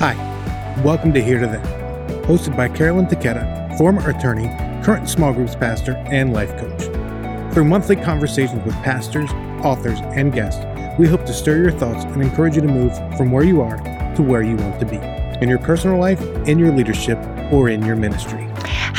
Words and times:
Hi, 0.00 0.14
welcome 0.82 1.12
to 1.12 1.22
Here 1.22 1.38
to 1.38 1.46
There, 1.46 2.24
hosted 2.24 2.56
by 2.56 2.70
Carolyn 2.70 3.04
Taketa, 3.04 3.76
former 3.76 4.08
attorney, 4.08 4.46
current 4.82 5.10
small 5.10 5.34
groups 5.34 5.54
pastor, 5.54 5.92
and 6.10 6.32
life 6.32 6.56
coach. 6.56 6.84
Through 7.52 7.64
monthly 7.64 7.96
conversations 7.96 8.64
with 8.64 8.74
pastors, 8.76 9.30
authors, 9.62 10.00
and 10.00 10.32
guests, 10.32 10.64
we 10.98 11.06
hope 11.06 11.26
to 11.26 11.34
stir 11.34 11.58
your 11.58 11.72
thoughts 11.72 12.04
and 12.04 12.22
encourage 12.22 12.56
you 12.56 12.62
to 12.62 12.66
move 12.66 12.96
from 13.18 13.30
where 13.30 13.44
you 13.44 13.60
are 13.60 13.76
to 14.16 14.22
where 14.22 14.40
you 14.40 14.56
want 14.56 14.80
to 14.80 14.86
be 14.86 14.96
in 15.42 15.50
your 15.50 15.58
personal 15.58 15.98
life, 15.98 16.22
in 16.48 16.58
your 16.58 16.72
leadership, 16.72 17.18
or 17.52 17.68
in 17.68 17.84
your 17.84 17.96
ministry. 17.96 18.49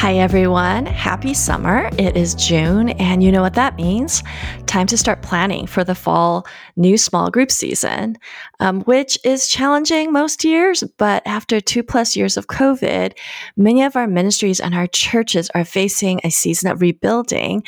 Hi, 0.01 0.15
everyone. 0.15 0.87
Happy 0.87 1.35
summer. 1.35 1.87
It 1.99 2.17
is 2.17 2.33
June, 2.33 2.89
and 2.89 3.21
you 3.21 3.31
know 3.31 3.43
what 3.43 3.53
that 3.53 3.75
means. 3.75 4.23
Time 4.65 4.87
to 4.87 4.97
start 4.97 5.21
planning 5.21 5.67
for 5.67 5.83
the 5.83 5.93
fall 5.93 6.47
new 6.75 6.97
small 6.97 7.29
group 7.29 7.51
season, 7.51 8.17
um, 8.59 8.81
which 8.85 9.19
is 9.23 9.47
challenging 9.47 10.11
most 10.11 10.43
years. 10.43 10.83
But 10.97 11.21
after 11.27 11.61
two 11.61 11.83
plus 11.83 12.15
years 12.15 12.35
of 12.35 12.47
COVID, 12.47 13.15
many 13.55 13.83
of 13.83 13.95
our 13.95 14.07
ministries 14.07 14.59
and 14.59 14.73
our 14.73 14.87
churches 14.87 15.51
are 15.53 15.63
facing 15.63 16.19
a 16.23 16.31
season 16.31 16.71
of 16.71 16.81
rebuilding 16.81 17.63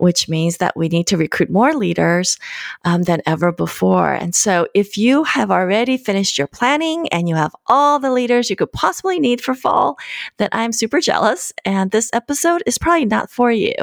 which 0.00 0.28
means 0.28 0.58
that 0.58 0.76
we 0.76 0.88
need 0.88 1.06
to 1.08 1.16
recruit 1.16 1.50
more 1.50 1.74
leaders 1.74 2.38
um, 2.84 3.02
than 3.02 3.22
ever 3.26 3.52
before. 3.52 4.12
And 4.12 4.34
so, 4.34 4.66
if 4.74 4.96
you 4.96 5.24
have 5.24 5.50
already 5.50 5.96
finished 5.96 6.38
your 6.38 6.46
planning 6.46 7.08
and 7.08 7.28
you 7.28 7.34
have 7.34 7.54
all 7.66 7.98
the 7.98 8.10
leaders 8.10 8.50
you 8.50 8.56
could 8.56 8.72
possibly 8.72 9.18
need 9.18 9.40
for 9.40 9.54
fall, 9.54 9.98
then 10.38 10.48
I'm 10.52 10.72
super 10.72 11.00
jealous. 11.00 11.52
And 11.64 11.90
this 11.90 12.10
episode 12.12 12.62
is 12.66 12.78
probably 12.78 13.06
not 13.06 13.30
for 13.30 13.50
you. 13.50 13.74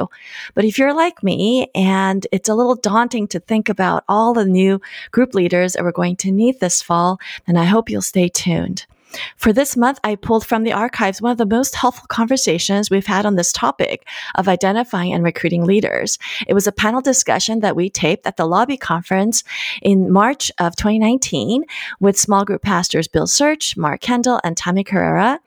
But 0.54 0.64
if 0.64 0.78
you're 0.78 0.94
like 0.94 1.22
me 1.22 1.70
and 1.74 2.26
it's 2.32 2.48
a 2.48 2.54
little 2.54 2.76
daunting 2.76 3.28
to 3.28 3.40
think 3.40 3.68
about 3.68 4.04
all 4.08 4.34
the 4.34 4.44
new 4.44 4.80
group 5.10 5.34
leaders 5.34 5.72
that 5.72 5.84
we're 5.84 5.92
going 5.92 6.16
to 6.16 6.30
need 6.30 6.60
this 6.60 6.82
fall, 6.82 7.18
then 7.46 7.56
I 7.56 7.64
hope 7.64 7.90
you'll 7.90 8.02
stay 8.02 8.28
tuned. 8.28 8.86
For 9.36 9.52
this 9.52 9.76
month, 9.76 9.98
I 10.04 10.16
pulled 10.16 10.46
from 10.46 10.62
the 10.62 10.72
archives 10.72 11.22
one 11.22 11.32
of 11.32 11.38
the 11.38 11.46
most 11.46 11.74
helpful 11.74 12.06
conversations 12.08 12.90
we've 12.90 13.06
had 13.06 13.26
on 13.26 13.36
this 13.36 13.52
topic 13.52 14.06
of 14.34 14.48
identifying 14.48 15.12
and 15.12 15.24
recruiting 15.24 15.64
leaders. 15.64 16.18
It 16.46 16.54
was 16.54 16.66
a 16.66 16.72
panel 16.72 17.00
discussion 17.00 17.60
that 17.60 17.76
we 17.76 17.90
taped 17.90 18.26
at 18.26 18.36
the 18.36 18.46
lobby 18.46 18.76
conference 18.76 19.44
in 19.82 20.12
March 20.12 20.50
of 20.58 20.76
2019 20.76 21.64
with 22.00 22.18
small 22.18 22.44
group 22.44 22.62
pastors 22.62 23.08
Bill 23.08 23.26
Search, 23.26 23.76
Mark 23.76 24.00
Kendall, 24.00 24.40
and 24.44 24.56
Tommy 24.56 24.84
Carrera. 24.84 25.40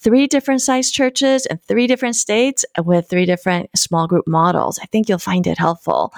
Three 0.00 0.26
different 0.26 0.62
size 0.62 0.90
churches 0.90 1.46
in 1.46 1.58
three 1.58 1.86
different 1.86 2.16
states 2.16 2.64
with 2.84 3.08
three 3.08 3.26
different 3.26 3.70
small 3.76 4.06
group 4.06 4.26
models. 4.26 4.78
I 4.82 4.86
think 4.86 5.08
you'll 5.08 5.18
find 5.18 5.46
it 5.46 5.58
helpful. 5.58 6.12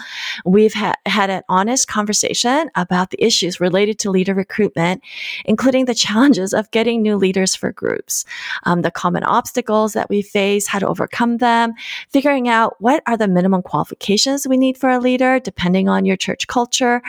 We've 0.44 0.74
ha- 0.74 0.94
had 1.06 1.30
an 1.30 1.42
honest 1.48 1.86
conversation 1.88 2.70
about 2.74 3.10
the 3.10 3.22
issues 3.22 3.60
related 3.60 3.98
to 4.00 4.10
leader 4.10 4.34
recruitment, 4.34 5.02
including 5.44 5.84
the 5.84 5.94
challenges 5.94 6.54
of 6.54 6.70
getting 6.70 6.97
new 7.02 7.16
leaders 7.16 7.54
for 7.54 7.72
groups, 7.72 8.24
um, 8.64 8.82
the 8.82 8.90
common 8.90 9.24
obstacles 9.24 9.92
that 9.92 10.08
we 10.08 10.22
face, 10.22 10.66
how 10.66 10.78
to 10.78 10.86
overcome 10.86 11.38
them, 11.38 11.74
figuring 12.10 12.48
out 12.48 12.76
what 12.80 13.02
are 13.06 13.16
the 13.16 13.28
minimum 13.28 13.62
qualifications 13.62 14.46
we 14.46 14.56
need 14.56 14.76
for 14.76 14.90
a 14.90 14.98
leader, 14.98 15.38
depending 15.38 15.88
on 15.88 16.04
your 16.04 16.16
church 16.16 16.46
culture 16.46 17.02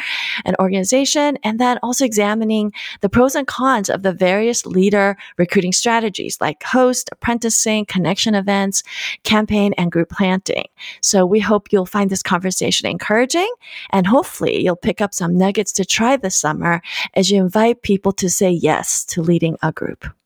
and 0.45 0.55
organization, 0.59 1.37
and 1.43 1.59
then 1.59 1.79
also 1.83 2.05
examining 2.05 2.71
the 3.01 3.09
pros 3.09 3.35
and 3.35 3.47
cons 3.47 3.89
of 3.89 4.03
the 4.03 4.13
various 4.13 4.65
leader 4.65 5.17
recruiting 5.37 5.71
strategies 5.71 6.39
like 6.41 6.63
host, 6.63 7.09
apprenticing, 7.11 7.85
connection 7.85 8.35
events, 8.35 8.83
campaign, 9.23 9.73
and 9.77 9.91
group 9.91 10.09
planting. 10.09 10.65
So 11.01 11.25
we 11.25 11.39
hope 11.39 11.71
you'll 11.71 11.85
find 11.85 12.09
this 12.09 12.23
conversation 12.23 12.87
encouraging 12.87 13.51
and 13.91 14.07
hopefully 14.07 14.63
you'll 14.63 14.75
pick 14.75 15.01
up 15.01 15.13
some 15.13 15.37
nuggets 15.37 15.71
to 15.73 15.85
try 15.85 16.17
this 16.17 16.35
summer 16.35 16.81
as 17.15 17.31
you 17.31 17.41
invite 17.41 17.81
people 17.81 18.11
to 18.13 18.29
say 18.29 18.49
yes 18.49 19.03
to 19.05 19.21
leading 19.21 19.57
a 19.61 19.71
group. 19.79 20.18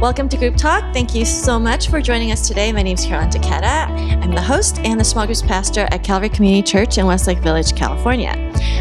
Welcome 0.00 0.28
to 0.28 0.36
Group 0.36 0.54
Talk. 0.54 0.94
Thank 0.94 1.12
you 1.12 1.24
so 1.24 1.58
much 1.58 1.90
for 1.90 2.00
joining 2.00 2.30
us 2.30 2.46
today. 2.46 2.70
My 2.70 2.82
name 2.82 2.96
is 2.96 3.04
Carolyn 3.04 3.30
Taketa. 3.30 3.88
I'm 4.22 4.30
the 4.30 4.40
host 4.40 4.78
and 4.84 5.00
the 5.00 5.04
small 5.04 5.26
groups 5.26 5.42
pastor 5.42 5.88
at 5.90 6.04
Calvary 6.04 6.28
Community 6.28 6.62
Church 6.62 6.98
in 6.98 7.06
Westlake 7.06 7.40
Village, 7.40 7.74
California. 7.74 8.32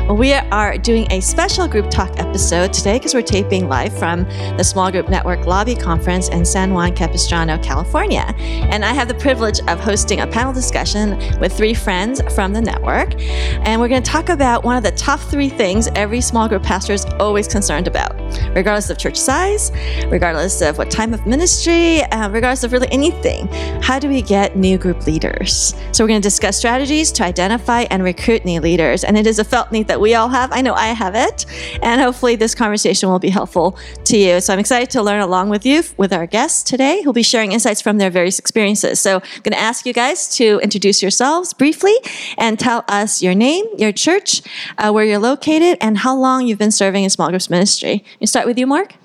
Well, 0.08 0.16
we 0.16 0.34
are 0.34 0.78
doing 0.78 1.12
a 1.12 1.20
special 1.20 1.68
Group 1.68 1.90
Talk 1.90 2.20
episode 2.20 2.72
today 2.72 3.00
because 3.00 3.16
we're 3.16 3.24
taping 3.24 3.68
live 3.68 3.98
from 3.98 4.26
the 4.58 4.64
Small 4.64 4.92
Group 4.92 5.10
Network 5.10 5.48
Lobby 5.48 5.76
Conference 5.76 6.30
in 6.30 6.46
San 6.46 6.72
Juan 6.72 6.96
Capistrano, 6.96 7.58
California. 7.64 8.32
And 8.38 8.86
I 8.86 8.94
have 8.94 9.08
the 9.08 9.16
privilege 9.16 9.60
of 9.68 9.80
hosting 9.80 10.20
a 10.20 10.28
panel 10.28 10.54
discussion 10.54 11.18
with 11.40 11.52
three 11.52 11.74
friends 11.74 12.22
from 12.36 12.54
the 12.54 12.62
network. 12.62 13.20
And 13.66 13.82
we're 13.82 13.88
going 13.90 14.04
to 14.04 14.10
talk 14.10 14.30
about 14.30 14.64
one 14.64 14.78
of 14.78 14.84
the 14.84 14.92
top 14.92 15.20
three 15.20 15.50
things 15.50 15.90
every 15.96 16.22
small 16.22 16.48
group 16.48 16.62
pastor 16.62 16.94
is 16.94 17.06
always 17.20 17.48
concerned 17.48 17.88
about, 17.88 18.16
regardless 18.56 18.92
of 18.92 19.00
church 19.00 19.18
size, 19.18 19.72
regardless 20.10 20.62
of 20.62 20.78
what 20.78 20.92
time 20.92 21.07
time 21.08 21.14
of 21.14 21.26
ministry, 21.26 22.02
uh, 22.04 22.30
regardless 22.30 22.64
of 22.64 22.74
really 22.74 22.88
anything. 22.92 23.48
How 23.82 23.98
do 23.98 24.10
we 24.10 24.22
get 24.22 24.58
new 24.58 24.78
group 24.78 25.08
leaders? 25.08 25.74
So, 25.92 26.04
we're 26.04 26.10
going 26.10 26.22
to 26.22 26.26
discuss 26.26 26.58
strategies 26.58 27.12
to 27.14 27.24
identify 27.24 27.82
and 27.90 28.04
recruit 28.04 28.44
new 28.44 28.60
leaders. 28.60 29.04
And 29.04 29.18
it 29.18 29.26
is 29.26 29.40
a 29.40 29.44
felt 29.44 29.72
need 29.72 29.88
that 29.88 30.02
we 30.02 30.16
all 30.16 30.28
have. 30.28 30.52
I 30.52 30.62
know 30.62 30.74
I 30.74 30.88
have 30.88 31.16
it. 31.16 31.46
And 31.82 32.02
hopefully, 32.02 32.36
this 32.36 32.54
conversation 32.54 33.10
will 33.10 33.20
be 33.20 33.30
helpful 33.30 33.78
to 34.06 34.18
you. 34.18 34.42
So, 34.42 34.54
I'm 34.54 34.60
excited 34.60 34.90
to 34.92 35.02
learn 35.02 35.22
along 35.22 35.50
with 35.50 35.66
you, 35.66 35.84
with 35.96 36.12
our 36.12 36.28
guests 36.28 36.62
today, 36.64 37.02
who'll 37.04 37.14
be 37.14 37.24
sharing 37.24 37.54
insights 37.54 37.82
from 37.82 37.98
their 37.98 38.10
various 38.10 38.38
experiences. 38.38 39.00
So, 39.00 39.16
I'm 39.18 39.42
going 39.44 39.54
to 39.54 39.60
ask 39.60 39.86
you 39.86 39.94
guys 39.94 40.28
to 40.36 40.60
introduce 40.62 41.02
yourselves 41.02 41.54
briefly 41.54 41.96
and 42.38 42.60
tell 42.60 42.84
us 42.90 43.22
your 43.22 43.36
name, 43.36 43.66
your 43.78 43.94
church, 43.94 44.42
uh, 44.78 44.92
where 44.92 45.06
you're 45.06 45.20
located, 45.20 45.78
and 45.80 46.00
how 46.00 46.16
long 46.18 46.46
you've 46.46 46.60
been 46.60 46.72
serving 46.72 47.06
in 47.06 47.10
small 47.10 47.30
groups 47.30 47.50
ministry. 47.50 48.04
You 48.20 48.28
start 48.28 48.46
with 48.46 48.58
you, 48.58 48.68
Mark. 48.68 48.97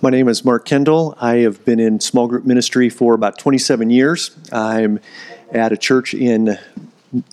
My 0.00 0.10
name 0.10 0.28
is 0.28 0.44
Mark 0.44 0.64
Kendall. 0.64 1.16
I 1.20 1.36
have 1.36 1.64
been 1.64 1.80
in 1.80 2.00
small 2.00 2.28
group 2.28 2.44
ministry 2.44 2.88
for 2.88 3.14
about 3.14 3.38
27 3.38 3.90
years. 3.90 4.36
I'm 4.52 5.00
at 5.52 5.72
a 5.72 5.76
church 5.76 6.14
in 6.14 6.58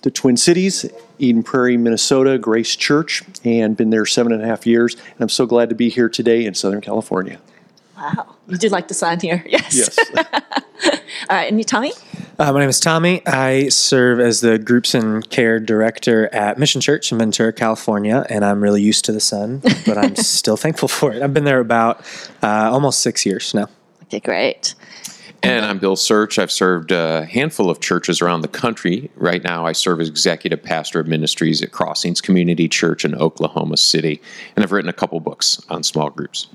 the 0.02 0.10
Twin 0.10 0.36
Cities, 0.36 0.86
Eden 1.18 1.42
Prairie, 1.42 1.76
Minnesota, 1.76 2.38
Grace 2.38 2.76
Church, 2.76 3.22
and 3.44 3.76
been 3.76 3.90
there 3.90 4.06
seven 4.06 4.32
and 4.32 4.42
a 4.42 4.46
half 4.46 4.66
years. 4.66 4.94
And 4.94 5.20
I'm 5.20 5.28
so 5.28 5.46
glad 5.46 5.68
to 5.68 5.74
be 5.74 5.88
here 5.88 6.08
today 6.08 6.44
in 6.46 6.54
Southern 6.54 6.80
California. 6.80 7.38
Wow. 7.96 8.36
You 8.48 8.58
do 8.58 8.68
like 8.68 8.88
the 8.88 8.94
sign 8.94 9.20
here. 9.20 9.44
Yes. 9.48 9.74
Yes. 9.74 9.98
All 11.28 11.36
right. 11.36 11.48
And 11.48 11.58
you, 11.58 11.64
Tommy? 11.64 11.92
Uh, 12.38 12.52
my 12.52 12.60
name 12.60 12.68
is 12.68 12.80
Tommy. 12.80 13.26
I 13.26 13.70
serve 13.70 14.20
as 14.20 14.42
the 14.42 14.58
Groups 14.58 14.92
and 14.92 15.28
Care 15.30 15.58
Director 15.58 16.28
at 16.34 16.58
Mission 16.58 16.82
Church 16.82 17.10
in 17.10 17.16
Ventura, 17.16 17.50
California, 17.50 18.26
and 18.28 18.44
I'm 18.44 18.62
really 18.62 18.82
used 18.82 19.06
to 19.06 19.12
the 19.12 19.20
sun, 19.20 19.62
but 19.86 19.96
I'm 19.96 20.14
still 20.16 20.58
thankful 20.58 20.88
for 20.88 21.14
it. 21.14 21.22
I've 21.22 21.32
been 21.32 21.44
there 21.44 21.60
about 21.60 22.00
uh, 22.42 22.70
almost 22.70 23.00
six 23.00 23.24
years 23.24 23.54
now. 23.54 23.68
Okay, 24.02 24.20
great. 24.20 24.74
And 25.42 25.64
I'm 25.64 25.78
Bill 25.78 25.96
Search. 25.96 26.38
I've 26.38 26.52
served 26.52 26.92
a 26.92 27.24
handful 27.24 27.70
of 27.70 27.80
churches 27.80 28.20
around 28.20 28.42
the 28.42 28.48
country. 28.48 29.10
Right 29.16 29.42
now, 29.42 29.64
I 29.64 29.72
serve 29.72 30.02
as 30.02 30.08
executive 30.08 30.62
pastor 30.62 31.00
of 31.00 31.06
ministries 31.06 31.62
at 31.62 31.72
Crossings 31.72 32.20
Community 32.20 32.68
Church 32.68 33.06
in 33.06 33.14
Oklahoma 33.14 33.78
City, 33.78 34.20
and 34.54 34.62
I've 34.62 34.72
written 34.72 34.90
a 34.90 34.94
couple 34.94 35.18
books 35.20 35.64
on 35.70 35.82
small 35.82 36.10
groups. 36.10 36.48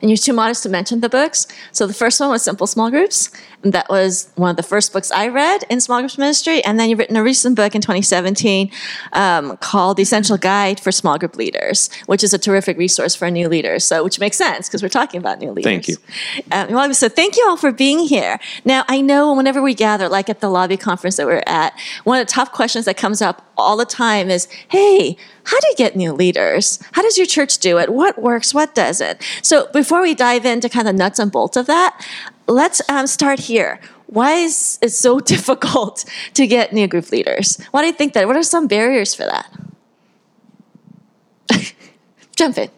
And 0.00 0.10
you're 0.10 0.16
too 0.16 0.32
modest 0.32 0.62
to 0.64 0.68
mention 0.68 1.00
the 1.00 1.08
books. 1.08 1.46
So 1.72 1.86
the 1.86 1.94
first 1.94 2.20
one 2.20 2.30
was 2.30 2.42
Simple 2.42 2.66
Small 2.66 2.90
Groups. 2.90 3.30
And 3.64 3.72
that 3.72 3.88
was 3.88 4.30
one 4.36 4.50
of 4.50 4.56
the 4.56 4.62
first 4.62 4.92
books 4.92 5.10
I 5.10 5.26
read 5.28 5.64
in 5.68 5.80
small 5.80 5.98
groups 5.98 6.16
ministry. 6.16 6.62
And 6.64 6.78
then 6.78 6.88
you've 6.88 6.98
written 6.98 7.16
a 7.16 7.22
recent 7.22 7.56
book 7.56 7.74
in 7.74 7.80
2017 7.80 8.70
um, 9.14 9.56
called 9.56 9.96
The 9.96 10.04
Essential 10.04 10.36
Guide 10.36 10.78
for 10.78 10.92
Small 10.92 11.18
Group 11.18 11.36
Leaders, 11.36 11.90
which 12.06 12.22
is 12.22 12.32
a 12.32 12.38
terrific 12.38 12.78
resource 12.78 13.16
for 13.16 13.28
new 13.30 13.48
leaders. 13.48 13.84
So, 13.84 14.04
which 14.04 14.20
makes 14.20 14.36
sense 14.36 14.68
because 14.68 14.82
we're 14.82 14.88
talking 14.88 15.18
about 15.18 15.40
new 15.40 15.50
leaders. 15.50 15.64
Thank 15.64 15.88
you. 15.88 15.96
Um, 16.52 16.72
well, 16.72 16.94
so 16.94 17.08
thank 17.08 17.36
you 17.36 17.44
all 17.48 17.56
for 17.56 17.72
being 17.72 17.98
here. 17.98 18.38
Now, 18.64 18.84
I 18.86 19.00
know 19.00 19.34
whenever 19.34 19.60
we 19.60 19.74
gather, 19.74 20.08
like 20.08 20.28
at 20.28 20.40
the 20.40 20.48
lobby 20.48 20.76
conference 20.76 21.16
that 21.16 21.26
we're 21.26 21.42
at, 21.46 21.76
one 22.04 22.20
of 22.20 22.26
the 22.26 22.32
top 22.32 22.52
questions 22.52 22.84
that 22.84 22.96
comes 22.96 23.20
up 23.20 23.50
all 23.56 23.76
the 23.76 23.84
time 23.84 24.30
is, 24.30 24.46
hey, 24.68 25.16
how 25.48 25.58
do 25.60 25.66
you 25.68 25.76
get 25.76 25.96
new 25.96 26.12
leaders? 26.12 26.78
How 26.92 27.00
does 27.00 27.16
your 27.16 27.26
church 27.26 27.56
do 27.56 27.78
it? 27.78 27.90
What 27.90 28.20
works? 28.20 28.52
What 28.52 28.74
doesn't? 28.74 29.22
So 29.40 29.66
before 29.72 30.02
we 30.02 30.14
dive 30.14 30.44
into 30.44 30.68
kind 30.68 30.86
of 30.86 30.94
nuts 30.94 31.18
and 31.18 31.32
bolts 31.32 31.56
of 31.56 31.64
that, 31.64 31.98
let's 32.46 32.82
um, 32.90 33.06
start 33.06 33.38
here. 33.38 33.80
Why 34.08 34.32
is 34.34 34.78
it 34.82 34.90
so 34.90 35.20
difficult 35.34 36.04
to 36.34 36.46
get 36.46 36.74
new 36.74 36.86
group 36.86 37.10
leaders? 37.10 37.58
Why 37.70 37.80
do 37.80 37.86
you 37.86 37.94
think 37.94 38.12
that? 38.12 38.26
What 38.26 38.36
are 38.36 38.42
some 38.42 38.66
barriers 38.66 39.14
for 39.14 39.24
that? 39.24 39.50
Jump 42.36 42.58
in. 42.58 42.68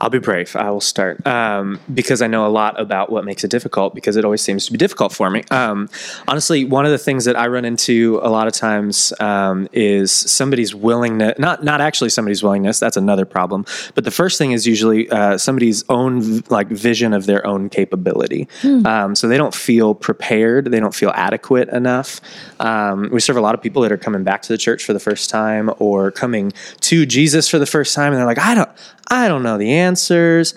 I'll 0.00 0.10
be 0.10 0.18
brave. 0.18 0.56
I 0.56 0.70
will 0.70 0.80
start 0.80 1.24
um, 1.26 1.80
because 1.92 2.20
I 2.20 2.26
know 2.26 2.46
a 2.46 2.48
lot 2.48 2.80
about 2.80 3.10
what 3.10 3.24
makes 3.24 3.44
it 3.44 3.50
difficult 3.50 3.94
because 3.94 4.16
it 4.16 4.24
always 4.24 4.42
seems 4.42 4.66
to 4.66 4.72
be 4.72 4.78
difficult 4.78 5.12
for 5.12 5.30
me. 5.30 5.44
Um, 5.50 5.88
honestly, 6.26 6.64
one 6.64 6.84
of 6.84 6.90
the 6.90 6.98
things 6.98 7.24
that 7.26 7.36
I 7.36 7.46
run 7.46 7.64
into 7.64 8.18
a 8.22 8.28
lot 8.28 8.48
of 8.48 8.52
times 8.52 9.12
um, 9.20 9.68
is 9.72 10.10
somebody's 10.10 10.74
willingness, 10.74 11.38
not, 11.38 11.62
not 11.62 11.80
actually 11.80 12.10
somebody's 12.10 12.42
willingness, 12.42 12.80
that's 12.80 12.96
another 12.96 13.24
problem. 13.24 13.64
But 13.94 14.04
the 14.04 14.10
first 14.10 14.36
thing 14.36 14.52
is 14.52 14.66
usually 14.66 15.08
uh, 15.10 15.38
somebody's 15.38 15.84
own 15.88 16.40
like 16.48 16.68
vision 16.68 17.12
of 17.12 17.26
their 17.26 17.46
own 17.46 17.68
capability. 17.68 18.48
Hmm. 18.62 19.14
so 19.14 19.28
they 19.28 19.36
don't 19.36 19.54
feel 19.54 19.94
prepared, 19.94 20.66
they 20.66 20.80
don't 20.80 20.94
feel 20.94 21.12
adequate 21.14 21.68
enough. 21.68 22.20
Um, 22.58 23.10
we 23.12 23.20
serve 23.20 23.36
a 23.36 23.40
lot 23.40 23.54
of 23.54 23.62
people 23.62 23.82
that 23.82 23.92
are 23.92 23.96
coming 23.96 24.24
back 24.24 24.42
to 24.42 24.48
the 24.48 24.58
church 24.58 24.84
for 24.84 24.92
the 24.92 25.00
first 25.00 25.30
time 25.30 25.70
or 25.78 26.10
coming 26.10 26.52
to 26.80 27.06
Jesus 27.06 27.48
for 27.48 27.58
the 27.58 27.66
first 27.66 27.94
time 27.94 28.12
and 28.12 28.18
they're 28.18 28.26
like, 28.26 28.38
I 28.38 28.54
don't, 28.54 28.70
I 29.08 29.28
don't 29.28 29.42
know 29.42 29.58
the 29.58 29.72
answers. 29.84 30.54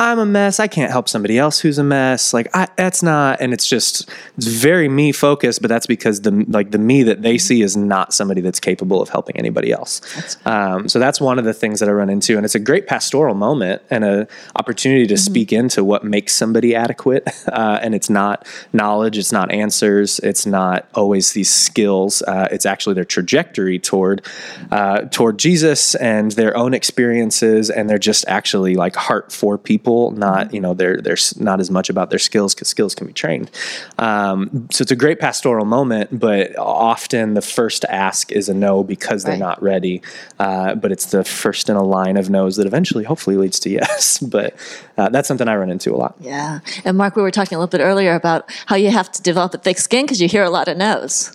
I'm 0.00 0.20
a 0.20 0.26
mess. 0.26 0.60
I 0.60 0.68
can't 0.68 0.92
help 0.92 1.08
somebody 1.08 1.38
else 1.38 1.58
who's 1.58 1.76
a 1.78 1.84
mess. 1.84 2.32
Like 2.32 2.48
I, 2.54 2.68
that's 2.76 3.02
not, 3.02 3.40
and 3.40 3.52
it's 3.52 3.68
just 3.68 4.08
it's 4.36 4.46
very 4.46 4.88
me 4.88 5.10
focused. 5.10 5.60
But 5.60 5.68
that's 5.68 5.86
because 5.86 6.20
the 6.20 6.44
like 6.48 6.70
the 6.70 6.78
me 6.78 7.02
that 7.02 7.22
they 7.22 7.36
see 7.36 7.62
is 7.62 7.76
not 7.76 8.14
somebody 8.14 8.40
that's 8.40 8.60
capable 8.60 9.02
of 9.02 9.08
helping 9.08 9.36
anybody 9.36 9.72
else. 9.72 10.00
Um, 10.46 10.88
so 10.88 11.00
that's 11.00 11.20
one 11.20 11.38
of 11.40 11.44
the 11.44 11.52
things 11.52 11.80
that 11.80 11.88
I 11.88 11.92
run 11.92 12.10
into, 12.10 12.36
and 12.36 12.44
it's 12.44 12.54
a 12.54 12.60
great 12.60 12.86
pastoral 12.86 13.34
moment 13.34 13.82
and 13.90 14.04
a 14.04 14.28
opportunity 14.54 15.06
to 15.08 15.16
speak 15.16 15.52
into 15.52 15.82
what 15.82 16.04
makes 16.04 16.32
somebody 16.32 16.74
adequate. 16.74 17.28
Uh, 17.48 17.78
and 17.82 17.94
it's 17.94 18.10
not 18.10 18.46
knowledge, 18.72 19.16
it's 19.16 19.32
not 19.32 19.50
answers, 19.50 20.18
it's 20.20 20.44
not 20.44 20.86
always 20.94 21.32
these 21.32 21.50
skills. 21.50 22.22
Uh, 22.22 22.46
it's 22.52 22.66
actually 22.66 22.94
their 22.94 23.06
trajectory 23.06 23.78
toward 23.78 24.24
uh, 24.70 25.02
toward 25.02 25.38
Jesus 25.38 25.94
and 25.96 26.32
their 26.32 26.54
own 26.56 26.74
experiences, 26.74 27.70
and 27.70 27.88
they're 27.88 27.98
just 27.98 28.24
actually 28.28 28.74
like 28.74 28.94
heart 28.96 29.32
for 29.32 29.56
people. 29.56 29.87
Not 30.10 30.52
you 30.54 30.60
know 30.60 30.74
they're 30.74 30.98
they're 31.00 31.16
not 31.38 31.60
as 31.60 31.70
much 31.70 31.88
about 31.90 32.10
their 32.10 32.18
skills 32.18 32.54
because 32.54 32.68
skills 32.68 32.94
can 32.94 33.06
be 33.06 33.12
trained. 33.12 33.50
Um, 33.98 34.68
so 34.70 34.82
it's 34.82 34.90
a 34.92 34.96
great 34.96 35.18
pastoral 35.18 35.64
moment, 35.64 36.18
but 36.18 36.56
often 36.58 37.34
the 37.34 37.42
first 37.42 37.84
ask 37.88 38.30
is 38.32 38.48
a 38.48 38.54
no 38.54 38.82
because 38.82 39.24
they're 39.24 39.32
Right. 39.32 39.38
not 39.40 39.62
ready. 39.62 40.02
Uh, 40.38 40.74
but 40.74 40.90
it's 40.92 41.06
the 41.06 41.24
first 41.24 41.68
in 41.68 41.76
a 41.76 41.82
line 41.82 42.16
of 42.16 42.30
no's 42.30 42.56
that 42.56 42.66
eventually, 42.66 43.04
hopefully, 43.04 43.36
leads 43.36 43.58
to 43.60 43.70
yes. 43.80 44.18
But 44.18 44.54
uh, 44.96 45.08
that's 45.10 45.28
something 45.28 45.48
I 45.48 45.56
run 45.56 45.70
into 45.70 45.94
a 45.94 45.96
lot. 45.96 46.14
Yeah. 46.20 46.60
And 46.84 46.96
Mark, 46.98 47.16
we 47.16 47.22
were 47.22 47.30
talking 47.30 47.56
a 47.56 47.58
little 47.58 47.70
bit 47.70 47.82
earlier 47.82 48.14
about 48.14 48.50
how 48.66 48.76
you 48.76 48.90
have 48.90 49.10
to 49.12 49.22
develop 49.22 49.54
a 49.54 49.58
thick 49.58 49.78
skin 49.78 50.04
because 50.04 50.20
you 50.20 50.28
hear 50.28 50.44
a 50.44 50.50
lot 50.50 50.68
of 50.68 50.76
no's. 50.76 51.32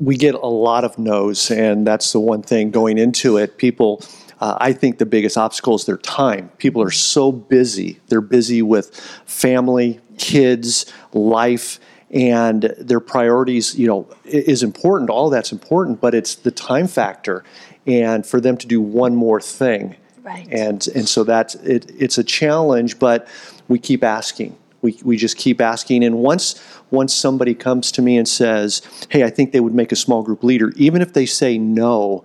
we 0.00 0.16
get 0.16 0.34
a 0.34 0.46
lot 0.46 0.84
of 0.84 0.98
no's, 0.98 1.50
and 1.50 1.86
that's 1.86 2.12
the 2.12 2.20
one 2.20 2.42
thing 2.42 2.70
going 2.70 2.98
into 2.98 3.36
it. 3.36 3.58
People, 3.58 4.02
uh, 4.40 4.56
I 4.60 4.72
think 4.72 4.98
the 4.98 5.06
biggest 5.06 5.38
obstacle 5.38 5.74
is 5.74 5.86
their 5.86 5.96
time. 5.96 6.50
People 6.58 6.82
are 6.82 6.90
so 6.90 7.32
busy. 7.32 8.00
They're 8.08 8.20
busy 8.20 8.62
with 8.62 8.94
family, 9.24 10.00
kids, 10.18 10.92
life, 11.12 11.80
and 12.10 12.62
their 12.78 13.00
priorities, 13.00 13.78
you 13.78 13.86
know, 13.86 14.08
is 14.24 14.62
important. 14.62 15.10
All 15.10 15.30
that's 15.30 15.52
important, 15.52 16.00
but 16.00 16.14
it's 16.14 16.34
the 16.34 16.50
time 16.50 16.86
factor. 16.86 17.44
And 17.86 18.26
for 18.26 18.40
them 18.40 18.56
to 18.58 18.66
do 18.66 18.80
one 18.80 19.14
more 19.16 19.40
thing. 19.40 19.96
Right. 20.22 20.48
And, 20.50 20.86
and 20.88 21.08
so 21.08 21.24
that's, 21.24 21.54
it, 21.56 21.90
it's 21.98 22.18
a 22.18 22.24
challenge, 22.24 22.98
but 22.98 23.28
we 23.68 23.78
keep 23.78 24.02
asking. 24.04 24.56
We, 24.82 24.98
we 25.02 25.16
just 25.16 25.36
keep 25.36 25.60
asking. 25.60 26.04
And 26.04 26.18
once, 26.18 26.62
once 26.90 27.14
somebody 27.14 27.54
comes 27.54 27.90
to 27.92 28.02
me 28.02 28.16
and 28.18 28.28
says, 28.28 28.82
hey, 29.08 29.24
I 29.24 29.30
think 29.30 29.52
they 29.52 29.60
would 29.60 29.74
make 29.74 29.92
a 29.92 29.96
small 29.96 30.22
group 30.22 30.44
leader, 30.44 30.72
even 30.76 31.00
if 31.00 31.12
they 31.12 31.26
say 31.26 31.58
no, 31.58 32.24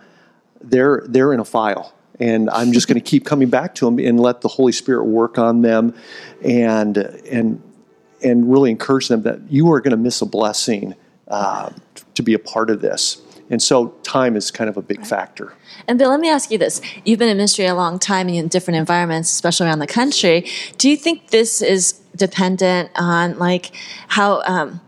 they're, 0.61 1.03
they're 1.07 1.33
in 1.33 1.39
a 1.39 1.45
file. 1.45 1.93
And 2.19 2.49
I'm 2.51 2.71
just 2.71 2.87
going 2.87 3.01
to 3.01 3.09
keep 3.09 3.25
coming 3.25 3.49
back 3.49 3.75
to 3.75 3.85
them 3.85 3.99
and 3.99 4.19
let 4.19 4.41
the 4.41 4.47
Holy 4.47 4.71
Spirit 4.71 5.05
work 5.05 5.37
on 5.37 5.61
them 5.61 5.95
and, 6.43 6.97
and, 6.97 7.61
and 8.23 8.51
really 8.51 8.69
encourage 8.69 9.07
them 9.07 9.23
that 9.23 9.51
you 9.51 9.71
are 9.71 9.81
going 9.81 9.91
to 9.91 9.97
miss 9.97 10.21
a 10.21 10.25
blessing 10.25 10.95
uh, 11.27 11.71
to 12.13 12.23
be 12.23 12.33
a 12.33 12.39
part 12.39 12.69
of 12.69 12.81
this. 12.81 13.21
And 13.49 13.61
so 13.61 13.89
time 14.03 14.37
is 14.37 14.49
kind 14.49 14.69
of 14.69 14.77
a 14.77 14.81
big 14.81 15.05
factor. 15.05 15.53
And 15.87 15.99
Bill, 15.99 16.09
let 16.09 16.19
me 16.19 16.29
ask 16.29 16.51
you 16.51 16.57
this. 16.57 16.79
You've 17.03 17.19
been 17.19 17.27
in 17.27 17.37
ministry 17.37 17.65
a 17.65 17.75
long 17.75 17.99
time 17.99 18.27
and 18.27 18.37
in 18.37 18.47
different 18.47 18.77
environments, 18.77 19.31
especially 19.31 19.67
around 19.67 19.79
the 19.79 19.87
country. 19.87 20.47
Do 20.77 20.89
you 20.89 20.95
think 20.95 21.31
this 21.31 21.61
is 21.61 21.99
dependent 22.15 22.91
on 22.95 23.37
like 23.39 23.71
how 24.07 24.41
um, 24.43 24.79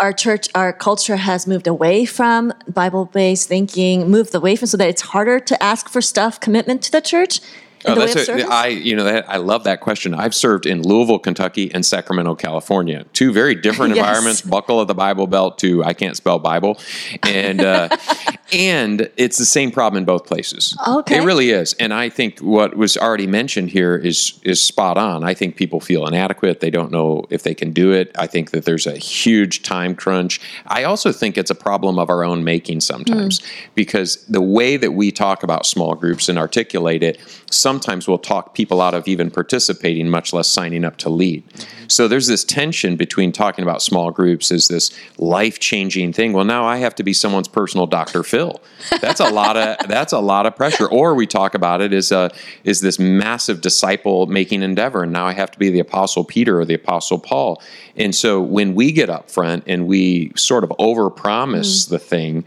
our 0.00 0.12
church, 0.12 0.48
our 0.54 0.72
culture 0.72 1.16
has 1.16 1.46
moved 1.46 1.66
away 1.66 2.06
from 2.06 2.52
Bible-based 2.66 3.46
thinking, 3.46 4.10
moved 4.10 4.34
away 4.34 4.56
from 4.56 4.66
so 4.66 4.76
that 4.78 4.88
it's 4.88 5.02
harder 5.02 5.38
to 5.38 5.62
ask 5.62 5.88
for 5.88 6.00
stuff, 6.00 6.40
commitment 6.40 6.82
to 6.82 6.90
the 6.90 7.00
church 7.00 7.40
Oh, 7.86 7.94
that's 7.94 8.28
a? 8.28 8.46
I 8.46 8.66
you 8.66 8.94
know 8.94 9.04
that 9.04 9.28
I 9.28 9.36
love 9.38 9.64
that 9.64 9.80
question. 9.80 10.14
I've 10.14 10.34
served 10.34 10.66
in 10.66 10.82
Louisville, 10.82 11.18
Kentucky, 11.18 11.72
and 11.72 11.84
Sacramento, 11.84 12.34
California. 12.34 13.04
Two 13.12 13.32
very 13.32 13.54
different 13.54 13.94
Yes. 13.96 14.06
environments. 14.06 14.42
Buckle 14.42 14.80
of 14.80 14.88
the 14.88 14.94
Bible 14.94 15.26
Belt 15.26 15.58
to 15.58 15.82
I 15.84 15.92
can't 15.94 16.16
spell 16.16 16.38
Bible, 16.38 16.78
and 17.22 17.60
uh, 17.60 17.88
and 18.52 19.10
it's 19.16 19.38
the 19.38 19.44
same 19.44 19.70
problem 19.70 19.98
in 19.98 20.04
both 20.04 20.26
places. 20.26 20.76
Okay. 20.86 21.18
it 21.18 21.24
really 21.24 21.50
is. 21.50 21.74
And 21.74 21.94
I 21.94 22.08
think 22.08 22.40
what 22.40 22.76
was 22.76 22.96
already 22.96 23.26
mentioned 23.26 23.70
here 23.70 23.96
is 23.96 24.38
is 24.42 24.62
spot 24.62 24.98
on. 24.98 25.24
I 25.24 25.34
think 25.34 25.56
people 25.56 25.80
feel 25.80 26.06
inadequate. 26.06 26.60
They 26.60 26.70
don't 26.70 26.90
know 26.92 27.24
if 27.30 27.42
they 27.42 27.54
can 27.54 27.72
do 27.72 27.92
it. 27.92 28.10
I 28.18 28.26
think 28.26 28.50
that 28.50 28.64
there's 28.64 28.86
a 28.86 28.96
huge 28.98 29.62
time 29.62 29.94
crunch. 29.94 30.40
I 30.66 30.84
also 30.84 31.12
think 31.12 31.38
it's 31.38 31.50
a 31.50 31.54
problem 31.54 31.98
of 31.98 32.10
our 32.10 32.24
own 32.24 32.44
making 32.44 32.80
sometimes 32.80 33.42
because 33.74 34.24
the 34.26 34.42
way 34.42 34.76
that 34.76 34.92
we 34.92 35.10
talk 35.12 35.42
about 35.42 35.64
small 35.66 35.94
groups 35.94 36.28
and 36.28 36.38
articulate 36.38 37.02
it 37.02 37.18
sometimes 37.50 38.08
will 38.08 38.18
talk 38.18 38.54
people 38.54 38.80
out 38.80 38.94
of 38.94 39.06
even 39.08 39.30
participating, 39.30 40.08
much 40.08 40.32
less 40.32 40.48
signing 40.48 40.84
up 40.84 40.96
to 40.98 41.10
lead. 41.10 41.42
So 41.88 42.06
there's 42.06 42.28
this 42.28 42.44
tension 42.44 42.96
between 42.96 43.32
talking 43.32 43.62
about 43.64 43.82
small 43.82 44.10
groups 44.10 44.52
as 44.52 44.68
this 44.68 44.92
life 45.18 45.58
changing 45.58 46.12
thing. 46.12 46.32
Well, 46.32 46.44
now 46.44 46.64
I 46.64 46.76
have 46.76 46.94
to 46.96 47.02
be 47.02 47.12
someone's 47.12 47.48
personal 47.48 47.86
Dr. 47.86 48.22
Phil. 48.22 48.60
That's 49.00 49.20
a 49.20 49.28
lot 49.30 49.56
of 49.56 49.76
that's 49.88 50.12
a 50.12 50.20
lot 50.20 50.46
of 50.46 50.54
pressure. 50.54 50.88
Or 50.88 51.14
we 51.14 51.26
talk 51.26 51.54
about 51.54 51.80
it 51.80 51.92
as 51.92 52.12
a 52.12 52.30
is 52.64 52.80
this 52.80 52.98
massive 52.98 53.60
disciple 53.60 54.26
making 54.26 54.62
endeavor, 54.62 55.02
and 55.02 55.12
now 55.12 55.26
I 55.26 55.32
have 55.32 55.50
to 55.50 55.58
be 55.58 55.70
the 55.70 55.80
Apostle 55.80 56.24
Peter 56.24 56.60
or 56.60 56.64
the 56.64 56.74
Apostle 56.74 57.18
Paul. 57.18 57.60
And 57.96 58.14
so 58.14 58.40
when 58.40 58.74
we 58.74 58.92
get 58.92 59.10
up 59.10 59.30
front 59.30 59.64
and 59.66 59.86
we 59.86 60.32
sort 60.36 60.64
of 60.64 60.70
overpromise 60.78 61.86
mm. 61.86 61.88
the 61.88 61.98
thing, 61.98 62.44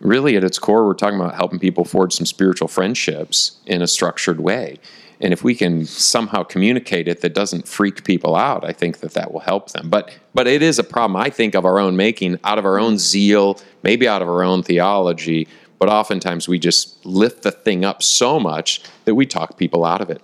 really 0.00 0.36
at 0.36 0.44
its 0.44 0.58
core, 0.58 0.86
we're 0.86 0.94
talking 0.94 1.18
about 1.18 1.34
helping 1.34 1.58
people 1.58 1.84
forge 1.84 2.14
some 2.14 2.26
spiritual 2.26 2.68
friendships 2.68 3.58
in 3.66 3.82
a 3.82 3.86
structured 3.86 4.40
way. 4.40 4.78
And 5.20 5.32
if 5.32 5.44
we 5.44 5.54
can 5.54 5.86
somehow 5.86 6.42
communicate 6.42 7.08
it 7.08 7.20
that 7.20 7.34
doesn't 7.34 7.68
freak 7.68 8.04
people 8.04 8.34
out, 8.34 8.64
I 8.64 8.72
think 8.72 8.98
that 8.98 9.14
that 9.14 9.32
will 9.32 9.40
help 9.40 9.70
them. 9.70 9.88
But 9.88 10.16
but 10.34 10.46
it 10.46 10.60
is 10.60 10.78
a 10.78 10.84
problem 10.84 11.16
I 11.16 11.30
think 11.30 11.54
of 11.54 11.64
our 11.64 11.78
own 11.78 11.96
making, 11.96 12.38
out 12.44 12.58
of 12.58 12.66
our 12.66 12.78
own 12.78 12.98
zeal, 12.98 13.60
maybe 13.82 14.08
out 14.08 14.22
of 14.22 14.28
our 14.28 14.42
own 14.42 14.62
theology. 14.62 15.48
But 15.78 15.88
oftentimes 15.88 16.48
we 16.48 16.58
just 16.58 17.04
lift 17.06 17.42
the 17.42 17.52
thing 17.52 17.84
up 17.84 18.02
so 18.02 18.40
much 18.40 18.82
that 19.04 19.14
we 19.14 19.26
talk 19.26 19.56
people 19.56 19.84
out 19.84 20.00
of 20.00 20.10
it. 20.10 20.20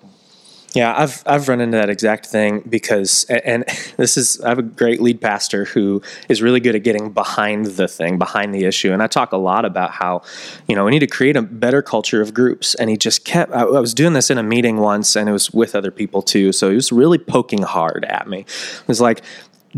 Yeah, 0.73 0.95
I've 0.97 1.23
I've 1.27 1.49
run 1.49 1.61
into 1.61 1.77
that 1.77 1.91
exact 1.91 2.27
thing 2.27 2.63
because, 2.69 3.25
and, 3.25 3.65
this 3.97 4.17
is 4.17 4.41
I 4.41 4.51
have 4.51 4.59
a 4.59 4.63
great 4.63 5.01
lead 5.01 5.21
pastor 5.21 5.65
who 5.65 6.01
is 6.29 6.43
really 6.43 6.61
good 6.61 6.77
at 6.77 6.85
getting 6.85 7.11
behind 7.11 7.67
the 7.67 7.89
thing, 7.89 8.19
behind 8.19 8.55
the 8.55 8.65
issue, 8.65 8.93
and 8.93 9.03
I 9.03 9.09
talk 9.09 9.33
a 9.33 9.37
lot 9.37 9.65
about 9.65 9.91
how, 9.91 10.23
you 10.69 10.77
know, 10.77 10.85
we 10.85 10.93
need 10.93 11.01
to 11.01 11.09
create 11.09 11.37
a 11.37 11.43
better 11.43 11.83
culture 11.83 12.21
of 12.21 12.33
groups. 12.33 12.75
And 12.77 12.89
he 12.89 12.97
just 12.97 13.25
kept. 13.25 13.53
I, 13.53 13.65
was 13.65 13.95
doing 13.95 14.13
this 14.13 14.31
in 14.31 14.39
a 14.39 14.43
meeting 14.43 14.77
once, 14.77 15.17
and 15.17 15.29
it 15.29 15.33
was 15.33 15.51
with 15.51 15.75
other 15.75 15.91
people 15.91 16.23
too, 16.23 16.53
so 16.53 16.69
he 16.69 16.77
was 16.77 16.93
really 16.93 17.19
poking 17.19 17.63
hard 17.63 18.05
at 18.05 18.29
me. 18.29 18.41
It 18.41 18.89
was 18.89 19.01
like. 19.01 19.23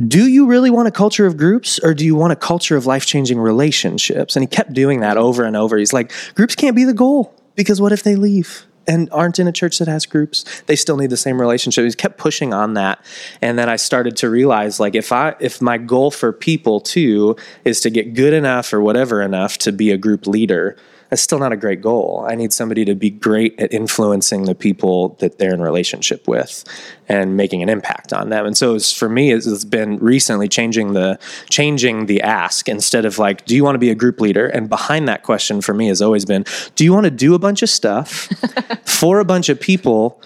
Do 0.09 0.27
you 0.27 0.47
really 0.47 0.71
want 0.71 0.89
a 0.89 0.91
culture 0.91 1.27
of 1.27 1.37
groups 1.37 1.79
or 1.81 1.93
do 1.93 2.03
you 2.07 2.15
want 2.15 2.33
a 2.33 2.37
culture 2.37 2.79
of 2.79 2.87
life 2.87 3.05
changing 3.05 3.39
relationships? 3.39 4.35
And 4.35 4.43
he 4.43 4.47
kept 4.47 4.73
doing 4.73 5.01
that 5.01 5.19
over 5.19 5.45
and 5.45 5.55
over. 5.55 5.77
He's 5.77 5.93
like, 5.93 6.11
groups 6.35 6.55
can't 6.55 6.75
be 6.75 6.85
the 6.85 6.95
goal 6.95 7.35
because 7.57 7.79
what 7.79 7.93
if 7.93 8.03
they 8.03 8.17
leave? 8.17 8.65
And 8.87 9.09
aren't 9.13 9.39
in 9.39 9.47
a 9.47 9.53
church 9.53 9.79
that 9.79 9.89
has 9.89 10.07
groups. 10.07 10.63
They 10.67 10.77
still 10.77 10.97
need 10.97 11.11
the 11.11 11.17
same 11.17 11.41
relationship. 11.41 11.85
He 11.85 11.93
kept 11.93 12.19
pushing 12.19 12.53
on 12.53 12.75
that. 12.75 13.05
And 13.41 13.59
then 13.59 13.69
i 13.69 13.77
started 13.77 14.17
to 14.19 14.31
realize 14.31 14.81
like 14.81 14.95
if 14.95 15.13
i 15.13 15.35
if 15.41 15.61
my 15.61 15.79
goal 15.79 16.11
for 16.11 16.33
people 16.33 16.81
too 16.81 17.37
is 17.65 17.81
to 17.81 17.91
get 17.91 18.15
good 18.15 18.33
enough 18.33 18.73
or 18.73 18.81
whatever 18.81 19.23
enough 19.23 19.59
to 19.59 19.73
be 19.73 19.91
a 19.91 19.97
group 19.97 20.27
leader 20.27 20.77
that's 21.13 21.21
still 21.21 21.39
not 21.39 21.53
a 21.53 21.59
great 21.59 21.83
goal. 21.83 22.25
I 22.27 22.35
need 22.37 22.55
somebody 22.55 22.87
to 22.87 22.95
be 22.95 23.11
great 23.11 23.61
at 23.61 23.71
influencing 23.71 24.45
the 24.45 24.55
people 24.55 25.11
that 25.21 25.37
they're 25.37 25.53
in 25.53 25.61
relationship 25.61 26.27
with 26.27 26.65
and 27.07 27.37
making 27.37 27.63
an 27.63 27.69
impact 27.69 28.15
on 28.15 28.31
them. 28.31 28.47
And 28.47 28.57
so 28.57 28.75
it's, 28.75 28.95
for 28.95 29.11
me 29.11 29.31
it's, 29.31 29.47
it's 29.47 29.67
been 29.67 29.99
recently 29.99 30.49
changing 30.49 30.95
the 30.95 31.19
changing 31.51 32.07
the 32.07 32.23
ask 32.23 32.67
instead 32.67 33.05
of 33.05 33.19
like 33.19 33.45
do 33.45 33.55
you 33.55 33.63
want 33.63 33.75
to 33.75 33.79
be 33.79 33.91
a 33.91 33.95
group 33.95 34.23
leader? 34.23 34.47
And 34.47 34.71
behind 34.71 35.07
that 35.07 35.23
question 35.23 35.61
for 35.61 35.75
me 35.75 35.89
has 35.89 36.01
always 36.01 36.25
been 36.25 36.47
do 36.77 36.85
you 36.85 36.95
want 36.95 37.05
to 37.05 37.11
do 37.11 37.35
a 37.35 37.39
bunch 37.39 37.61
of 37.61 37.69
stuff 37.69 38.31
for 38.87 39.21
a 39.21 39.25
bunch 39.27 39.51
of 39.51 39.61
people 39.61 40.19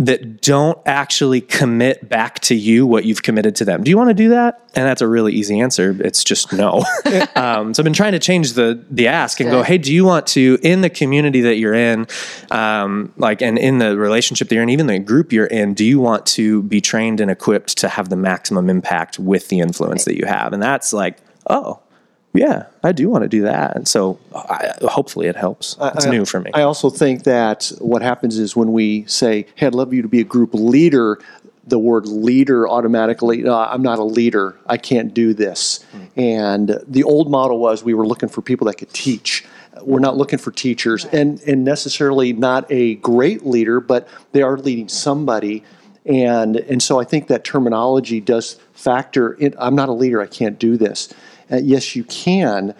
that 0.00 0.40
don't 0.40 0.78
actually 0.86 1.42
commit 1.42 2.08
back 2.08 2.40
to 2.40 2.54
you 2.54 2.86
what 2.86 3.04
you've 3.04 3.22
committed 3.22 3.54
to 3.56 3.66
them. 3.66 3.84
Do 3.84 3.90
you 3.90 3.98
want 3.98 4.08
to 4.08 4.14
do 4.14 4.30
that? 4.30 4.58
And 4.74 4.86
that's 4.86 5.02
a 5.02 5.06
really 5.06 5.34
easy 5.34 5.60
answer. 5.60 5.94
It's 6.00 6.24
just 6.24 6.54
no. 6.54 6.84
um, 7.36 7.74
so 7.74 7.82
I've 7.82 7.84
been 7.84 7.92
trying 7.92 8.12
to 8.12 8.18
change 8.18 8.54
the 8.54 8.82
the 8.90 9.08
ask 9.08 9.40
and 9.40 9.50
go, 9.50 9.62
hey, 9.62 9.76
do 9.76 9.92
you 9.92 10.06
want 10.06 10.26
to 10.28 10.58
in 10.62 10.80
the 10.80 10.88
community 10.88 11.42
that 11.42 11.56
you're 11.56 11.74
in, 11.74 12.06
um, 12.50 13.12
like, 13.18 13.42
and 13.42 13.58
in 13.58 13.78
the 13.78 13.98
relationship 13.98 14.48
that 14.48 14.54
you're 14.54 14.62
in, 14.62 14.70
even 14.70 14.86
the 14.86 14.98
group 14.98 15.34
you're 15.34 15.46
in, 15.46 15.74
do 15.74 15.84
you 15.84 16.00
want 16.00 16.24
to 16.26 16.62
be 16.62 16.80
trained 16.80 17.20
and 17.20 17.30
equipped 17.30 17.76
to 17.78 17.88
have 17.88 18.08
the 18.08 18.16
maximum 18.16 18.70
impact 18.70 19.18
with 19.18 19.48
the 19.48 19.60
influence 19.60 20.06
that 20.06 20.16
you 20.16 20.24
have? 20.24 20.54
And 20.54 20.62
that's 20.62 20.94
like, 20.94 21.18
oh. 21.46 21.80
Yeah, 22.32 22.66
I 22.84 22.92
do 22.92 23.08
want 23.08 23.22
to 23.22 23.28
do 23.28 23.42
that, 23.42 23.74
and 23.74 23.88
so 23.88 24.18
I, 24.34 24.72
hopefully 24.82 25.26
it 25.26 25.34
helps. 25.34 25.76
It's 25.80 26.06
I- 26.06 26.10
new 26.10 26.24
for 26.24 26.40
me. 26.40 26.50
I 26.54 26.62
also 26.62 26.88
think 26.88 27.24
that 27.24 27.72
what 27.78 28.02
happens 28.02 28.38
is 28.38 28.54
when 28.54 28.72
we 28.72 29.04
say, 29.06 29.46
"Hey, 29.56 29.66
I'd 29.66 29.74
love 29.74 29.92
you 29.92 30.02
to 30.02 30.08
be 30.08 30.20
a 30.20 30.24
group 30.24 30.50
leader," 30.54 31.18
the 31.66 31.78
word 31.78 32.06
leader 32.06 32.68
automatically, 32.68 33.38
"No, 33.38 33.56
I'm 33.56 33.82
not 33.82 33.98
a 33.98 34.04
leader. 34.04 34.54
I 34.66 34.76
can't 34.76 35.12
do 35.12 35.34
this. 35.34 35.80
Hmm. 35.90 36.20
And 36.20 36.78
the 36.86 37.02
old 37.02 37.30
model 37.30 37.58
was 37.58 37.82
we 37.82 37.94
were 37.94 38.06
looking 38.06 38.28
for 38.28 38.42
people 38.42 38.66
that 38.68 38.74
could 38.74 38.92
teach. 38.92 39.44
We're 39.82 39.98
not 39.98 40.16
looking 40.16 40.38
for 40.38 40.52
teachers, 40.52 41.06
and 41.06 41.40
and 41.48 41.64
necessarily 41.64 42.32
not 42.32 42.64
a 42.70 42.94
great 42.96 43.44
leader, 43.44 43.80
but 43.80 44.06
they 44.30 44.42
are 44.42 44.56
leading 44.56 44.88
somebody. 44.88 45.64
And, 46.06 46.56
and 46.56 46.82
so 46.82 46.98
I 46.98 47.04
think 47.04 47.26
that 47.26 47.44
terminology 47.44 48.20
does 48.20 48.56
factor 48.72 49.34
in. 49.34 49.54
I'm 49.58 49.74
not 49.74 49.88
a 49.88 49.92
leader, 49.92 50.20
I 50.20 50.26
can't 50.26 50.58
do 50.58 50.76
this. 50.76 51.12
Uh, 51.50 51.56
yes, 51.56 51.96
you 51.96 52.04
can, 52.04 52.74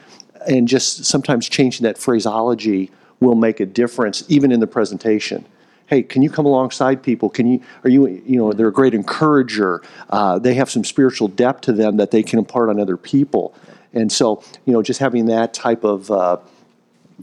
and 0.49 0.69
just 0.69 1.05
sometimes 1.05 1.49
changing 1.49 1.85
that 1.85 1.99
phraseology 1.99 2.91
will 3.21 3.35
make 3.35 3.61
a 3.61 3.67
difference, 3.67 4.25
even 4.29 4.53
in 4.53 4.61
the 4.61 4.67
presentation. 4.67 5.45
Hey, 5.87 6.03
can 6.03 6.23
you 6.23 6.31
come 6.31 6.47
alongside 6.47 7.03
people? 7.03 7.29
Can 7.29 7.51
you 7.51 7.63
are 7.83 7.91
you 7.91 8.07
you 8.07 8.39
know 8.39 8.53
they're 8.53 8.69
a 8.69 8.73
great 8.73 8.95
encourager. 8.95 9.83
Uh, 10.09 10.39
they 10.39 10.55
have 10.55 10.71
some 10.71 10.85
spiritual 10.85 11.29
depth 11.29 11.63
to 11.63 11.73
them 11.73 11.97
that 11.97 12.13
they 12.13 12.23
can 12.23 12.39
impart 12.39 12.69
on 12.69 12.79
other 12.79 12.97
people, 12.97 13.55
and 13.93 14.11
so 14.13 14.43
you 14.67 14.73
know 14.73 14.83
just 14.83 15.01
having 15.01 15.27
that 15.27 15.53
type 15.53 15.83
of 15.83 16.11
uh, 16.11 16.37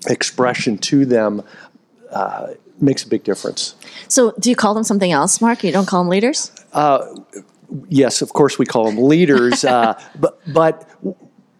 expression 0.07 0.77
to 0.77 1.05
them 1.05 1.43
uh, 2.11 2.47
makes 2.81 3.03
a 3.03 3.07
big 3.07 3.23
difference. 3.23 3.75
So, 4.09 4.33
do 4.39 4.49
you 4.49 4.55
call 4.55 4.73
them 4.73 4.83
something 4.83 5.11
else, 5.11 5.41
Mark? 5.41 5.63
You 5.63 5.71
don't 5.71 5.87
call 5.87 6.03
them 6.03 6.09
leaders? 6.09 6.51
yes, 7.89 8.21
of 8.21 8.33
course 8.33 8.59
we 8.59 8.65
call 8.65 8.85
them 8.85 8.97
leaders, 8.97 9.63
uh, 9.65 9.99
but 10.19 10.39
but 10.45 10.89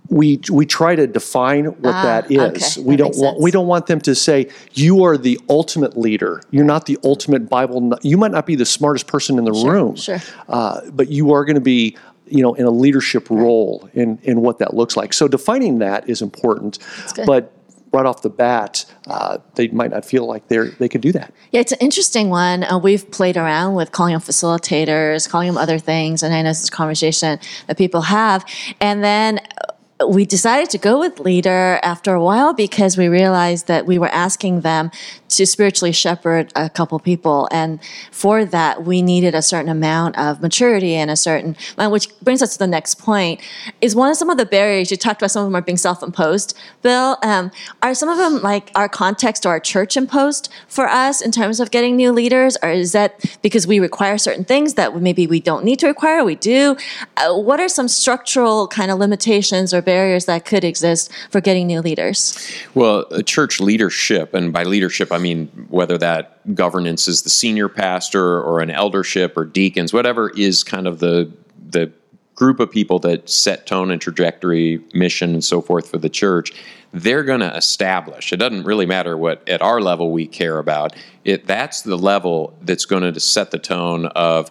we 0.09 0.39
we 0.51 0.65
try 0.65 0.95
to 0.95 1.07
define 1.07 1.65
what 1.65 1.93
Ah, 1.93 2.03
that 2.03 2.31
is. 2.31 2.77
okay. 2.77 2.81
We 2.87 2.95
That 2.95 3.03
don't 3.03 3.17
want 3.17 3.41
we 3.41 3.51
don't 3.51 3.67
want 3.67 3.87
them 3.87 3.99
to 4.01 4.15
say 4.15 4.49
you 4.73 5.03
are 5.03 5.17
the 5.17 5.39
ultimate 5.49 5.97
leader. 5.97 6.41
You're 6.51 6.65
not 6.65 6.85
the 6.85 6.97
ultimate 7.03 7.49
Bible. 7.49 7.97
You 8.01 8.17
might 8.17 8.31
not 8.31 8.45
be 8.45 8.55
the 8.55 8.65
smartest 8.65 9.07
person 9.07 9.37
in 9.37 9.45
the 9.45 9.51
room, 9.51 9.95
sure. 9.95 10.19
Uh, 10.47 10.81
but 10.91 11.09
you 11.09 11.31
are 11.33 11.45
going 11.45 11.55
to 11.55 11.61
be 11.61 11.97
you 12.27 12.41
know 12.41 12.53
in 12.55 12.65
a 12.65 12.71
leadership 12.71 13.29
role 13.29 13.89
in 13.93 14.19
in 14.23 14.41
what 14.41 14.59
that 14.59 14.73
looks 14.73 14.95
like. 14.97 15.13
So 15.13 15.27
defining 15.27 15.79
that 15.79 16.09
is 16.09 16.21
important, 16.21 16.79
but. 17.25 17.53
Right 17.93 18.05
off 18.05 18.21
the 18.21 18.29
bat, 18.29 18.83
uh, 19.07 19.37
they 19.55 19.69
might 19.69 19.91
not 19.91 20.03
feel 20.03 20.25
like 20.27 20.49
they 20.49 20.57
are 20.57 20.65
they 20.71 20.89
could 20.89 20.99
do 20.99 21.13
that. 21.13 21.33
Yeah, 21.51 21.61
it's 21.61 21.71
an 21.71 21.77
interesting 21.79 22.29
one. 22.29 22.65
Uh, 22.65 22.77
we've 22.77 23.09
played 23.11 23.37
around 23.37 23.75
with 23.75 23.93
calling 23.93 24.11
them 24.11 24.21
facilitators, 24.21 25.27
calling 25.27 25.47
them 25.47 25.57
other 25.57 25.79
things, 25.79 26.21
and 26.21 26.33
I 26.33 26.41
know 26.41 26.49
this 26.49 26.61
is 26.63 26.67
a 26.67 26.71
conversation 26.71 27.39
that 27.67 27.77
people 27.77 28.01
have. 28.01 28.43
And 28.81 29.01
then 29.05 29.39
we 30.05 30.25
decided 30.25 30.69
to 30.69 30.77
go 30.77 30.99
with 30.99 31.19
leader 31.19 31.79
after 31.81 32.13
a 32.13 32.23
while 32.23 32.53
because 32.53 32.97
we 32.97 33.07
realized 33.07 33.67
that 33.67 33.87
we 33.87 33.97
were 33.97 34.09
asking 34.09 34.61
them 34.61 34.91
to 35.29 35.45
spiritually 35.45 35.91
shepherd 35.91 36.51
a 36.55 36.69
couple 36.69 36.99
people, 36.99 37.47
and 37.51 37.79
for 38.11 38.45
that 38.45 38.83
we 38.83 39.01
needed 39.01 39.33
a 39.33 39.41
certain 39.41 39.69
amount 39.69 40.17
of 40.17 40.41
maturity 40.41 40.93
and 40.93 41.09
a 41.09 41.15
certain, 41.15 41.55
which 41.89 42.07
brings 42.21 42.41
us 42.41 42.53
to 42.53 42.59
the 42.59 42.67
next 42.67 42.99
point. 42.99 43.41
Is 43.81 43.95
one 43.95 44.09
of 44.09 44.17
some 44.17 44.29
of 44.29 44.37
the 44.37 44.45
barriers 44.45 44.91
you 44.91 44.97
talked 44.97 45.21
about? 45.21 45.31
Some 45.31 45.43
of 45.43 45.47
them 45.47 45.55
are 45.55 45.61
being 45.61 45.77
self-imposed. 45.77 46.57
Bill, 46.81 47.17
um, 47.23 47.51
are 47.81 47.93
some 47.93 48.07
of 48.07 48.17
them 48.17 48.41
like 48.41 48.71
our 48.75 48.87
context 48.87 49.45
or 49.45 49.49
our 49.49 49.59
church 49.59 49.97
imposed 49.97 50.49
for 50.67 50.87
us 50.87 51.21
in 51.21 51.31
terms 51.31 51.59
of 51.59 51.71
getting 51.71 51.95
new 51.95 52.11
leaders, 52.11 52.55
or 52.61 52.69
is 52.69 52.91
that 52.91 53.37
because 53.41 53.65
we 53.65 53.79
require 53.79 54.17
certain 54.17 54.45
things 54.45 54.75
that 54.75 54.95
maybe 54.95 55.27
we 55.27 55.39
don't 55.39 55.65
need 55.65 55.79
to 55.79 55.87
require? 55.87 56.23
We 56.23 56.35
do. 56.35 56.77
Uh, 57.17 57.35
what 57.35 57.59
are 57.59 57.69
some 57.69 57.87
structural 57.87 58.67
kind 58.67 58.91
of 58.91 58.99
limitations 58.99 59.73
or 59.73 59.81
barriers 59.87 60.25
that 60.25 60.43
could 60.43 60.65
exist 60.65 61.09
for 61.31 61.39
getting 61.39 61.65
new 61.65 61.81
leaders? 61.81 62.37
Well, 62.75 63.05
church 63.23 63.61
leadership, 63.61 64.33
and 64.33 64.51
by 64.51 64.63
leadership, 64.63 65.13
I 65.13 65.17
mean 65.17 65.47
whether 65.69 65.97
that 65.97 66.53
governance 66.53 67.07
is 67.07 67.21
the 67.21 67.29
senior 67.29 67.69
pastor 67.69 68.41
or 68.41 68.59
an 68.59 68.69
eldership 68.69 69.37
or 69.37 69.45
deacons, 69.45 69.93
whatever 69.93 70.29
is 70.31 70.63
kind 70.63 70.87
of 70.87 70.99
the 70.99 71.31
the 71.69 71.91
group 72.35 72.59
of 72.59 72.69
people 72.69 72.99
that 72.99 73.27
set 73.27 73.65
tone 73.65 73.89
and 73.89 73.99
trajectory, 73.99 74.79
mission, 74.93 75.33
and 75.33 75.43
so 75.43 75.59
forth 75.59 75.89
for 75.89 75.97
the 75.97 76.09
church. 76.09 76.51
They're 76.93 77.23
going 77.23 77.39
to 77.39 77.55
establish. 77.55 78.31
It 78.31 78.37
doesn't 78.37 78.63
really 78.63 78.85
matter 78.85 79.17
what 79.17 79.47
at 79.49 79.61
our 79.61 79.81
level 79.81 80.11
we 80.11 80.27
care 80.27 80.59
about. 80.59 80.95
It 81.23 81.47
that's 81.47 81.81
the 81.81 81.97
level 81.97 82.53
that's 82.61 82.85
going 82.85 83.13
to 83.13 83.19
set 83.19 83.51
the 83.51 83.57
tone 83.57 84.07
of 84.07 84.49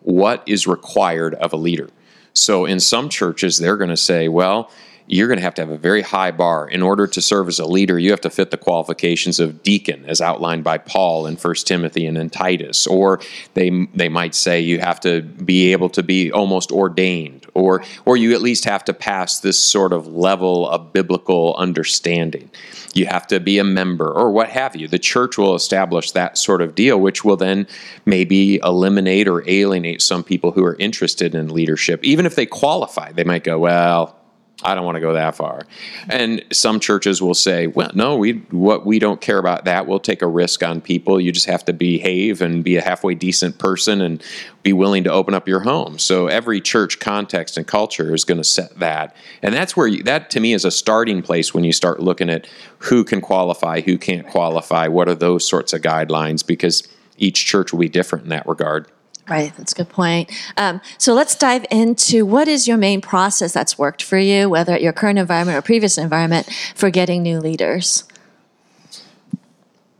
what 0.00 0.42
is 0.46 0.66
required 0.66 1.34
of 1.34 1.52
a 1.52 1.56
leader. 1.56 1.90
So 2.38 2.64
in 2.64 2.80
some 2.80 3.08
churches, 3.08 3.58
they're 3.58 3.76
going 3.76 3.90
to 3.90 3.96
say, 3.96 4.28
well, 4.28 4.70
you're 5.08 5.26
going 5.26 5.38
to 5.38 5.42
have 5.42 5.54
to 5.54 5.62
have 5.62 5.70
a 5.70 5.78
very 5.78 6.02
high 6.02 6.30
bar. 6.30 6.68
In 6.68 6.82
order 6.82 7.06
to 7.06 7.22
serve 7.22 7.48
as 7.48 7.58
a 7.58 7.64
leader, 7.64 7.98
you 7.98 8.10
have 8.10 8.20
to 8.20 8.30
fit 8.30 8.50
the 8.50 8.58
qualifications 8.58 9.40
of 9.40 9.62
deacon, 9.62 10.04
as 10.04 10.20
outlined 10.20 10.62
by 10.64 10.76
Paul 10.76 11.26
in 11.26 11.36
1 11.36 11.54
Timothy 11.64 12.04
and 12.06 12.18
in 12.18 12.28
Titus. 12.28 12.86
Or 12.86 13.20
they 13.54 13.86
they 13.94 14.10
might 14.10 14.34
say 14.34 14.60
you 14.60 14.80
have 14.80 15.00
to 15.00 15.22
be 15.22 15.72
able 15.72 15.88
to 15.90 16.02
be 16.02 16.30
almost 16.30 16.70
ordained, 16.70 17.46
or 17.54 17.82
or 18.04 18.18
you 18.18 18.34
at 18.34 18.42
least 18.42 18.66
have 18.66 18.84
to 18.84 18.92
pass 18.92 19.40
this 19.40 19.58
sort 19.58 19.94
of 19.94 20.06
level 20.06 20.68
of 20.68 20.92
biblical 20.92 21.56
understanding. 21.56 22.50
You 22.92 23.06
have 23.06 23.26
to 23.28 23.40
be 23.40 23.58
a 23.58 23.64
member, 23.64 24.10
or 24.10 24.30
what 24.30 24.50
have 24.50 24.76
you. 24.76 24.88
The 24.88 24.98
church 24.98 25.38
will 25.38 25.54
establish 25.54 26.10
that 26.12 26.36
sort 26.36 26.60
of 26.60 26.74
deal, 26.74 27.00
which 27.00 27.24
will 27.24 27.36
then 27.36 27.66
maybe 28.04 28.56
eliminate 28.56 29.26
or 29.26 29.48
alienate 29.48 30.02
some 30.02 30.22
people 30.22 30.50
who 30.52 30.64
are 30.64 30.74
interested 30.76 31.34
in 31.34 31.48
leadership. 31.48 32.04
Even 32.04 32.26
if 32.26 32.34
they 32.34 32.46
qualify, 32.46 33.12
they 33.12 33.24
might 33.24 33.44
go, 33.44 33.58
well, 33.58 34.17
I 34.64 34.74
don't 34.74 34.84
want 34.84 34.96
to 34.96 35.00
go 35.00 35.12
that 35.12 35.36
far. 35.36 35.62
And 36.08 36.44
some 36.50 36.80
churches 36.80 37.22
will 37.22 37.34
say, 37.34 37.68
well, 37.68 37.92
no, 37.94 38.16
we 38.16 38.32
what 38.50 38.84
we 38.84 38.98
don't 38.98 39.20
care 39.20 39.38
about 39.38 39.66
that. 39.66 39.86
We'll 39.86 40.00
take 40.00 40.20
a 40.20 40.26
risk 40.26 40.64
on 40.64 40.80
people. 40.80 41.20
You 41.20 41.30
just 41.30 41.46
have 41.46 41.64
to 41.66 41.72
behave 41.72 42.42
and 42.42 42.64
be 42.64 42.76
a 42.76 42.82
halfway 42.82 43.14
decent 43.14 43.58
person 43.58 44.00
and 44.00 44.22
be 44.64 44.72
willing 44.72 45.04
to 45.04 45.12
open 45.12 45.32
up 45.32 45.46
your 45.46 45.60
home. 45.60 45.96
So 45.98 46.26
every 46.26 46.60
church 46.60 46.98
context 46.98 47.56
and 47.56 47.68
culture 47.68 48.12
is 48.12 48.24
going 48.24 48.38
to 48.38 48.44
set 48.44 48.76
that. 48.80 49.14
And 49.42 49.54
that's 49.54 49.76
where 49.76 49.86
you, 49.86 50.02
that 50.02 50.28
to 50.30 50.40
me 50.40 50.52
is 50.52 50.64
a 50.64 50.72
starting 50.72 51.22
place 51.22 51.54
when 51.54 51.62
you 51.62 51.72
start 51.72 52.00
looking 52.00 52.28
at 52.28 52.48
who 52.78 53.04
can 53.04 53.20
qualify, 53.20 53.80
who 53.80 53.96
can't 53.96 54.26
qualify, 54.26 54.88
what 54.88 55.08
are 55.08 55.14
those 55.14 55.46
sorts 55.48 55.72
of 55.72 55.82
guidelines 55.82 56.44
because 56.44 56.86
each 57.16 57.46
church 57.46 57.72
will 57.72 57.80
be 57.80 57.88
different 57.88 58.24
in 58.24 58.30
that 58.30 58.46
regard. 58.46 58.88
Right, 59.28 59.54
that's 59.56 59.72
a 59.72 59.76
good 59.76 59.90
point. 59.90 60.30
Um, 60.56 60.80
so 60.96 61.12
let's 61.12 61.34
dive 61.34 61.66
into 61.70 62.24
what 62.24 62.48
is 62.48 62.66
your 62.66 62.78
main 62.78 63.00
process 63.00 63.52
that's 63.52 63.76
worked 63.76 64.02
for 64.02 64.18
you, 64.18 64.48
whether 64.48 64.72
at 64.72 64.82
your 64.82 64.94
current 64.94 65.18
environment 65.18 65.58
or 65.58 65.62
previous 65.62 65.98
environment, 65.98 66.48
for 66.74 66.90
getting 66.90 67.22
new 67.22 67.38
leaders. 67.38 68.04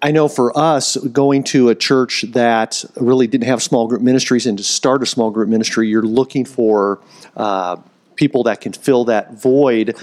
I 0.01 0.13
know 0.13 0.29
for 0.29 0.57
us, 0.57 0.97
going 0.97 1.43
to 1.45 1.71
a 1.71 1.75
church 1.75 2.25
that 2.29 2.85
really 2.97 3.27
didn't 3.27 3.49
have 3.49 3.63
small 3.63 3.89
group 3.89 4.01
ministries 4.01 4.47
and 4.47 4.57
to 4.57 4.65
start 4.65 5.03
a 5.03 5.07
small 5.07 5.31
group 5.31 5.49
ministry, 5.49 5.89
you're 5.89 6.03
looking 6.03 6.45
for 6.45 7.01
uh, 7.37 7.77
people 8.15 8.45
that 8.45 8.61
can 8.61 8.73
fill 8.73 9.05
that 9.07 9.35
void 9.35 9.97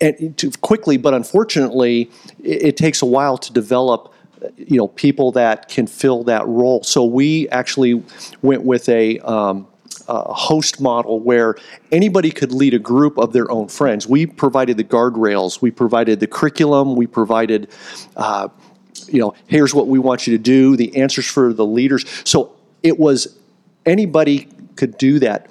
and 0.00 0.36
to, 0.38 0.50
quickly. 0.62 0.96
But 0.96 1.12
unfortunately, 1.14 2.10
it, 2.42 2.62
it 2.62 2.76
takes 2.76 3.02
a 3.02 3.06
while 3.06 3.36
to 3.38 3.52
develop. 3.52 4.14
You 4.56 4.76
know, 4.76 4.88
people 4.88 5.32
that 5.32 5.68
can 5.68 5.86
fill 5.86 6.24
that 6.24 6.46
role. 6.46 6.82
So 6.82 7.04
we 7.04 7.48
actually 7.50 8.02
went 8.42 8.62
with 8.62 8.88
a 8.88 9.18
um, 9.20 9.66
a 10.10 10.34
host 10.34 10.80
model 10.80 11.20
where 11.20 11.54
anybody 11.92 12.30
could 12.30 12.52
lead 12.52 12.74
a 12.74 12.78
group 12.78 13.16
of 13.16 13.32
their 13.32 13.50
own 13.50 13.68
friends. 13.68 14.08
We 14.08 14.26
provided 14.26 14.76
the 14.76 14.84
guardrails, 14.84 15.62
we 15.62 15.70
provided 15.70 16.18
the 16.18 16.26
curriculum, 16.26 16.96
we 16.96 17.06
provided, 17.06 17.70
uh, 18.16 18.48
you 19.06 19.20
know, 19.20 19.34
here's 19.46 19.72
what 19.72 19.86
we 19.86 19.98
want 19.98 20.26
you 20.26 20.36
to 20.36 20.42
do, 20.42 20.76
the 20.76 20.96
answers 20.96 21.26
for 21.26 21.52
the 21.52 21.64
leaders. 21.64 22.04
So 22.24 22.56
it 22.82 22.98
was 22.98 23.38
anybody 23.86 24.48
could 24.74 24.98
do 24.98 25.20
that. 25.20 25.48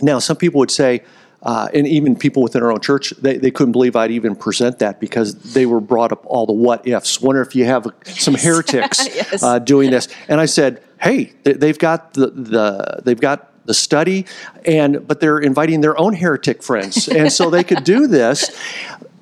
Now, 0.00 0.18
some 0.20 0.36
people 0.36 0.58
would 0.60 0.70
say, 0.70 1.02
uh, 1.42 1.68
and 1.74 1.86
even 1.86 2.16
people 2.16 2.42
within 2.42 2.62
our 2.62 2.72
own 2.72 2.80
church, 2.80 3.10
they, 3.20 3.36
they 3.38 3.50
couldn't 3.50 3.72
believe 3.72 3.94
I'd 3.96 4.10
even 4.10 4.34
present 4.34 4.78
that 4.80 5.00
because 5.00 5.34
they 5.54 5.66
were 5.66 5.80
brought 5.80 6.12
up 6.12 6.24
all 6.26 6.46
the 6.46 6.52
what 6.52 6.86
ifs. 6.86 7.20
Wonder 7.20 7.40
if 7.42 7.54
you 7.54 7.64
have 7.66 7.86
some 8.04 8.34
heretics 8.34 9.06
Yes. 9.14 9.42
uh, 9.42 9.58
doing 9.58 9.90
this. 9.90 10.08
And 10.28 10.40
I 10.40 10.46
said, 10.46 10.82
hey, 11.00 11.32
they, 11.44 11.52
they've 11.52 11.78
got 11.78 12.14
the, 12.14 12.30
the 12.30 13.00
they've 13.04 13.20
got 13.20 13.52
the 13.66 13.74
study, 13.74 14.26
and 14.64 15.06
but 15.06 15.20
they're 15.20 15.38
inviting 15.38 15.80
their 15.80 15.98
own 15.98 16.14
heretic 16.14 16.62
friends, 16.62 17.08
and 17.08 17.32
so 17.32 17.50
they 17.50 17.64
could 17.64 17.82
do 17.84 18.06
this. 18.06 18.50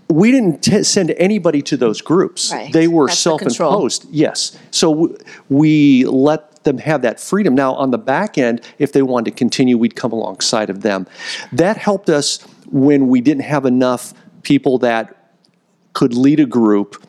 We 0.09 0.31
didn't 0.31 0.63
t- 0.63 0.83
send 0.83 1.11
anybody 1.13 1.63
to 1.63 1.77
those 1.77 2.01
groups. 2.01 2.53
Right. 2.53 2.73
They 2.73 2.89
were 2.89 3.07
That's 3.07 3.19
the 3.19 3.23
self-imposed. 3.23 4.07
Yes. 4.11 4.59
So 4.71 4.93
w- 4.93 5.17
we 5.49 6.05
let 6.05 6.65
them 6.65 6.79
have 6.79 7.03
that 7.03 7.21
freedom. 7.21 7.55
Now, 7.55 7.75
on 7.75 7.91
the 7.91 7.99
back 7.99 8.37
end, 8.39 8.61
if 8.79 8.93
they 8.93 9.03
wanted 9.03 9.31
to 9.31 9.37
continue, 9.37 9.79
we'd 9.79 9.97
come 9.97 10.13
alongside 10.13 10.71
of 10.71 10.83
them. 10.83 11.07
That 11.53 11.77
helped 11.77 12.11
us 12.11 12.43
when 12.71 13.09
we 13.09 13.21
didn't 13.21 13.45
have 13.45 13.65
enough 13.67 14.15
people 14.43 14.79
that 14.79 15.17
could 15.93 16.15
lead 16.15 16.41
a 16.41 16.47
group 16.47 17.03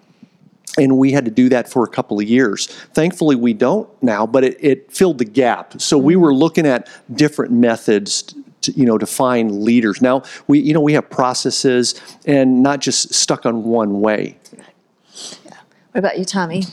and 0.77 0.97
we 0.97 1.11
had 1.11 1.25
to 1.25 1.31
do 1.31 1.49
that 1.49 1.69
for 1.69 1.83
a 1.83 1.87
couple 1.87 2.19
of 2.19 2.27
years. 2.27 2.67
Thankfully, 2.93 3.35
we 3.35 3.53
don't 3.53 3.89
now, 4.03 4.25
but 4.25 4.43
it, 4.43 4.57
it 4.59 4.91
filled 4.91 5.19
the 5.19 5.25
gap. 5.25 5.81
So 5.81 5.97
we 5.97 6.13
mm-hmm. 6.13 6.23
were 6.23 6.35
looking 6.35 6.65
at 6.65 6.89
different 7.13 7.51
methods. 7.51 8.35
To, 8.65 8.71
you 8.73 8.85
know, 8.85 8.97
to 8.97 9.05
find 9.05 9.63
leaders. 9.63 10.01
Now 10.01 10.23
we, 10.47 10.59
you 10.59 10.73
know, 10.73 10.81
we 10.81 10.93
have 10.93 11.09
processes 11.09 11.95
and 12.25 12.61
not 12.61 12.81
just 12.81 13.13
stuck 13.13 13.45
on 13.45 13.63
one 13.63 14.01
way. 14.01 14.37
Yeah. 15.45 15.57
What 15.91 15.99
about 15.99 16.19
you, 16.19 16.25
Tommy? 16.25 16.63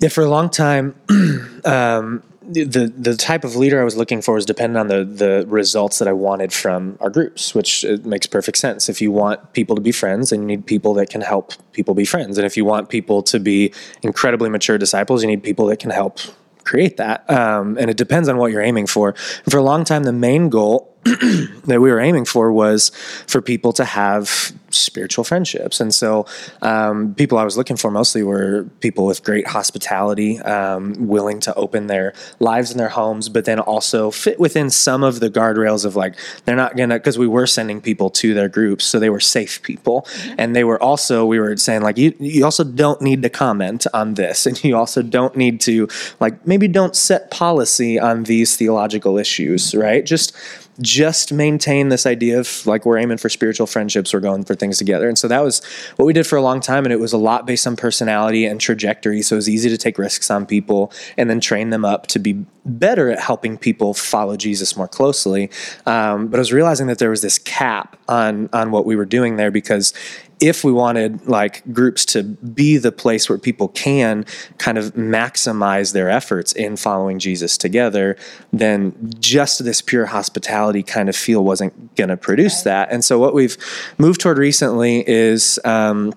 Yeah, 0.00 0.08
for 0.08 0.22
a 0.22 0.28
long 0.28 0.50
time, 0.50 0.94
um, 1.64 2.22
the 2.46 2.92
the 2.96 3.16
type 3.16 3.44
of 3.44 3.56
leader 3.56 3.80
I 3.80 3.84
was 3.84 3.96
looking 3.96 4.20
for 4.20 4.34
was 4.34 4.44
dependent 4.44 4.78
on 4.78 4.88
the 4.88 5.04
the 5.04 5.46
results 5.48 5.98
that 5.98 6.08
I 6.08 6.12
wanted 6.12 6.52
from 6.52 6.98
our 7.00 7.10
groups, 7.10 7.54
which 7.54 7.84
it 7.84 8.04
makes 8.04 8.26
perfect 8.26 8.58
sense. 8.58 8.88
If 8.88 9.00
you 9.00 9.10
want 9.10 9.52
people 9.52 9.76
to 9.76 9.82
be 9.82 9.92
friends, 9.92 10.30
then 10.30 10.40
you 10.40 10.46
need 10.46 10.66
people 10.66 10.94
that 10.94 11.08
can 11.08 11.20
help 11.20 11.52
people 11.72 11.94
be 11.94 12.04
friends, 12.04 12.36
and 12.36 12.44
if 12.44 12.56
you 12.56 12.64
want 12.64 12.88
people 12.88 13.22
to 13.22 13.40
be 13.40 13.72
incredibly 14.02 14.50
mature 14.50 14.78
disciples, 14.78 15.22
you 15.22 15.28
need 15.28 15.42
people 15.42 15.66
that 15.66 15.78
can 15.78 15.90
help 15.90 16.18
create 16.64 16.96
that. 16.96 17.28
Um, 17.30 17.76
and 17.78 17.90
it 17.90 17.96
depends 17.96 18.28
on 18.28 18.38
what 18.38 18.50
you're 18.50 18.62
aiming 18.62 18.86
for. 18.86 19.10
And 19.10 19.52
for 19.52 19.58
a 19.58 19.62
long 19.62 19.84
time, 19.84 20.04
the 20.04 20.12
main 20.12 20.48
goal 20.48 20.93
that 21.64 21.80
we 21.80 21.90
were 21.90 22.00
aiming 22.00 22.24
for 22.24 22.52
was 22.52 22.90
for 23.26 23.42
people 23.42 23.72
to 23.74 23.84
have 23.84 24.52
spiritual 24.70 25.22
friendships. 25.24 25.80
And 25.80 25.94
so, 25.94 26.26
um, 26.62 27.14
people 27.14 27.38
I 27.38 27.44
was 27.44 27.56
looking 27.56 27.76
for 27.76 27.90
mostly 27.90 28.22
were 28.22 28.64
people 28.80 29.06
with 29.06 29.22
great 29.22 29.46
hospitality, 29.46 30.40
um, 30.40 31.06
willing 31.06 31.40
to 31.40 31.54
open 31.54 31.86
their 31.86 32.14
lives 32.40 32.70
and 32.70 32.80
their 32.80 32.88
homes, 32.88 33.28
but 33.28 33.44
then 33.44 33.60
also 33.60 34.10
fit 34.10 34.40
within 34.40 34.70
some 34.70 35.04
of 35.04 35.20
the 35.20 35.30
guardrails 35.30 35.84
of 35.84 35.94
like, 35.94 36.16
they're 36.44 36.56
not 36.56 36.76
gonna, 36.76 36.98
because 36.98 37.18
we 37.18 37.28
were 37.28 37.46
sending 37.46 37.80
people 37.80 38.10
to 38.10 38.34
their 38.34 38.48
groups, 38.48 38.84
so 38.84 38.98
they 38.98 39.10
were 39.10 39.20
safe 39.20 39.62
people. 39.62 40.02
Mm-hmm. 40.02 40.34
And 40.38 40.56
they 40.56 40.64
were 40.64 40.82
also, 40.82 41.26
we 41.26 41.38
were 41.38 41.56
saying, 41.56 41.82
like, 41.82 41.98
you, 41.98 42.14
you 42.18 42.44
also 42.44 42.64
don't 42.64 43.00
need 43.00 43.22
to 43.22 43.28
comment 43.28 43.86
on 43.92 44.14
this. 44.14 44.46
And 44.46 44.62
you 44.64 44.76
also 44.76 45.02
don't 45.02 45.36
need 45.36 45.60
to, 45.62 45.88
like, 46.20 46.46
maybe 46.46 46.68
don't 46.68 46.96
set 46.96 47.30
policy 47.30 47.98
on 47.98 48.24
these 48.24 48.56
theological 48.56 49.18
issues, 49.18 49.74
right? 49.74 50.04
Just, 50.04 50.34
just 50.80 51.32
maintain 51.32 51.88
this 51.88 52.06
idea 52.06 52.38
of 52.40 52.66
like 52.66 52.84
we're 52.84 52.98
aiming 52.98 53.18
for 53.18 53.28
spiritual 53.28 53.66
friendships, 53.66 54.12
we're 54.12 54.20
going 54.20 54.44
for 54.44 54.54
things 54.54 54.78
together. 54.78 55.08
And 55.08 55.18
so 55.18 55.28
that 55.28 55.40
was 55.40 55.64
what 55.96 56.06
we 56.06 56.12
did 56.12 56.26
for 56.26 56.36
a 56.36 56.42
long 56.42 56.60
time. 56.60 56.84
And 56.84 56.92
it 56.92 57.00
was 57.00 57.12
a 57.12 57.18
lot 57.18 57.46
based 57.46 57.66
on 57.66 57.76
personality 57.76 58.44
and 58.46 58.60
trajectory. 58.60 59.22
So 59.22 59.36
it 59.36 59.38
was 59.38 59.48
easy 59.48 59.68
to 59.70 59.78
take 59.78 59.98
risks 59.98 60.30
on 60.30 60.46
people 60.46 60.92
and 61.16 61.30
then 61.30 61.40
train 61.40 61.70
them 61.70 61.84
up 61.84 62.06
to 62.08 62.18
be 62.18 62.44
better 62.64 63.10
at 63.10 63.20
helping 63.20 63.58
people 63.58 63.94
follow 63.94 64.36
Jesus 64.36 64.76
more 64.76 64.88
closely. 64.88 65.50
Um, 65.86 66.28
but 66.28 66.38
I 66.38 66.40
was 66.40 66.52
realizing 66.52 66.86
that 66.86 66.98
there 66.98 67.10
was 67.10 67.22
this 67.22 67.38
cap 67.38 67.98
on 68.08 68.48
on 68.52 68.70
what 68.70 68.86
we 68.86 68.96
were 68.96 69.04
doing 69.04 69.36
there 69.36 69.50
because 69.50 69.92
if 70.40 70.64
we 70.64 70.72
wanted 70.72 71.26
like 71.26 71.62
groups 71.72 72.04
to 72.04 72.22
be 72.22 72.76
the 72.76 72.92
place 72.92 73.28
where 73.28 73.38
people 73.38 73.68
can 73.68 74.24
kind 74.58 74.78
of 74.78 74.94
maximize 74.94 75.92
their 75.92 76.10
efforts 76.10 76.52
in 76.52 76.76
following 76.76 77.18
Jesus 77.18 77.56
together, 77.56 78.16
then 78.52 78.94
just 79.20 79.64
this 79.64 79.80
pure 79.80 80.06
hospitality 80.06 80.82
kind 80.82 81.08
of 81.08 81.16
feel 81.16 81.44
wasn't 81.44 81.94
going 81.94 82.10
to 82.10 82.16
produce 82.16 82.62
that. 82.62 82.90
And 82.90 83.04
so 83.04 83.18
what 83.18 83.34
we've 83.34 83.56
moved 83.98 84.20
toward 84.20 84.38
recently 84.38 85.06
is. 85.08 85.58
Um, 85.64 86.12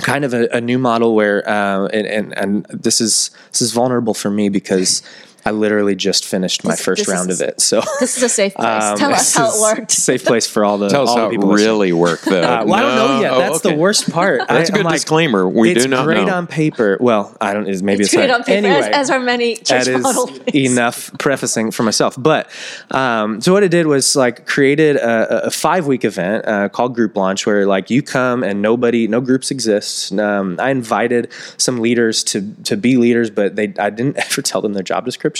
kind 0.00 0.24
of 0.24 0.32
a, 0.32 0.48
a, 0.48 0.60
new 0.60 0.78
model 0.78 1.14
where 1.14 1.46
uh, 1.46 1.86
and, 1.88 2.06
and, 2.06 2.38
and 2.38 2.64
this 2.70 2.98
is 2.98 3.30
this 3.50 3.60
is 3.60 3.72
vulnerable 3.72 4.14
for 4.14 4.30
me 4.30 4.48
because 4.48 5.02
I 5.44 5.50
literally 5.50 5.96
just 5.96 6.24
finished 6.24 6.64
my 6.64 6.72
this, 6.72 6.84
first 6.84 7.00
this 7.00 7.08
round 7.08 7.30
is, 7.30 7.40
of 7.40 7.48
it. 7.48 7.60
So 7.60 7.82
this 8.00 8.16
is 8.16 8.22
a 8.22 8.28
safe 8.28 8.54
place. 8.54 8.82
Um, 8.84 8.96
Tell 8.96 9.12
us 9.12 9.34
how 9.34 9.52
it 9.52 9.60
worked. 9.60 9.90
Safe 9.90 10.24
place 10.24 10.46
for 10.46 10.64
all 10.64 10.78
the 10.78 10.88
Tell 10.88 11.08
all 11.08 11.08
us 11.08 11.16
how 11.16 11.30
it 11.30 11.38
really 11.38 11.92
worked 11.92 12.26
though. 12.26 12.42
Uh, 12.42 12.64
well, 12.64 12.66
no. 12.66 12.74
I 12.74 12.80
don't 12.80 12.96
know 12.96 13.20
yet. 13.20 13.38
That's 13.38 13.52
oh, 13.52 13.56
okay. 13.56 13.74
the 13.74 13.80
worst 13.80 14.10
part. 14.10 14.42
That's 14.48 14.70
I, 14.70 14.72
a 14.72 14.76
good 14.76 14.84
like, 14.84 14.94
disclaimer. 14.94 15.48
We 15.48 15.74
do 15.74 15.88
not 15.88 15.90
know. 15.90 15.96
It's 15.96 16.04
great 16.04 16.26
know. 16.26 16.34
on 16.34 16.46
paper. 16.46 16.96
Well, 17.00 17.36
I 17.40 17.54
don't. 17.54 17.64
Maybe 17.64 18.04
it's, 18.04 18.12
it's 18.12 18.14
great 18.14 18.30
on 18.30 18.44
paper, 18.44 18.66
anyway, 18.66 18.88
as, 18.88 18.88
as, 18.88 19.10
are 19.10 19.18
many 19.18 19.56
church 19.56 19.86
that 19.86 20.44
is 20.54 20.72
enough 20.72 21.10
prefacing 21.18 21.72
for 21.72 21.82
myself. 21.82 22.14
But 22.16 22.48
um, 22.92 23.40
so 23.40 23.52
what 23.52 23.64
I 23.64 23.68
did 23.68 23.86
was 23.86 24.14
like 24.14 24.46
created 24.46 24.96
a, 24.96 25.46
a 25.46 25.50
five 25.50 25.88
week 25.88 26.04
event 26.04 26.46
uh, 26.46 26.68
called 26.68 26.94
Group 26.94 27.16
Launch, 27.16 27.46
where 27.46 27.66
like 27.66 27.90
you 27.90 28.02
come 28.02 28.44
and 28.44 28.62
nobody, 28.62 29.08
no 29.08 29.20
groups 29.20 29.50
exist. 29.50 30.12
Um, 30.12 30.56
I 30.60 30.70
invited 30.70 31.32
some 31.56 31.80
leaders 31.80 32.22
to 32.24 32.54
to 32.64 32.76
be 32.76 32.96
leaders, 32.96 33.28
but 33.28 33.56
they 33.56 33.74
I 33.78 33.90
didn't 33.90 34.16
ever 34.24 34.40
tell 34.40 34.60
them 34.60 34.74
their 34.74 34.84
job 34.84 35.04
description. 35.04 35.31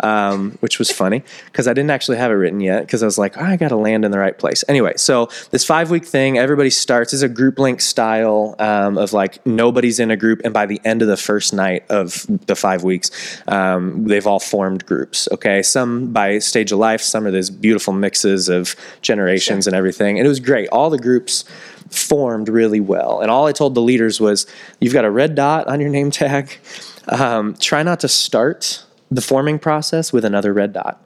Um, 0.00 0.58
which 0.60 0.78
was 0.78 0.90
funny 0.90 1.22
because 1.46 1.68
I 1.68 1.72
didn't 1.72 1.90
actually 1.90 2.18
have 2.18 2.30
it 2.30 2.34
written 2.34 2.60
yet 2.60 2.82
because 2.86 3.02
I 3.02 3.06
was 3.06 3.18
like, 3.18 3.36
oh, 3.36 3.44
I 3.44 3.56
got 3.56 3.68
to 3.68 3.76
land 3.76 4.04
in 4.04 4.10
the 4.10 4.18
right 4.18 4.36
place. 4.36 4.64
Anyway, 4.68 4.94
so 4.96 5.28
this 5.50 5.64
five 5.64 5.90
week 5.90 6.04
thing, 6.04 6.38
everybody 6.38 6.70
starts 6.70 7.12
is 7.12 7.22
a 7.22 7.28
GroupLink 7.28 7.80
style 7.80 8.54
um, 8.58 8.98
of 8.98 9.12
like 9.12 9.44
nobody's 9.46 10.00
in 10.00 10.10
a 10.10 10.16
group, 10.16 10.40
and 10.44 10.52
by 10.52 10.66
the 10.66 10.80
end 10.84 11.02
of 11.02 11.08
the 11.08 11.16
first 11.16 11.52
night 11.52 11.84
of 11.90 12.26
the 12.46 12.56
five 12.56 12.82
weeks, 12.84 13.10
um, 13.48 14.06
they've 14.06 14.26
all 14.26 14.40
formed 14.40 14.86
groups. 14.86 15.28
Okay, 15.32 15.62
some 15.62 16.12
by 16.12 16.38
stage 16.38 16.72
of 16.72 16.78
life, 16.78 17.00
some 17.00 17.26
are 17.26 17.30
these 17.30 17.50
beautiful 17.50 17.92
mixes 17.92 18.48
of 18.48 18.74
generations 19.02 19.64
sure. 19.64 19.70
and 19.70 19.76
everything, 19.76 20.18
and 20.18 20.26
it 20.26 20.28
was 20.28 20.40
great. 20.40 20.68
All 20.68 20.90
the 20.90 20.98
groups 20.98 21.44
formed 21.90 22.48
really 22.48 22.80
well, 22.80 23.20
and 23.20 23.30
all 23.30 23.46
I 23.46 23.52
told 23.52 23.74
the 23.74 23.82
leaders 23.82 24.20
was, 24.20 24.46
you've 24.80 24.92
got 24.92 25.04
a 25.04 25.10
red 25.10 25.34
dot 25.34 25.68
on 25.68 25.80
your 25.80 25.90
name 25.90 26.10
tag. 26.10 26.58
Um, 27.08 27.54
try 27.54 27.82
not 27.84 28.00
to 28.00 28.08
start 28.08 28.84
the 29.10 29.20
forming 29.20 29.58
process 29.58 30.12
with 30.12 30.24
another 30.24 30.52
red 30.52 30.72
dot. 30.72 31.02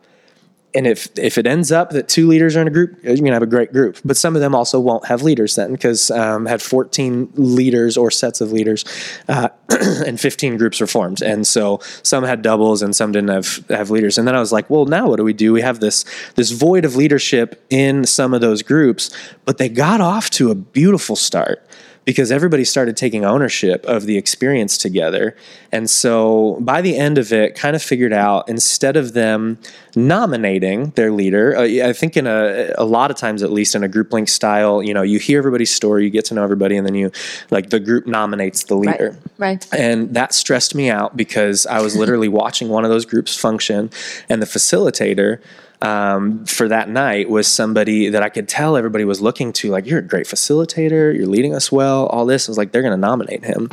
And 0.72 0.86
if 0.86 1.08
if 1.18 1.36
it 1.36 1.48
ends 1.48 1.72
up 1.72 1.90
that 1.90 2.08
two 2.08 2.28
leaders 2.28 2.56
are 2.56 2.62
in 2.62 2.68
a 2.68 2.70
group, 2.70 3.02
you're 3.02 3.16
gonna 3.16 3.32
have 3.32 3.42
a 3.42 3.46
great 3.46 3.72
group. 3.72 3.98
But 4.04 4.16
some 4.16 4.36
of 4.36 4.40
them 4.40 4.54
also 4.54 4.78
won't 4.78 5.04
have 5.06 5.22
leaders 5.22 5.56
then, 5.56 5.72
because 5.72 6.12
um, 6.12 6.46
had 6.46 6.62
14 6.62 7.32
leaders 7.34 7.96
or 7.96 8.10
sets 8.10 8.40
of 8.40 8.52
leaders, 8.52 8.84
uh, 9.28 9.48
and 10.06 10.20
15 10.20 10.58
groups 10.58 10.80
were 10.80 10.86
formed. 10.86 11.22
And 11.22 11.44
so 11.44 11.80
some 12.04 12.22
had 12.22 12.42
doubles 12.42 12.82
and 12.82 12.94
some 12.94 13.10
didn't 13.10 13.30
have 13.30 13.64
have 13.68 13.90
leaders. 13.90 14.16
And 14.16 14.28
then 14.28 14.36
I 14.36 14.40
was 14.40 14.52
like, 14.52 14.70
well, 14.70 14.84
now 14.86 15.08
what 15.08 15.16
do 15.16 15.24
we 15.24 15.32
do? 15.32 15.52
We 15.52 15.62
have 15.62 15.80
this 15.80 16.04
this 16.36 16.52
void 16.52 16.84
of 16.84 16.94
leadership 16.94 17.64
in 17.68 18.04
some 18.04 18.32
of 18.32 18.40
those 18.40 18.62
groups, 18.62 19.10
but 19.44 19.58
they 19.58 19.68
got 19.68 20.00
off 20.00 20.30
to 20.30 20.52
a 20.52 20.54
beautiful 20.54 21.16
start 21.16 21.66
because 22.04 22.32
everybody 22.32 22.64
started 22.64 22.96
taking 22.96 23.24
ownership 23.24 23.84
of 23.84 24.04
the 24.04 24.16
experience 24.16 24.78
together. 24.78 25.36
And 25.70 25.88
so 25.88 26.56
by 26.60 26.80
the 26.80 26.96
end 26.96 27.18
of 27.18 27.32
it, 27.32 27.54
kind 27.54 27.76
of 27.76 27.82
figured 27.82 28.12
out 28.12 28.48
instead 28.48 28.96
of 28.96 29.12
them 29.12 29.58
nominating 29.94 30.90
their 30.90 31.12
leader, 31.12 31.56
uh, 31.56 31.62
I 31.62 31.92
think 31.92 32.16
in 32.16 32.26
a, 32.26 32.72
a 32.78 32.84
lot 32.84 33.10
of 33.10 33.16
times, 33.16 33.42
at 33.42 33.52
least 33.52 33.74
in 33.74 33.84
a 33.84 33.88
GroupLink 33.88 34.28
style, 34.28 34.82
you 34.82 34.94
know, 34.94 35.02
you 35.02 35.18
hear 35.18 35.38
everybody's 35.38 35.70
story, 35.70 36.04
you 36.04 36.10
get 36.10 36.24
to 36.26 36.34
know 36.34 36.42
everybody, 36.42 36.76
and 36.76 36.86
then 36.86 36.94
you, 36.94 37.12
like, 37.50 37.70
the 37.70 37.80
group 37.80 38.06
nominates 38.06 38.64
the 38.64 38.76
leader. 38.76 39.16
Right. 39.36 39.66
right. 39.70 39.74
And 39.78 40.14
that 40.14 40.32
stressed 40.32 40.74
me 40.74 40.90
out 40.90 41.16
because 41.16 41.66
I 41.66 41.80
was 41.80 41.96
literally 41.96 42.28
watching 42.40 42.68
one 42.70 42.84
of 42.84 42.90
those 42.90 43.04
groups 43.04 43.36
function, 43.36 43.90
and 44.28 44.40
the 44.40 44.46
facilitator 44.46 45.40
um, 45.82 46.44
for 46.46 46.68
that 46.68 46.88
night 46.88 47.30
was 47.30 47.46
somebody 47.46 48.10
that 48.10 48.22
I 48.22 48.28
could 48.28 48.48
tell 48.48 48.76
everybody 48.76 49.04
was 49.04 49.20
looking 49.20 49.52
to. 49.54 49.70
Like, 49.70 49.86
you're 49.86 50.00
a 50.00 50.02
great 50.02 50.26
facilitator, 50.26 51.16
you're 51.16 51.26
leading 51.26 51.54
us 51.54 51.72
well, 51.72 52.06
all 52.06 52.26
this. 52.26 52.48
I 52.48 52.50
was 52.50 52.58
like, 52.58 52.72
they're 52.72 52.82
going 52.82 52.92
to 52.92 52.98
nominate 52.98 53.44
him. 53.44 53.70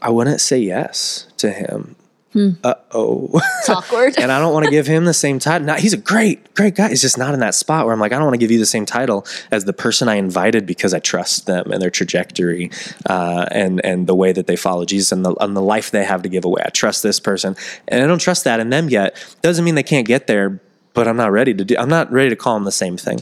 I 0.00 0.10
wouldn't 0.10 0.40
say 0.40 0.58
yes 0.58 1.28
to 1.38 1.50
him. 1.52 1.96
Hmm. 2.32 2.50
Uh 2.64 2.74
oh. 2.92 3.28
It's 3.58 3.68
awkward. 3.68 4.14
and 4.18 4.32
I 4.32 4.40
don't 4.40 4.54
want 4.54 4.64
to 4.64 4.70
give 4.70 4.86
him 4.86 5.04
the 5.04 5.12
same 5.12 5.38
title. 5.38 5.66
Now, 5.66 5.76
he's 5.76 5.92
a 5.92 5.98
great, 5.98 6.54
great 6.54 6.74
guy. 6.74 6.88
He's 6.88 7.02
just 7.02 7.18
not 7.18 7.34
in 7.34 7.40
that 7.40 7.54
spot 7.54 7.84
where 7.84 7.92
I'm 7.92 8.00
like, 8.00 8.12
I 8.12 8.14
don't 8.16 8.24
want 8.24 8.34
to 8.34 8.38
give 8.38 8.50
you 8.50 8.58
the 8.58 8.64
same 8.64 8.86
title 8.86 9.26
as 9.50 9.66
the 9.66 9.74
person 9.74 10.08
I 10.08 10.14
invited 10.14 10.64
because 10.64 10.94
I 10.94 10.98
trust 10.98 11.44
them 11.44 11.70
and 11.70 11.82
their 11.82 11.90
trajectory 11.90 12.70
uh, 13.04 13.46
and 13.50 13.84
and 13.84 14.06
the 14.06 14.14
way 14.14 14.32
that 14.32 14.46
they 14.46 14.56
follow 14.56 14.86
Jesus 14.86 15.12
and 15.12 15.26
the, 15.26 15.34
and 15.34 15.54
the 15.54 15.60
life 15.60 15.90
they 15.90 16.04
have 16.04 16.22
to 16.22 16.30
give 16.30 16.46
away. 16.46 16.62
I 16.64 16.70
trust 16.70 17.02
this 17.02 17.20
person. 17.20 17.54
And 17.86 18.02
I 18.02 18.06
don't 18.06 18.20
trust 18.20 18.44
that 18.44 18.60
in 18.60 18.70
them 18.70 18.88
yet. 18.88 19.14
Doesn't 19.42 19.64
mean 19.64 19.74
they 19.74 19.82
can't 19.82 20.06
get 20.06 20.26
there 20.26 20.58
but 20.94 21.08
I'm 21.08 21.16
not 21.16 21.32
ready 21.32 21.54
to 21.54 21.64
do. 21.64 21.76
I'm 21.78 21.88
not 21.88 22.10
ready 22.12 22.30
to 22.30 22.36
call 22.36 22.54
them 22.54 22.64
the 22.64 22.72
same 22.72 22.96
thing. 22.96 23.20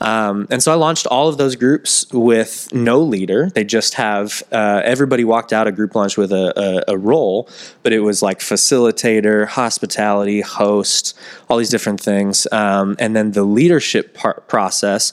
Um, 0.00 0.46
and 0.50 0.62
so 0.62 0.72
I 0.72 0.74
launched 0.74 1.06
all 1.06 1.28
of 1.28 1.38
those 1.38 1.56
groups 1.56 2.06
with 2.12 2.72
no 2.72 3.00
leader. 3.00 3.50
They 3.50 3.64
just 3.64 3.94
have 3.94 4.42
uh, 4.52 4.82
everybody 4.84 5.24
walked 5.24 5.52
out 5.52 5.66
a 5.66 5.72
group 5.72 5.94
launch 5.94 6.16
with 6.16 6.32
a, 6.32 6.84
a, 6.88 6.94
a, 6.94 6.98
role, 6.98 7.48
but 7.82 7.92
it 7.92 8.00
was 8.00 8.22
like 8.22 8.40
facilitator, 8.40 9.46
hospitality, 9.46 10.40
host, 10.40 11.16
all 11.48 11.58
these 11.58 11.70
different 11.70 12.00
things. 12.00 12.46
Um, 12.52 12.96
and 12.98 13.14
then 13.14 13.32
the 13.32 13.44
leadership 13.44 14.14
par- 14.14 14.42
process 14.48 15.12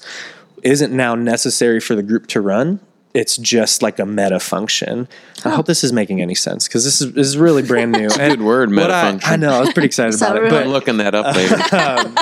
isn't 0.64 0.92
now 0.92 1.16
necessary 1.16 1.80
for 1.80 1.96
the 1.96 2.04
group 2.04 2.28
to 2.28 2.42
run 2.42 2.80
it's 3.18 3.36
just 3.36 3.82
like 3.82 3.98
a 3.98 4.06
meta 4.06 4.40
function. 4.40 5.08
I 5.44 5.50
hope 5.50 5.66
this 5.66 5.84
is 5.84 5.92
making 5.92 6.22
any 6.22 6.36
sense 6.36 6.68
because 6.68 6.86
this 6.86 7.02
is 7.02 7.14
this 7.14 7.26
is 7.26 7.38
really 7.38 7.64
brand 7.64 7.92
new. 7.92 8.06
It's 8.08 8.16
a 8.18 8.30
good 8.30 8.42
word, 8.42 8.70
meta 8.70 8.90
function. 8.90 9.30
I, 9.30 9.34
I, 9.34 9.36
know. 9.38 9.50
I 9.50 9.60
was 9.60 9.74
pretty 9.74 9.86
excited 9.88 10.16
about 10.16 10.38
it. 10.38 10.50
But 10.50 10.64
I'm 10.64 10.70
looking 10.70 10.98
that 10.98 11.16
up 11.16 11.36
later. 11.36 11.56
um, 11.76 12.16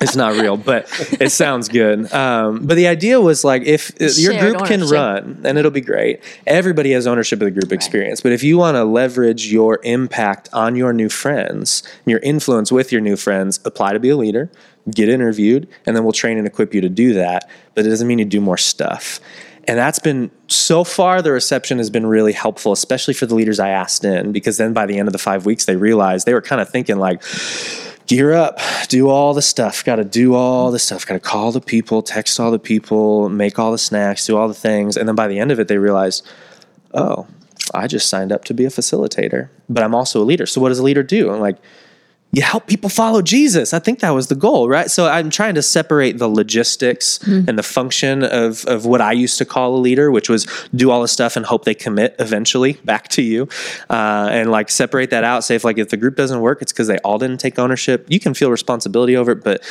it's 0.00 0.16
not 0.16 0.32
real, 0.32 0.56
but 0.56 0.88
it 1.20 1.30
sounds 1.30 1.68
good. 1.68 2.12
Um, 2.12 2.66
but 2.66 2.74
the 2.76 2.86
idea 2.86 3.20
was 3.20 3.44
like 3.44 3.62
if 3.64 3.92
Shared 3.98 4.16
your 4.16 4.40
group 4.40 4.56
ownership. 4.56 4.80
can 4.80 4.88
run, 4.88 5.42
and 5.44 5.58
it'll 5.58 5.70
be 5.70 5.82
great. 5.82 6.22
Everybody 6.46 6.92
has 6.92 7.06
ownership 7.06 7.40
of 7.40 7.44
the 7.44 7.50
group 7.50 7.64
right. 7.64 7.72
experience. 7.72 8.20
But 8.20 8.32
if 8.32 8.42
you 8.42 8.56
want 8.56 8.76
to 8.76 8.84
leverage 8.84 9.52
your 9.52 9.80
impact 9.84 10.48
on 10.52 10.76
your 10.76 10.92
new 10.92 11.10
friends, 11.10 11.82
your 12.06 12.20
influence 12.20 12.72
with 12.72 12.90
your 12.90 13.02
new 13.02 13.16
friends, 13.16 13.60
apply 13.64 13.92
to 13.92 14.00
be 14.00 14.08
a 14.08 14.16
leader, 14.16 14.50
get 14.90 15.08
interviewed, 15.08 15.68
and 15.84 15.94
then 15.94 16.04
we'll 16.04 16.12
train 16.12 16.38
and 16.38 16.46
equip 16.46 16.72
you 16.72 16.80
to 16.80 16.88
do 16.88 17.12
that. 17.14 17.48
But 17.74 17.84
it 17.84 17.90
doesn't 17.90 18.08
mean 18.08 18.18
you 18.18 18.24
do 18.24 18.40
more 18.40 18.56
stuff 18.56 19.20
and 19.68 19.78
that's 19.78 19.98
been 19.98 20.30
so 20.48 20.82
far 20.82 21.22
the 21.22 21.30
reception 21.30 21.78
has 21.78 21.90
been 21.90 22.06
really 22.06 22.32
helpful 22.32 22.72
especially 22.72 23.14
for 23.14 23.26
the 23.26 23.34
leaders 23.34 23.60
i 23.60 23.68
asked 23.68 24.04
in 24.04 24.32
because 24.32 24.56
then 24.56 24.72
by 24.72 24.86
the 24.86 24.98
end 24.98 25.06
of 25.06 25.12
the 25.12 25.18
five 25.18 25.46
weeks 25.46 25.66
they 25.66 25.76
realized 25.76 26.26
they 26.26 26.34
were 26.34 26.42
kind 26.42 26.60
of 26.60 26.68
thinking 26.68 26.98
like 26.98 27.22
gear 28.08 28.32
up 28.32 28.58
do 28.88 29.08
all 29.10 29.34
the 29.34 29.42
stuff 29.42 29.84
got 29.84 29.96
to 29.96 30.04
do 30.04 30.34
all 30.34 30.70
the 30.70 30.78
stuff 30.78 31.06
got 31.06 31.14
to 31.14 31.20
call 31.20 31.52
the 31.52 31.60
people 31.60 32.02
text 32.02 32.40
all 32.40 32.50
the 32.50 32.58
people 32.58 33.28
make 33.28 33.58
all 33.58 33.70
the 33.70 33.78
snacks 33.78 34.26
do 34.26 34.36
all 34.36 34.48
the 34.48 34.54
things. 34.54 34.96
And 34.96 35.06
then 35.06 35.14
by 35.14 35.28
the 35.28 35.38
end 35.38 35.52
of 35.52 35.60
it 35.60 35.68
they 35.68 35.76
realized 35.76 36.26
oh 36.94 37.26
i 37.74 37.86
just 37.86 38.08
signed 38.08 38.32
up 38.32 38.44
to 38.46 38.54
be 38.54 38.64
a 38.64 38.70
facilitator 38.70 39.50
but 39.68 39.84
i'm 39.84 39.94
also 39.94 40.22
a 40.22 40.24
leader. 40.24 40.46
So 40.46 40.58
what 40.60 40.70
does 40.70 40.78
a 40.78 40.82
leader 40.82 41.02
do? 41.02 41.30
I'm 41.30 41.40
like 41.40 41.58
you 42.30 42.42
help 42.42 42.66
people 42.66 42.90
follow 42.90 43.22
Jesus. 43.22 43.72
I 43.72 43.78
think 43.78 44.00
that 44.00 44.10
was 44.10 44.26
the 44.26 44.34
goal, 44.34 44.68
right? 44.68 44.90
So 44.90 45.08
I'm 45.08 45.30
trying 45.30 45.54
to 45.54 45.62
separate 45.62 46.18
the 46.18 46.28
logistics 46.28 47.18
Mm-hmm. 47.18 47.48
and 47.48 47.58
the 47.58 47.62
function 47.62 48.22
of, 48.22 48.64
of 48.66 48.84
what 48.86 49.00
I 49.00 49.12
used 49.12 49.38
to 49.38 49.44
call 49.44 49.74
a 49.74 49.78
leader, 49.78 50.10
which 50.10 50.28
was 50.28 50.46
do 50.74 50.90
all 50.90 51.02
the 51.02 51.08
stuff 51.08 51.36
and 51.36 51.44
hope 51.46 51.64
they 51.64 51.74
commit 51.74 52.14
eventually 52.18 52.72
back 52.84 53.08
to 53.08 53.22
you. 53.22 53.48
Uh, 53.90 54.28
and 54.30 54.50
like 54.50 54.68
separate 54.70 55.10
that 55.10 55.24
out. 55.24 55.42
Say 55.44 55.54
if 55.56 55.64
like 55.64 55.78
if 55.78 55.88
the 55.88 55.96
group 55.96 56.16
doesn't 56.16 56.40
work, 56.40 56.62
it's 56.62 56.72
because 56.72 56.86
they 56.86 56.98
all 56.98 57.18
didn't 57.18 57.38
take 57.38 57.58
ownership. 57.58 58.06
You 58.08 58.20
can 58.20 58.34
feel 58.34 58.50
responsibility 58.50 59.16
over 59.16 59.32
it, 59.32 59.42
but 59.42 59.62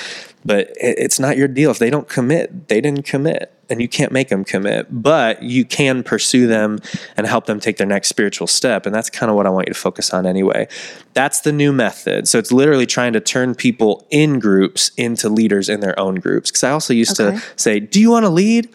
but 0.46 0.72
it's 0.80 1.20
not 1.20 1.36
your 1.38 1.48
deal. 1.48 1.72
If 1.72 1.80
they 1.80 1.90
don't 1.90 2.08
commit, 2.08 2.68
they 2.70 2.80
didn't 2.82 3.06
commit. 3.06 3.54
And 3.70 3.82
you 3.82 3.90
can't 3.90 4.14
make 4.14 4.30
them 4.30 4.46
commit, 4.46 4.88
but 4.90 5.44
you 5.44 5.66
can 5.66 6.02
pursue 6.02 6.48
them 6.48 6.80
and 7.18 7.28
help 7.28 7.48
them 7.48 7.60
take 7.60 7.76
their 7.76 7.86
next 7.88 8.08
spiritual 8.08 8.48
step. 8.48 8.86
And 8.86 8.96
that's 8.96 9.10
kind 9.10 9.30
of 9.30 9.36
what 9.36 9.46
I 9.46 9.50
want 9.50 9.68
you 9.68 9.74
to 9.74 9.80
focus 9.80 10.12
on 10.12 10.26
anyway. 10.26 10.70
That's 11.14 11.42
the 11.42 11.52
new 11.52 11.74
method. 11.74 12.30
So 12.30 12.40
it's 12.40 12.54
literally 12.54 12.86
trying 12.86 13.12
to 13.12 13.20
turn 13.20 13.56
people 13.56 14.08
in 14.10 14.40
groups 14.40 14.92
into 14.96 15.28
leaders 15.28 15.68
in 15.68 15.82
their 15.82 16.00
own 16.00 16.16
groups. 16.16 16.50
Because 16.50 16.64
I 16.64 16.72
also 16.72 16.94
used 16.94 17.20
Okay. 17.20 17.38
to 17.38 17.44
say, 17.58 17.82
Do 17.82 18.00
you 18.00 18.10
want 18.10 18.24
to 18.24 18.30
lead? 18.30 18.70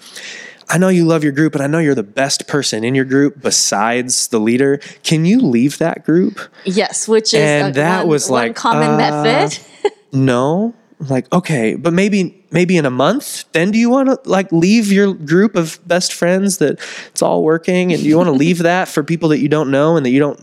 I 0.69 0.77
know 0.79 0.89
you 0.89 1.05
love 1.07 1.23
your 1.25 1.33
group, 1.33 1.55
and 1.55 1.63
I 1.63 1.67
know 1.69 1.79
you're 1.79 1.95
the 1.95 2.03
best 2.03 2.47
person 2.47 2.85
in 2.85 2.95
your 2.95 3.05
group 3.07 3.41
besides 3.43 4.29
the 4.29 4.39
leader. 4.39 4.79
Can 5.05 5.25
you 5.25 5.41
leave 5.41 5.79
that 5.79 6.05
group? 6.05 6.39
Yes, 6.65 7.09
which 7.09 7.33
is 7.35 7.41
And 7.41 7.69
a- 7.77 7.81
that 7.81 7.99
one, 8.01 8.09
was 8.09 8.29
like, 8.31 8.57
common 8.57 8.91
uh, 8.91 8.97
method. 9.25 9.59
No. 10.13 10.75
Like, 11.09 11.33
okay, 11.33 11.75
but 11.75 11.93
maybe 11.93 12.42
maybe 12.53 12.77
in 12.77 12.85
a 12.87 12.91
month, 12.91 13.45
then 13.53 13.71
do 13.71 13.79
you 13.79 13.89
want 13.91 14.09
to 14.09 14.31
like 14.31 14.53
leave 14.53 14.93
your 14.93 15.13
group 15.15 15.57
of 15.57 15.79
best 15.87 16.13
friends 16.13 16.59
that 16.59 16.79
it's 17.09 17.23
all 17.23 17.43
working 17.43 17.93
and 17.93 18.03
do 18.03 18.09
you 18.09 18.17
want 18.17 18.29
to 18.29 18.33
leave 18.33 18.59
that 18.71 18.89
for 18.89 19.03
people 19.03 19.29
that 19.31 19.39
you 19.39 19.49
don't 19.49 19.71
know 19.71 19.97
and 19.97 20.05
that 20.07 20.11
you 20.11 20.19
don't 20.21 20.39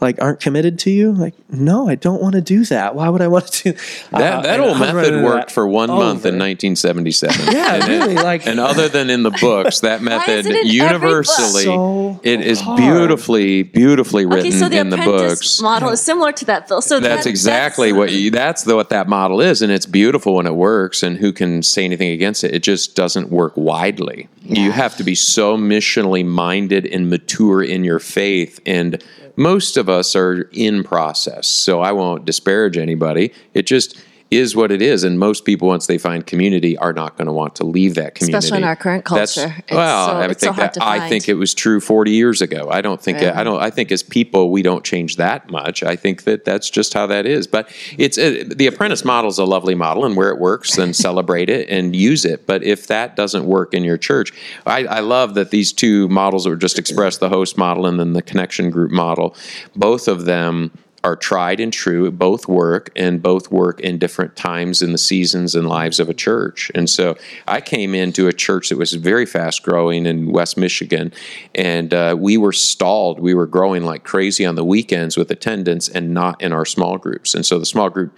like 0.00 0.20
aren't 0.22 0.40
committed 0.40 0.78
to 0.80 0.90
you? 0.90 1.12
Like, 1.12 1.34
no, 1.50 1.88
I 1.88 1.94
don't 1.94 2.20
want 2.20 2.34
to 2.34 2.40
do 2.40 2.64
that. 2.66 2.94
Why 2.94 3.08
would 3.08 3.22
I 3.22 3.28
want 3.28 3.46
to 3.48 3.72
do 3.72 3.78
That, 4.10 4.34
Uh, 4.34 4.42
that 4.42 4.60
old 4.60 4.76
I 4.76 4.80
was 4.80 4.80
running 4.80 4.96
method 5.14 5.24
worked 5.24 5.48
that 5.48 5.54
for 5.54 5.66
one 5.66 5.88
month 5.88 6.26
in 6.26 6.38
1977. 6.38 7.52
Yeah, 7.54 7.74
and 7.76 7.88
really, 7.88 8.14
It, 8.14 8.22
like- 8.22 8.46
and 8.46 8.60
other 8.60 8.88
than 8.88 9.10
in 9.10 9.22
the 9.22 9.30
books, 9.30 9.80
that 9.80 10.02
method 10.02 10.46
it 10.46 10.46
in 10.46 10.52
every 10.56 10.62
book? 10.64 10.72
universally, 10.92 11.64
So 11.64 12.20
it 12.22 12.40
is 12.40 12.60
hard. 12.60 12.76
beautifully, 12.78 13.62
beautifully 13.62 14.26
written 14.26 14.48
okay, 14.48 14.50
so 14.58 14.68
the 14.68 14.78
in 14.78 14.90
the 14.90 14.96
books. 14.98 15.60
model 15.62 15.90
is 15.90 16.00
similar 16.00 16.32
to 16.32 16.44
that, 16.46 16.68
Phil. 16.68 16.82
So 16.82 17.00
That's 17.00 17.24
that- 17.24 17.30
exactly 17.30 17.92
what 17.92 18.12
you, 18.12 18.30
that's 18.30 18.64
the, 18.64 18.76
what 18.76 18.90
that 18.90 19.08
model 19.08 19.40
is, 19.40 19.62
and 19.62 19.72
it's 19.72 19.86
beautiful 19.86 20.34
when 20.34 20.46
it 20.46 20.54
works. 20.54 21.02
And 21.02 21.16
who 21.18 21.32
can 21.32 21.53
say 21.62 21.84
anything 21.84 22.10
against 22.10 22.44
it? 22.44 22.54
It 22.54 22.62
just 22.62 22.96
doesn't 22.96 23.30
work 23.30 23.52
widely. 23.56 24.28
You 24.42 24.72
have 24.72 24.96
to 24.96 25.04
be 25.04 25.14
so 25.14 25.56
missionally 25.56 26.24
minded 26.24 26.86
and 26.86 27.08
mature 27.08 27.62
in 27.62 27.84
your 27.84 27.98
faith, 27.98 28.60
and 28.66 29.02
most 29.36 29.76
of 29.76 29.88
us 29.88 30.14
are 30.14 30.48
in 30.52 30.84
process. 30.84 31.46
So 31.46 31.80
I 31.80 31.92
won't 31.92 32.24
disparage 32.24 32.76
anybody. 32.76 33.32
It 33.52 33.66
just 33.66 34.02
is 34.36 34.56
what 34.56 34.70
it 34.70 34.82
is, 34.82 35.04
and 35.04 35.18
most 35.18 35.44
people, 35.44 35.68
once 35.68 35.86
they 35.86 35.98
find 35.98 36.26
community, 36.26 36.76
are 36.78 36.92
not 36.92 37.16
going 37.16 37.26
to 37.26 37.32
want 37.32 37.56
to 37.56 37.64
leave 37.64 37.94
that 37.96 38.14
community. 38.14 38.38
Especially 38.38 38.58
in 38.58 38.64
our 38.64 38.76
current 38.76 39.04
culture. 39.04 39.54
Well, 39.70 40.08
so- 40.08 40.16
I 40.16 40.28
so 40.28 40.34
think 40.34 40.54
hard 40.56 40.74
that 40.74 40.82
I 40.82 41.08
think 41.08 41.28
it 41.28 41.34
was 41.34 41.54
true 41.54 41.80
40 41.80 42.10
years 42.10 42.40
ago. 42.40 42.68
I 42.70 42.80
don't 42.80 43.00
think 43.00 43.18
I 43.18 43.44
don't. 43.44 43.60
I 43.60 43.70
think 43.70 43.92
as 43.92 44.02
people 44.02 44.50
we 44.50 44.62
don't 44.62 44.84
change 44.84 45.16
that 45.16 45.50
much. 45.50 45.82
I 45.82 45.96
think 45.96 46.24
that 46.24 46.44
that's 46.44 46.70
just 46.70 46.94
how 46.94 47.06
that 47.06 47.26
is. 47.26 47.46
But 47.46 47.70
it's 47.98 48.18
uh, 48.18 48.44
the 48.46 48.66
apprentice 48.66 49.04
model 49.04 49.30
is 49.30 49.38
a 49.38 49.44
lovely 49.44 49.74
model, 49.74 50.04
and 50.04 50.16
where 50.16 50.30
it 50.30 50.38
works, 50.38 50.76
then 50.76 50.92
celebrate 51.08 51.48
it 51.50 51.68
and 51.68 51.94
use 51.94 52.24
it. 52.24 52.46
But 52.46 52.62
if 52.62 52.86
that 52.88 53.16
doesn't 53.16 53.44
work 53.44 53.74
in 53.74 53.84
your 53.84 53.98
church, 53.98 54.32
I, 54.66 54.84
I 54.86 55.00
love 55.00 55.34
that 55.34 55.50
these 55.50 55.72
two 55.72 56.08
models 56.08 56.44
that 56.44 56.50
were 56.50 56.56
just 56.56 56.78
expressed, 56.78 57.20
the 57.20 57.28
host 57.28 57.56
model 57.58 57.86
and 57.86 57.98
then 57.98 58.12
the 58.12 58.22
connection 58.22 58.70
group 58.70 58.90
model, 58.90 59.34
both 59.76 60.08
of 60.08 60.24
them 60.24 60.70
are 61.04 61.14
tried 61.14 61.60
and 61.60 61.72
true. 61.72 62.10
Both 62.10 62.48
work, 62.48 62.90
and 62.96 63.22
both 63.22 63.52
work 63.52 63.78
in 63.80 63.98
different 63.98 64.34
times 64.34 64.80
in 64.82 64.92
the 64.92 64.98
seasons 64.98 65.54
and 65.54 65.68
lives 65.68 66.00
of 66.00 66.08
a 66.08 66.14
church. 66.14 66.72
And 66.74 66.88
so 66.88 67.16
I 67.46 67.60
came 67.60 67.94
into 67.94 68.26
a 68.26 68.32
church 68.32 68.70
that 68.70 68.78
was 68.78 68.94
very 68.94 69.26
fast 69.26 69.62
growing 69.62 70.06
in 70.06 70.32
West 70.32 70.56
Michigan, 70.56 71.12
and 71.54 71.92
uh, 71.92 72.16
we 72.18 72.38
were 72.38 72.52
stalled. 72.52 73.20
We 73.20 73.34
were 73.34 73.46
growing 73.46 73.84
like 73.84 74.02
crazy 74.02 74.46
on 74.46 74.54
the 74.54 74.64
weekends 74.64 75.16
with 75.16 75.30
attendance 75.30 75.88
and 75.88 76.14
not 76.14 76.40
in 76.40 76.52
our 76.52 76.64
small 76.64 76.96
groups. 76.96 77.34
And 77.34 77.44
so 77.44 77.58
the 77.58 77.66
small 77.66 77.90
group 77.90 78.16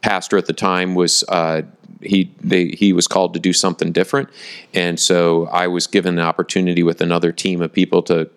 pastor 0.00 0.38
at 0.38 0.46
the 0.46 0.54
time 0.54 0.94
was. 0.94 1.22
Uh, 1.28 1.62
he 2.00 2.34
they, 2.42 2.66
he 2.68 2.92
was 2.92 3.08
called 3.08 3.32
to 3.32 3.40
do 3.40 3.54
something 3.54 3.90
different, 3.90 4.28
and 4.74 5.00
so 5.00 5.46
I 5.46 5.68
was 5.68 5.86
given 5.86 6.16
the 6.16 6.22
opportunity 6.22 6.82
with 6.82 7.00
another 7.00 7.32
team 7.32 7.62
of 7.62 7.72
people 7.72 8.02
to 8.02 8.28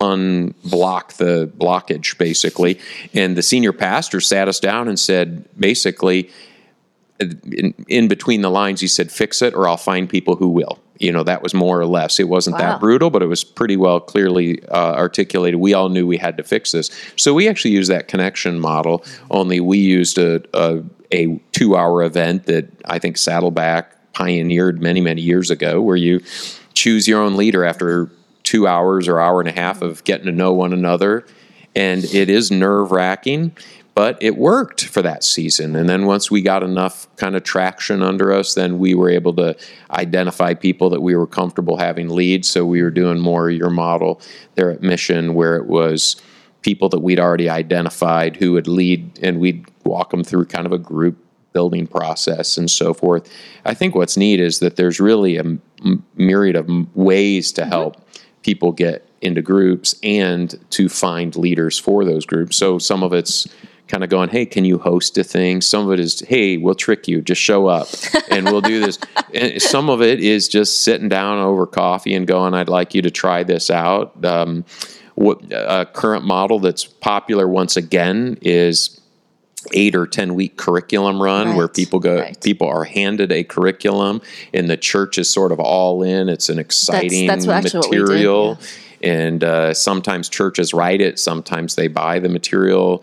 unblock 0.00 1.14
the 1.14 1.50
blockage 1.58 2.18
basically. 2.18 2.78
And 3.12 3.36
the 3.36 3.42
senior 3.42 3.72
pastor 3.72 4.20
sat 4.20 4.48
us 4.48 4.60
down 4.60 4.88
and 4.88 4.98
said 4.98 5.48
basically 5.58 6.30
in, 7.20 7.74
in 7.88 8.08
between 8.08 8.42
the 8.42 8.50
lines 8.50 8.80
he 8.80 8.88
said 8.88 9.10
fix 9.12 9.40
it 9.40 9.54
or 9.54 9.68
i'll 9.68 9.76
find 9.76 10.08
people 10.08 10.36
who 10.36 10.48
will. 10.48 10.78
You 10.98 11.12
know 11.12 11.22
that 11.24 11.42
was 11.42 11.54
more 11.54 11.80
or 11.80 11.86
less. 11.86 12.20
It 12.20 12.28
wasn't 12.28 12.54
Wow. 12.54 12.72
that 12.72 12.80
brutal 12.80 13.10
but 13.10 13.22
it 13.22 13.26
was 13.26 13.44
pretty 13.44 13.76
well 13.76 14.00
clearly 14.00 14.62
uh, 14.68 14.94
articulated. 14.94 15.58
We 15.60 15.74
all 15.74 15.88
knew 15.88 16.06
we 16.06 16.16
had 16.18 16.36
to 16.36 16.42
fix 16.44 16.72
this. 16.72 16.90
So 17.16 17.34
we 17.34 17.48
actually 17.48 17.72
used 17.72 17.90
that 17.90 18.08
connection 18.08 18.60
model 18.60 19.04
only 19.30 19.60
we 19.60 19.78
used 19.78 20.18
a, 20.18 20.42
a, 20.54 20.82
a 21.12 21.38
two 21.52 21.76
hour 21.76 22.02
event 22.02 22.46
that 22.46 22.68
i 22.86 22.98
think 22.98 23.16
saddleback 23.16 24.12
pioneered 24.12 24.80
many 24.80 25.00
many 25.00 25.20
years 25.20 25.50
ago 25.50 25.80
where 25.80 25.96
you 25.96 26.20
choose 26.74 27.06
your 27.08 27.20
own 27.20 27.36
leader 27.36 27.64
after 27.64 28.08
two 28.44 28.66
hours 28.66 29.08
or 29.08 29.20
hour 29.20 29.40
and 29.40 29.48
a 29.48 29.52
half 29.52 29.82
of 29.82 30.04
getting 30.04 30.26
to 30.26 30.32
know 30.32 30.52
one 30.52 30.72
another. 30.72 31.26
And 31.74 32.04
it 32.04 32.30
is 32.30 32.52
nerve 32.52 32.92
wracking, 32.92 33.56
but 33.94 34.16
it 34.22 34.36
worked 34.36 34.84
for 34.84 35.02
that 35.02 35.24
season. 35.24 35.74
And 35.74 35.88
then 35.88 36.06
once 36.06 36.30
we 36.30 36.40
got 36.40 36.62
enough 36.62 37.08
kind 37.16 37.34
of 37.34 37.42
traction 37.42 38.02
under 38.02 38.32
us, 38.32 38.54
then 38.54 38.78
we 38.78 38.94
were 38.94 39.10
able 39.10 39.34
to 39.34 39.56
identify 39.90 40.54
people 40.54 40.90
that 40.90 41.00
we 41.00 41.16
were 41.16 41.26
comfortable 41.26 41.78
having 41.78 42.08
lead. 42.08 42.44
So 42.44 42.64
we 42.64 42.82
were 42.82 42.90
doing 42.90 43.18
more 43.18 43.50
your 43.50 43.70
model 43.70 44.20
there 44.54 44.70
at 44.70 44.82
Mission, 44.82 45.34
where 45.34 45.56
it 45.56 45.66
was 45.66 46.16
people 46.62 46.88
that 46.90 47.00
we'd 47.00 47.20
already 47.20 47.48
identified 47.50 48.36
who 48.36 48.52
would 48.52 48.68
lead, 48.68 49.18
and 49.22 49.40
we'd 49.40 49.66
walk 49.84 50.10
them 50.10 50.24
through 50.24 50.46
kind 50.46 50.66
of 50.66 50.72
a 50.72 50.78
group 50.78 51.16
building 51.52 51.86
process 51.86 52.58
and 52.58 52.70
so 52.70 52.92
forth. 52.92 53.30
I 53.64 53.74
think 53.74 53.94
what's 53.94 54.16
neat 54.16 54.40
is 54.40 54.58
that 54.58 54.76
there's 54.76 54.98
really 54.98 55.36
a 55.36 55.44
m- 55.44 55.62
myriad 56.16 56.56
of 56.56 56.68
m- 56.68 56.90
ways 56.94 57.52
to 57.52 57.62
mm-hmm. 57.62 57.70
help 57.70 58.03
people 58.44 58.70
get 58.70 59.08
into 59.20 59.42
groups 59.42 59.94
and 60.02 60.54
to 60.70 60.88
find 60.88 61.34
leaders 61.34 61.78
for 61.78 62.04
those 62.04 62.24
groups. 62.24 62.56
So 62.56 62.78
some 62.78 63.02
of 63.02 63.12
it's 63.12 63.48
kind 63.88 64.04
of 64.04 64.10
going, 64.10 64.28
hey, 64.28 64.46
can 64.46 64.64
you 64.64 64.78
host 64.78 65.18
a 65.18 65.24
thing? 65.24 65.60
Some 65.60 65.86
of 65.86 65.92
it 65.92 66.00
is, 66.00 66.20
hey, 66.20 66.56
we'll 66.56 66.74
trick 66.74 67.08
you, 67.08 67.20
just 67.20 67.40
show 67.40 67.66
up 67.66 67.88
and 68.30 68.46
we'll 68.46 68.60
do 68.60 68.80
this. 68.80 68.98
and 69.34 69.60
some 69.60 69.90
of 69.90 70.00
it 70.02 70.20
is 70.20 70.48
just 70.48 70.82
sitting 70.82 71.08
down 71.08 71.38
over 71.38 71.66
coffee 71.66 72.14
and 72.14 72.26
going, 72.26 72.54
I'd 72.54 72.68
like 72.68 72.94
you 72.94 73.02
to 73.02 73.10
try 73.10 73.42
this 73.42 73.70
out. 73.70 74.24
Um, 74.24 74.64
what 75.14 75.40
a 75.52 75.86
current 75.92 76.24
model 76.24 76.58
that's 76.58 76.84
popular 76.84 77.46
once 77.48 77.76
again 77.76 78.38
is 78.42 79.00
eight 79.72 79.94
or 79.94 80.06
ten 80.06 80.34
week 80.34 80.56
curriculum 80.56 81.22
run 81.22 81.56
where 81.56 81.68
people 81.68 81.98
go 81.98 82.20
right. 82.20 82.40
people 82.42 82.68
are 82.68 82.84
handed 82.84 83.32
a 83.32 83.44
curriculum 83.44 84.20
and 84.52 84.68
the 84.68 84.76
church 84.76 85.18
is 85.18 85.28
sort 85.28 85.52
of 85.52 85.60
all 85.60 86.02
in. 86.02 86.28
It's 86.28 86.48
an 86.48 86.58
exciting 86.58 87.26
that's 87.26 87.46
what 87.46 87.64
we 87.90 87.96
did, 87.96 88.02
material. 88.02 88.58
and 89.02 89.42
uh, 89.44 89.74
sometimes 89.74 90.28
churches 90.28 90.72
write 90.74 91.00
it 91.00 91.18
sometimes 91.18 91.74
they 91.74 91.88
buy 91.88 92.18
the 92.18 92.28
material 92.28 93.02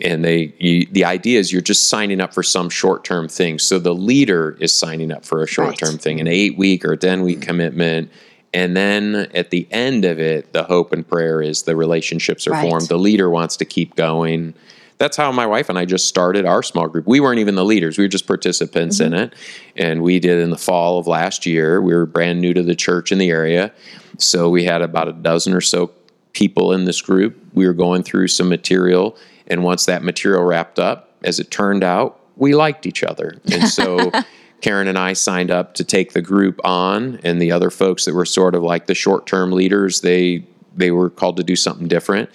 and 0.00 0.24
they 0.24 0.52
you, 0.58 0.86
the 0.90 1.04
idea 1.04 1.38
is 1.38 1.52
you're 1.52 1.60
just 1.62 1.88
signing 1.88 2.20
up 2.20 2.32
for 2.34 2.42
some 2.42 2.70
short-term 2.70 3.28
thing. 3.28 3.58
So 3.58 3.78
the 3.78 3.94
leader 3.94 4.56
is 4.58 4.72
signing 4.74 5.12
up 5.12 5.24
for 5.24 5.42
a 5.42 5.46
short-term 5.46 5.98
thing 5.98 6.18
an 6.20 6.26
eight 6.26 6.56
week 6.56 6.84
or 6.84 6.96
10 6.96 7.22
week 7.22 7.42
commitment. 7.42 8.10
And 8.54 8.76
then 8.76 9.28
at 9.34 9.50
the 9.50 9.66
end 9.70 10.04
of 10.04 10.18
it 10.18 10.52
the 10.54 10.64
hope 10.64 10.92
and 10.92 11.06
prayer 11.06 11.40
is 11.42 11.62
the 11.64 11.76
relationships 11.76 12.46
are 12.46 12.52
Right. 12.52 12.68
formed 12.68 12.88
the 12.88 12.98
leader 12.98 13.28
wants 13.30 13.56
to 13.58 13.64
keep 13.66 13.94
going 13.94 14.54
that's 15.02 15.16
how 15.16 15.32
my 15.32 15.46
wife 15.46 15.68
and 15.68 15.76
I 15.76 15.84
just 15.84 16.06
started 16.06 16.46
our 16.46 16.62
small 16.62 16.86
group. 16.86 17.08
We 17.08 17.18
weren't 17.18 17.40
even 17.40 17.56
the 17.56 17.64
leaders, 17.64 17.98
we 17.98 18.04
were 18.04 18.08
just 18.08 18.28
participants 18.28 19.00
in 19.00 19.10
mm-hmm. 19.10 19.22
it. 19.24 19.34
And 19.74 20.00
we 20.00 20.20
did 20.20 20.38
in 20.38 20.50
the 20.50 20.56
fall 20.56 20.96
of 21.00 21.08
last 21.08 21.44
year. 21.44 21.82
We 21.82 21.92
were 21.92 22.06
brand 22.06 22.40
new 22.40 22.54
to 22.54 22.62
the 22.62 22.76
church 22.76 23.10
in 23.10 23.18
the 23.18 23.28
area. 23.28 23.72
So 24.18 24.48
we 24.48 24.62
had 24.62 24.80
about 24.80 25.08
a 25.08 25.12
dozen 25.12 25.54
or 25.54 25.60
so 25.60 25.90
people 26.34 26.72
in 26.72 26.84
this 26.84 27.02
group. 27.02 27.36
We 27.52 27.66
were 27.66 27.72
going 27.72 28.04
through 28.04 28.28
some 28.28 28.48
material. 28.48 29.16
And 29.48 29.64
once 29.64 29.86
that 29.86 30.04
material 30.04 30.44
wrapped 30.44 30.78
up, 30.78 31.16
as 31.24 31.40
it 31.40 31.50
turned 31.50 31.82
out, 31.82 32.20
we 32.36 32.54
liked 32.54 32.86
each 32.86 33.02
other. 33.02 33.40
And 33.50 33.68
so 33.68 34.12
Karen 34.60 34.86
and 34.86 34.96
I 34.96 35.14
signed 35.14 35.50
up 35.50 35.74
to 35.74 35.84
take 35.84 36.12
the 36.12 36.22
group 36.22 36.60
on, 36.62 37.18
and 37.24 37.42
the 37.42 37.50
other 37.50 37.70
folks 37.70 38.04
that 38.04 38.14
were 38.14 38.24
sort 38.24 38.54
of 38.54 38.62
like 38.62 38.86
the 38.86 38.94
short 38.94 39.26
term 39.26 39.50
leaders, 39.50 40.00
they 40.02 40.46
they 40.74 40.92
were 40.92 41.10
called 41.10 41.36
to 41.38 41.42
do 41.42 41.56
something 41.56 41.88
different. 41.88 42.30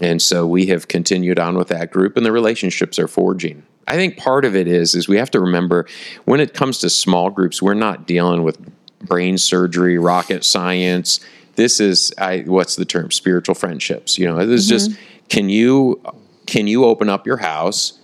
And 0.00 0.20
so 0.20 0.46
we 0.46 0.66
have 0.66 0.88
continued 0.88 1.38
on 1.38 1.56
with 1.56 1.68
that 1.68 1.90
group 1.90 2.16
and 2.16 2.24
the 2.24 2.32
relationships 2.32 2.98
are 2.98 3.08
forging. 3.08 3.62
I 3.86 3.96
think 3.96 4.16
part 4.16 4.44
of 4.44 4.54
it 4.54 4.66
is 4.66 4.94
is 4.94 5.08
we 5.08 5.16
have 5.16 5.30
to 5.32 5.40
remember 5.40 5.86
when 6.24 6.40
it 6.40 6.54
comes 6.54 6.78
to 6.78 6.90
small 6.90 7.30
groups, 7.30 7.60
we're 7.60 7.74
not 7.74 8.06
dealing 8.06 8.42
with 8.42 8.58
brain 9.00 9.36
surgery, 9.38 9.98
rocket 9.98 10.44
science. 10.44 11.20
This 11.56 11.80
is 11.80 12.12
I 12.18 12.40
what's 12.40 12.76
the 12.76 12.84
term? 12.84 13.10
Spiritual 13.10 13.54
friendships. 13.54 14.18
You 14.18 14.26
know, 14.26 14.46
this 14.46 14.62
is 14.62 14.68
just 14.68 14.90
mm-hmm. 14.90 15.26
can 15.28 15.48
you 15.48 16.00
can 16.46 16.66
you 16.66 16.84
open 16.84 17.08
up 17.08 17.26
your 17.26 17.38
house 17.38 18.00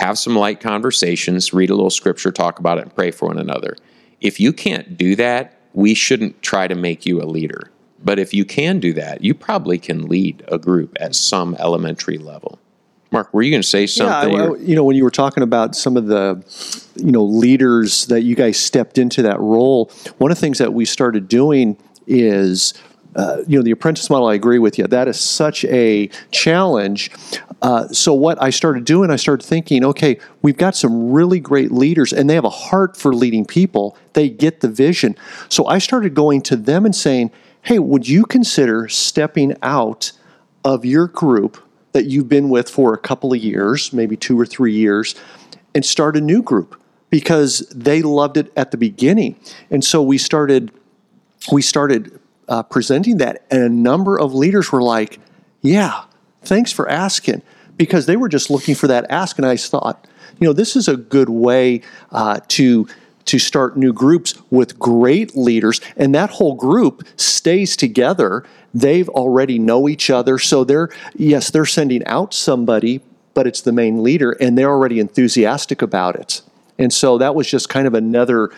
have 0.00 0.18
some 0.18 0.36
light 0.36 0.60
conversations, 0.60 1.52
read 1.52 1.70
a 1.70 1.74
little 1.74 1.90
scripture, 1.90 2.30
talk 2.30 2.58
about 2.58 2.78
it, 2.78 2.82
and 2.82 2.94
pray 2.94 3.10
for 3.10 3.26
one 3.28 3.38
another. 3.38 3.76
If 4.20 4.40
you 4.40 4.52
can't 4.52 4.96
do 4.96 5.16
that, 5.16 5.58
we 5.72 5.94
shouldn't 5.94 6.42
try 6.42 6.68
to 6.68 6.74
make 6.74 7.06
you 7.06 7.20
a 7.20 7.24
leader. 7.24 7.70
But 8.02 8.18
if 8.18 8.32
you 8.32 8.44
can 8.44 8.80
do 8.80 8.92
that, 8.94 9.22
you 9.22 9.34
probably 9.34 9.78
can 9.78 10.06
lead 10.08 10.42
a 10.48 10.58
group 10.58 10.96
at 11.00 11.14
some 11.14 11.54
elementary 11.58 12.18
level. 12.18 12.58
Mark, 13.12 13.34
were 13.34 13.42
you 13.42 13.50
going 13.50 13.62
to 13.62 13.68
say 13.68 13.86
something? 13.86 14.32
Yeah, 14.32 14.50
I- 14.52 14.56
you 14.56 14.74
know, 14.76 14.84
when 14.84 14.96
you 14.96 15.02
were 15.04 15.10
talking 15.10 15.42
about 15.42 15.74
some 15.74 15.96
of 15.96 16.06
the, 16.06 16.42
you 16.96 17.10
know, 17.10 17.24
leaders 17.24 18.06
that 18.06 18.22
you 18.22 18.36
guys 18.36 18.56
stepped 18.56 18.98
into 18.98 19.22
that 19.22 19.38
role, 19.40 19.90
one 20.18 20.30
of 20.30 20.36
the 20.36 20.40
things 20.40 20.58
that 20.58 20.72
we 20.72 20.84
started 20.84 21.26
doing 21.26 21.76
is, 22.06 22.72
uh, 23.16 23.38
you 23.48 23.58
know, 23.58 23.62
the 23.64 23.72
apprentice 23.72 24.08
model. 24.08 24.28
I 24.28 24.34
agree 24.34 24.60
with 24.60 24.78
you. 24.78 24.86
That 24.86 25.08
is 25.08 25.18
such 25.18 25.64
a 25.64 26.08
challenge. 26.30 27.10
Uh, 27.60 27.88
so 27.88 28.14
what 28.14 28.40
I 28.40 28.50
started 28.50 28.84
doing, 28.84 29.10
I 29.10 29.16
started 29.16 29.44
thinking, 29.44 29.84
okay, 29.84 30.18
we've 30.42 30.56
got 30.56 30.76
some 30.76 31.10
really 31.10 31.40
great 31.40 31.72
leaders, 31.72 32.12
and 32.12 32.30
they 32.30 32.34
have 32.34 32.44
a 32.44 32.48
heart 32.48 32.96
for 32.96 33.12
leading 33.12 33.44
people. 33.44 33.96
They 34.12 34.28
get 34.30 34.60
the 34.60 34.68
vision. 34.68 35.16
So 35.48 35.66
I 35.66 35.78
started 35.78 36.14
going 36.14 36.42
to 36.42 36.56
them 36.56 36.86
and 36.86 36.94
saying, 36.94 37.32
hey, 37.62 37.78
would 37.78 38.08
you 38.08 38.24
consider 38.24 38.88
stepping 38.88 39.56
out 39.62 40.12
of 40.64 40.84
your 40.84 41.06
group? 41.06 41.62
that 41.92 42.06
you've 42.06 42.28
been 42.28 42.48
with 42.48 42.68
for 42.68 42.94
a 42.94 42.98
couple 42.98 43.32
of 43.32 43.38
years, 43.38 43.92
maybe 43.92 44.16
two 44.16 44.38
or 44.38 44.46
three 44.46 44.72
years, 44.72 45.14
and 45.74 45.84
start 45.84 46.16
a 46.16 46.20
new 46.20 46.42
group 46.42 46.80
because 47.10 47.60
they 47.74 48.02
loved 48.02 48.36
it 48.36 48.52
at 48.56 48.70
the 48.70 48.76
beginning. 48.76 49.38
And 49.70 49.84
so 49.84 50.02
we 50.02 50.18
started 50.18 50.70
we 51.50 51.62
started 51.62 52.20
uh, 52.48 52.62
presenting 52.64 53.16
that, 53.18 53.44
and 53.50 53.62
a 53.62 53.68
number 53.68 54.18
of 54.18 54.34
leaders 54.34 54.70
were 54.70 54.82
like, 54.82 55.18
"Yeah, 55.62 56.04
thanks 56.42 56.70
for 56.70 56.88
asking," 56.88 57.42
because 57.76 58.06
they 58.06 58.16
were 58.16 58.28
just 58.28 58.50
looking 58.50 58.74
for 58.74 58.86
that 58.88 59.10
ask. 59.10 59.38
And 59.38 59.46
I 59.46 59.56
thought, 59.56 60.06
you 60.38 60.46
know, 60.46 60.52
this 60.52 60.76
is 60.76 60.86
a 60.86 60.96
good 60.96 61.28
way 61.28 61.82
uh, 62.12 62.40
to 62.48 62.86
to 63.26 63.38
start 63.38 63.76
new 63.76 63.92
groups 63.92 64.34
with 64.50 64.78
great 64.78 65.36
leaders 65.36 65.80
and 65.96 66.14
that 66.14 66.30
whole 66.30 66.54
group 66.54 67.02
stays 67.16 67.76
together 67.76 68.44
they've 68.74 69.08
already 69.10 69.58
know 69.58 69.88
each 69.88 70.10
other 70.10 70.38
so 70.38 70.64
they're 70.64 70.88
yes 71.14 71.50
they're 71.50 71.64
sending 71.66 72.04
out 72.06 72.32
somebody 72.34 73.00
but 73.34 73.46
it's 73.46 73.60
the 73.62 73.72
main 73.72 74.02
leader 74.02 74.32
and 74.32 74.56
they're 74.56 74.70
already 74.70 74.98
enthusiastic 75.00 75.82
about 75.82 76.16
it 76.16 76.42
and 76.78 76.92
so 76.92 77.18
that 77.18 77.34
was 77.34 77.48
just 77.48 77.68
kind 77.68 77.86
of 77.86 77.94
another 77.94 78.50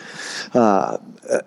uh, 0.53 0.97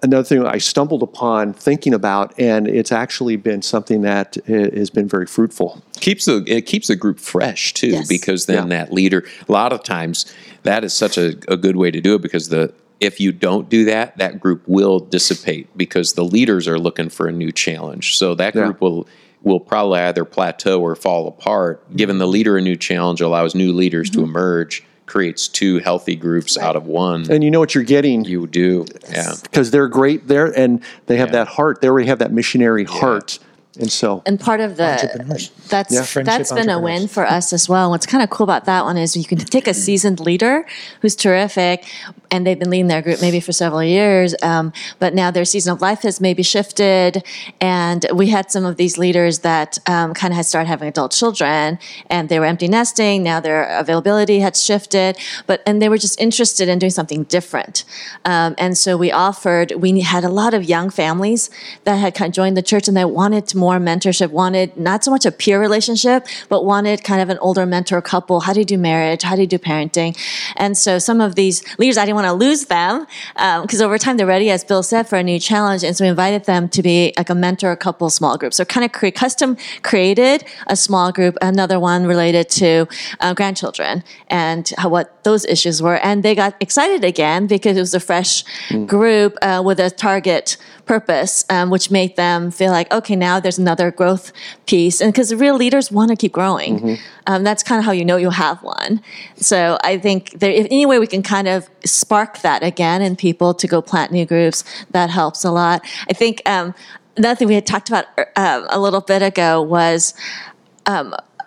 another 0.02 0.24
thing 0.24 0.44
I 0.46 0.58
stumbled 0.58 1.02
upon 1.02 1.52
thinking 1.54 1.94
about, 1.94 2.38
and 2.38 2.66
it's 2.68 2.92
actually 2.92 3.36
been 3.36 3.62
something 3.62 4.02
that 4.02 4.36
has 4.46 4.90
been 4.90 5.08
very 5.08 5.26
fruitful. 5.26 5.82
Keeps 6.00 6.26
the 6.26 6.44
it 6.46 6.62
keeps 6.66 6.88
the 6.88 6.96
group 6.96 7.18
fresh 7.18 7.72
too, 7.72 7.88
Yes. 7.88 8.08
because 8.08 8.44
then 8.46 8.70
Yeah. 8.70 8.84
that 8.84 8.92
leader. 8.92 9.24
A 9.48 9.52
lot 9.52 9.72
of 9.72 9.82
times, 9.84 10.26
that 10.64 10.84
is 10.84 10.92
such 10.92 11.16
a, 11.16 11.34
a 11.48 11.56
good 11.56 11.76
way 11.76 11.90
to 11.90 12.00
do 12.00 12.14
it 12.14 12.22
because 12.22 12.48
the 12.50 12.72
if 13.00 13.20
you 13.20 13.32
don't 13.32 13.68
do 13.68 13.84
that, 13.86 14.16
that 14.18 14.40
group 14.40 14.62
will 14.66 14.98
dissipate 15.00 15.76
because 15.76 16.14
the 16.14 16.24
leaders 16.24 16.66
are 16.66 16.78
looking 16.78 17.08
for 17.08 17.28
a 17.28 17.32
new 17.32 17.52
challenge. 17.52 18.16
So 18.16 18.34
that 18.34 18.54
Yeah. 18.54 18.64
group 18.64 18.80
will 18.80 19.06
will 19.42 19.60
probably 19.60 20.00
either 20.00 20.24
plateau 20.24 20.80
or 20.80 20.96
fall 20.96 21.28
apart. 21.28 21.80
Giving 21.94 22.18
the 22.18 22.26
leader 22.26 22.56
a 22.56 22.60
new 22.60 22.74
challenge 22.74 23.20
allows 23.20 23.54
new 23.54 23.72
leaders 23.72 24.10
to 24.10 24.18
mm-hmm. 24.18 24.30
emerge, 24.30 24.82
creates 25.04 25.46
two 25.46 25.78
healthy 25.78 26.16
groups 26.16 26.58
out 26.58 26.74
of 26.74 26.86
one. 26.86 27.30
And 27.30 27.44
you 27.44 27.50
know 27.52 27.60
what 27.60 27.72
you're 27.72 27.84
getting 27.84 28.24
you 28.24 28.48
do, 28.48 28.86
yeah. 29.08 29.34
because 29.42 29.70
they're 29.70 29.86
great 29.86 30.26
there, 30.26 30.46
and 30.46 30.82
they 31.06 31.18
have 31.18 31.28
Yeah. 31.28 31.44
that 31.44 31.48
heart. 31.48 31.80
They 31.80 31.88
already 31.88 32.08
have 32.08 32.18
that 32.18 32.32
missionary 32.32 32.84
heart, 32.84 33.38
and 33.78 33.90
so 33.90 34.22
And 34.26 34.38
part 34.40 34.60
of 34.60 34.76
the 34.76 34.92
Entrepreneurs. 34.92 35.50
that's 35.68 35.92
Yeah. 35.92 36.22
That's 36.22 36.52
been 36.52 36.68
a 36.68 36.80
win 36.80 37.08
for 37.08 37.26
us 37.26 37.52
as 37.52 37.68
well. 37.68 37.90
What's 37.90 38.06
kind 38.06 38.22
of 38.22 38.30
cool 38.30 38.44
about 38.44 38.64
that 38.66 38.84
one 38.84 38.96
is 38.96 39.16
you 39.16 39.24
can 39.24 39.38
take 39.38 39.66
a 39.66 39.74
seasoned 39.74 40.20
leader 40.20 40.66
who's 41.02 41.16
terrific, 41.16 41.84
and 42.30 42.46
they've 42.46 42.58
been 42.58 42.70
leading 42.70 42.88
their 42.88 43.02
group 43.02 43.20
maybe 43.20 43.40
for 43.40 43.52
several 43.52 43.82
years, 43.82 44.34
um, 44.42 44.72
but 44.98 45.14
now 45.14 45.30
their 45.30 45.44
season 45.44 45.72
of 45.72 45.80
life 45.80 46.02
has 46.02 46.20
maybe 46.20 46.42
shifted, 46.42 47.22
and 47.60 48.06
we 48.14 48.28
had 48.28 48.50
some 48.50 48.64
of 48.64 48.76
these 48.76 48.98
leaders 48.98 49.40
that 49.40 49.78
um, 49.86 50.14
kind 50.14 50.32
of 50.32 50.36
had 50.36 50.46
started 50.46 50.68
having 50.68 50.88
adult 50.88 51.12
children, 51.12 51.78
and 52.08 52.28
they 52.28 52.38
were 52.38 52.46
empty 52.46 52.68
nesting. 52.68 53.22
Now 53.22 53.40
their 53.40 53.64
availability 53.78 54.40
had 54.40 54.56
shifted, 54.56 55.18
but 55.46 55.62
and 55.66 55.80
they 55.80 55.88
were 55.88 55.98
just 55.98 56.20
interested 56.20 56.68
in 56.68 56.78
doing 56.78 56.90
something 56.90 57.24
different, 57.24 57.84
um, 58.24 58.54
and 58.58 58.76
so 58.78 58.96
we 58.96 59.10
offered. 59.10 59.72
We 59.72 60.00
had 60.00 60.24
a 60.24 60.30
lot 60.30 60.54
of 60.54 60.64
young 60.64 60.90
families 60.90 61.50
that 61.84 61.96
had 61.96 62.14
kind 62.14 62.28
of 62.30 62.34
joined 62.34 62.56
the 62.56 62.62
church, 62.62 62.88
and 62.88 62.96
they 62.96 63.04
wanted 63.04 63.46
to 63.48 63.56
more 63.56 63.65
mentorship, 63.74 64.30
wanted 64.30 64.76
not 64.76 65.04
so 65.04 65.10
much 65.10 65.26
a 65.26 65.32
peer 65.32 65.60
relationship, 65.60 66.26
but 66.48 66.64
wanted 66.64 67.04
kind 67.04 67.20
of 67.20 67.28
an 67.28 67.38
older 67.38 67.66
mentor 67.66 68.00
couple. 68.00 68.40
How 68.40 68.52
do 68.52 68.60
you 68.60 68.64
do 68.64 68.78
marriage? 68.78 69.22
How 69.22 69.34
do 69.34 69.42
you 69.42 69.46
do 69.46 69.58
parenting? 69.58 70.16
And 70.56 70.78
so 70.78 70.98
some 70.98 71.20
of 71.20 71.34
these 71.34 71.62
leaders, 71.78 71.98
I 71.98 72.04
didn't 72.06 72.16
want 72.16 72.28
to 72.28 72.32
lose 72.32 72.66
them 72.66 73.06
because 73.34 73.82
over 73.82 73.98
time 73.98 74.16
they're 74.16 74.26
ready, 74.26 74.50
as 74.50 74.64
Bill 74.64 74.82
said, 74.82 75.08
for 75.08 75.16
a 75.16 75.22
new 75.22 75.38
challenge. 75.38 75.84
And 75.84 75.96
so 75.96 76.04
we 76.04 76.08
invited 76.08 76.44
them 76.44 76.68
to 76.70 76.82
be 76.82 77.12
like 77.16 77.30
a 77.30 77.34
mentor 77.34 77.74
couple 77.76 78.08
small 78.10 78.38
group. 78.38 78.54
So 78.54 78.64
kind 78.64 78.84
of 78.84 78.92
cre- 78.92 79.08
custom 79.08 79.56
created 79.82 80.44
a 80.66 80.76
small 80.76 81.12
group, 81.12 81.36
another 81.42 81.78
one 81.80 82.06
related 82.06 82.48
to 82.50 82.86
uh, 83.20 83.34
grandchildren 83.34 84.04
and 84.28 84.70
how, 84.78 84.88
what 84.88 85.22
those 85.24 85.44
issues 85.44 85.82
were. 85.82 85.96
And 85.96 86.22
they 86.22 86.34
got 86.34 86.54
excited 86.60 87.04
again 87.04 87.46
because 87.46 87.76
it 87.76 87.80
was 87.80 87.94
a 87.94 88.00
fresh 88.00 88.44
group 88.86 89.36
uh, 89.42 89.62
with 89.64 89.80
a 89.80 89.90
target 89.90 90.56
purpose, 90.86 91.44
um, 91.50 91.70
which 91.70 91.90
made 91.90 92.16
them 92.16 92.50
feel 92.50 92.70
like, 92.70 92.92
okay, 92.92 93.16
now 93.16 93.40
there's 93.40 93.55
another 93.58 93.90
growth 93.90 94.32
piece. 94.66 95.00
And 95.00 95.12
because 95.12 95.34
real 95.34 95.56
leaders 95.56 95.90
want 95.90 96.10
to 96.10 96.16
keep 96.16 96.32
growing, 96.32 96.98
um, 97.26 97.44
that's 97.44 97.62
kind 97.62 97.78
of 97.78 97.84
how 97.84 97.92
you 97.92 98.04
know 98.04 98.16
you 98.16 98.30
have 98.30 98.62
one. 98.62 99.00
So 99.36 99.78
I 99.82 99.98
think 99.98 100.38
there, 100.38 100.50
if 100.50 100.66
any 100.66 100.86
way 100.86 100.98
we 100.98 101.06
can 101.06 101.22
kind 101.22 101.48
of 101.48 101.68
spark 101.84 102.38
that 102.38 102.62
again 102.62 103.02
in 103.02 103.16
people 103.16 103.54
to 103.54 103.66
go 103.66 103.82
plant 103.82 104.12
new 104.12 104.26
groups, 104.26 104.64
that 104.90 105.10
helps 105.10 105.44
a 105.44 105.50
lot. 105.50 105.82
I 106.08 106.12
think 106.12 106.42
um, 106.46 106.74
another 107.16 107.36
thing 107.36 107.48
we 107.48 107.54
had 107.54 107.66
talked 107.66 107.88
about 107.88 108.06
um, 108.36 108.66
a 108.70 108.78
little 108.78 109.00
bit 109.00 109.22
ago 109.22 109.62
was 109.62 110.14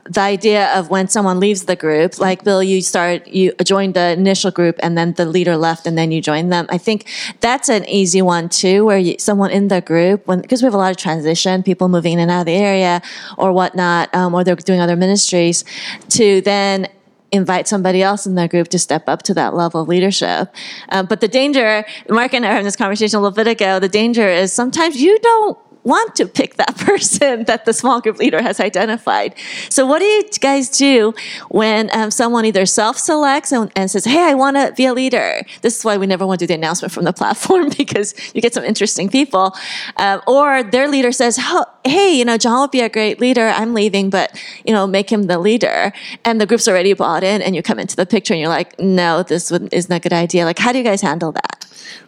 the 0.10 0.22
idea 0.22 0.76
of 0.76 0.90
when 0.90 1.08
someone 1.08 1.40
leaves 1.40 1.66
the 1.66 1.76
group, 1.76 2.20
like 2.20 2.44
Bill, 2.44 2.64
you 2.64 2.82
start, 2.82 3.28
you 3.28 3.54
joined 3.64 3.94
the 3.94 4.12
initial 4.12 4.50
group 4.50 4.80
and 4.82 4.98
then 4.98 5.14
the 5.14 5.26
leader 5.26 5.56
left 5.56 5.86
and 5.86 5.96
then 5.96 6.12
you 6.12 6.20
join 6.20 6.50
them. 6.50 6.66
I 6.70 6.80
think 6.80 7.08
that's 7.42 7.70
an 7.70 7.88
easy 7.88 8.24
one 8.24 8.50
too, 8.50 8.86
where 8.86 8.98
you, 8.98 9.16
someone 9.20 9.52
in 9.52 9.68
the 9.68 9.82
group, 9.82 10.26
when, 10.28 10.42
because 10.42 10.64
we 10.64 10.66
have 10.66 10.74
a 10.74 10.78
lot 10.78 10.90
of 10.90 10.98
transition, 10.98 11.62
people 11.62 11.90
moving 11.90 12.14
in 12.14 12.20
and 12.20 12.32
out 12.32 12.42
of 12.42 12.46
the 12.48 12.56
area 12.56 13.04
or 13.38 13.54
whatnot, 13.54 14.14
um, 14.16 14.34
or 14.34 14.44
they're 14.44 14.56
doing 14.56 14.80
other 14.80 14.96
ministries, 14.96 15.64
to 16.10 16.42
then 16.42 16.88
invite 17.32 17.68
somebody 17.68 18.02
else 18.02 18.26
in 18.26 18.34
the 18.34 18.48
group 18.48 18.68
to 18.70 18.80
step 18.80 19.08
up 19.08 19.22
to 19.22 19.36
that 19.36 19.54
level 19.54 19.82
of 19.82 19.88
leadership. 19.88 20.52
Um, 20.90 21.06
but 21.06 21.22
the 21.22 21.28
danger, 21.28 21.86
Mark 22.10 22.34
and 22.34 22.44
I 22.44 22.50
were 22.50 22.54
having 22.54 22.66
this 22.66 22.76
conversation 22.76 23.20
a 23.20 23.22
little 23.22 23.36
bit 23.36 23.48
ago, 23.48 23.80
the 23.80 23.88
danger 23.90 24.28
is 24.28 24.52
sometimes 24.52 25.00
you 25.00 25.20
don't 25.20 25.58
want 25.90 26.16
to 26.16 26.26
pick 26.28 26.56
that 26.56 26.78
person 26.90 27.44
that 27.46 27.66
the 27.66 27.74
small 27.74 28.00
group 28.02 28.18
leader 28.18 28.42
has 28.42 28.60
identified. 28.60 29.36
So, 29.70 29.86
what 29.86 30.00
do 30.00 30.06
you 30.06 30.24
guys 30.40 30.70
do 30.70 31.14
when 31.50 31.90
um, 31.94 32.12
someone 32.12 32.46
either 32.46 32.66
self 32.66 32.98
selects 32.98 33.52
and, 33.52 33.72
and 33.76 33.90
says, 33.92 34.06
Hey, 34.06 34.24
I 34.32 34.34
want 34.36 34.56
to 34.58 34.74
be 34.78 34.86
a 34.86 34.94
leader? 34.94 35.42
This 35.62 35.78
is 35.78 35.84
why 35.86 35.98
we 35.98 36.08
never 36.08 36.26
want 36.26 36.40
to 36.40 36.44
do 36.46 36.48
the 36.48 36.54
announcement 36.56 36.94
from 36.94 37.04
the 37.06 37.14
platform 37.22 37.70
because 37.78 38.14
you 38.34 38.42
get 38.42 38.54
some 38.54 38.64
interesting 38.64 39.10
people. 39.10 39.54
Um, 39.98 40.22
or 40.28 40.64
their 40.64 40.88
leader 40.88 41.12
says, 41.12 41.38
"Ho- 41.42 41.66
Hey, 41.86 42.14
you 42.14 42.26
know, 42.26 42.38
John 42.38 42.60
would 42.62 42.72
be 42.72 42.82
a 42.82 42.90
great 42.90 43.20
leader. 43.20 43.48
I'm 43.48 43.74
leaving, 43.74 44.10
but, 44.10 44.30
you 44.66 44.74
know, 44.74 44.86
make 44.86 45.10
him 45.12 45.24
the 45.24 45.40
leader. 45.40 45.92
And 46.26 46.40
the 46.40 46.46
group's 46.46 46.68
already 46.68 46.94
bought 46.94 47.24
in, 47.24 47.42
and 47.42 47.56
you 47.56 47.64
come 47.64 47.80
into 47.80 47.96
the 47.96 48.06
picture 48.06 48.34
and 48.34 48.40
you're 48.42 48.50
like, 48.50 48.80
No, 48.80 49.24
this 49.24 49.50
would- 49.52 49.74
isn't 49.74 49.92
a 49.92 50.00
good 50.00 50.14
idea. 50.14 50.46
Like, 50.46 50.60
how 50.60 50.72
do 50.72 50.78
you 50.78 50.84
guys 50.84 51.02
handle 51.02 51.32
that? 51.32 51.66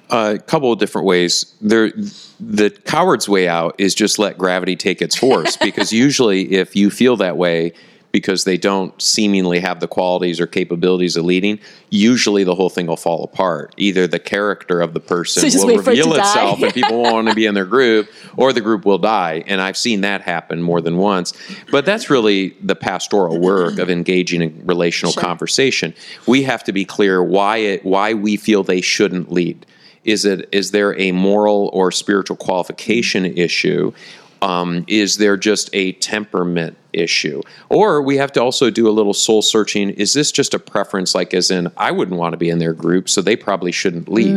Uh, 0.09 0.35
a 0.35 0.39
couple 0.39 0.73
of 0.73 0.79
different 0.79 1.07
ways. 1.07 1.55
There, 1.61 1.91
the 2.39 2.69
coward's 2.85 3.29
way 3.29 3.47
out 3.47 3.75
is 3.77 3.95
just 3.95 4.19
let 4.19 4.37
gravity 4.37 4.75
take 4.75 5.01
its 5.01 5.17
course. 5.17 5.55
because 5.61 5.93
usually, 5.93 6.53
if 6.53 6.75
you 6.75 6.89
feel 6.89 7.15
that 7.17 7.37
way, 7.37 7.73
because 8.11 8.43
they 8.43 8.57
don't 8.57 8.99
seemingly 9.01 9.59
have 9.59 9.79
the 9.79 9.87
qualities 9.87 10.39
or 10.39 10.47
capabilities 10.47 11.15
of 11.15 11.25
leading, 11.25 11.59
usually 11.89 12.43
the 12.43 12.55
whole 12.55 12.69
thing 12.69 12.87
will 12.87 12.97
fall 12.97 13.23
apart. 13.23 13.73
Either 13.77 14.07
the 14.07 14.19
character 14.19 14.81
of 14.81 14.93
the 14.93 14.99
person 14.99 15.49
So 15.49 15.65
will 15.65 15.75
for 15.75 15.81
it 15.81 15.87
reveal 15.87 16.13
itself 16.13 16.61
and 16.61 16.73
people 16.73 17.01
won't 17.01 17.13
want 17.13 17.27
to 17.29 17.35
be 17.35 17.45
in 17.45 17.53
their 17.53 17.65
group, 17.65 18.09
or 18.37 18.53
the 18.53 18.61
group 18.61 18.85
will 18.85 18.97
die. 18.97 19.43
And 19.47 19.61
I've 19.61 19.77
seen 19.77 20.01
that 20.01 20.21
happen 20.21 20.61
more 20.61 20.81
than 20.81 20.97
once. 20.97 21.33
But 21.71 21.85
that's 21.85 22.09
really 22.09 22.49
the 22.61 22.75
pastoral 22.75 23.39
work 23.39 23.77
of 23.79 23.89
engaging 23.89 24.41
in 24.41 24.65
relational 24.65 25.13
conversation. 25.13 25.93
We 26.27 26.43
have 26.43 26.63
to 26.65 26.73
be 26.73 26.85
clear 26.85 27.23
why 27.23 27.57
it 27.57 27.85
why 27.85 28.13
we 28.13 28.37
feel 28.37 28.63
they 28.63 28.81
shouldn't 28.81 29.31
lead. 29.31 29.65
Is 30.03 30.25
it 30.25 30.49
is 30.51 30.71
there 30.71 30.99
a 30.99 31.11
moral 31.11 31.69
or 31.73 31.91
spiritual 31.91 32.35
qualification 32.35 33.25
issue? 33.25 33.93
Um, 34.41 34.85
is 34.87 35.17
there 35.17 35.37
just 35.37 35.69
a 35.73 35.91
temperament 35.93 36.77
issue? 36.93 37.41
Or 37.69 38.01
we 38.01 38.17
have 38.17 38.31
to 38.33 38.41
also 38.41 38.69
do 38.69 38.87
a 38.89 38.91
little 38.91 39.13
soul 39.13 39.41
searching. 39.41 39.91
Is 39.91 40.13
this 40.13 40.31
just 40.31 40.53
a 40.53 40.59
preference, 40.59 41.13
like 41.13 41.33
as 41.33 41.51
in 41.51 41.71
I 41.77 41.91
wouldn't 41.91 42.17
want 42.17 42.33
to 42.33 42.37
be 42.37 42.49
in 42.49 42.59
their 42.59 42.73
group, 42.73 43.07
so 43.09 43.21
they 43.21 43.35
probably 43.35 43.71
shouldn't 43.71 44.09
lead? 44.09 44.29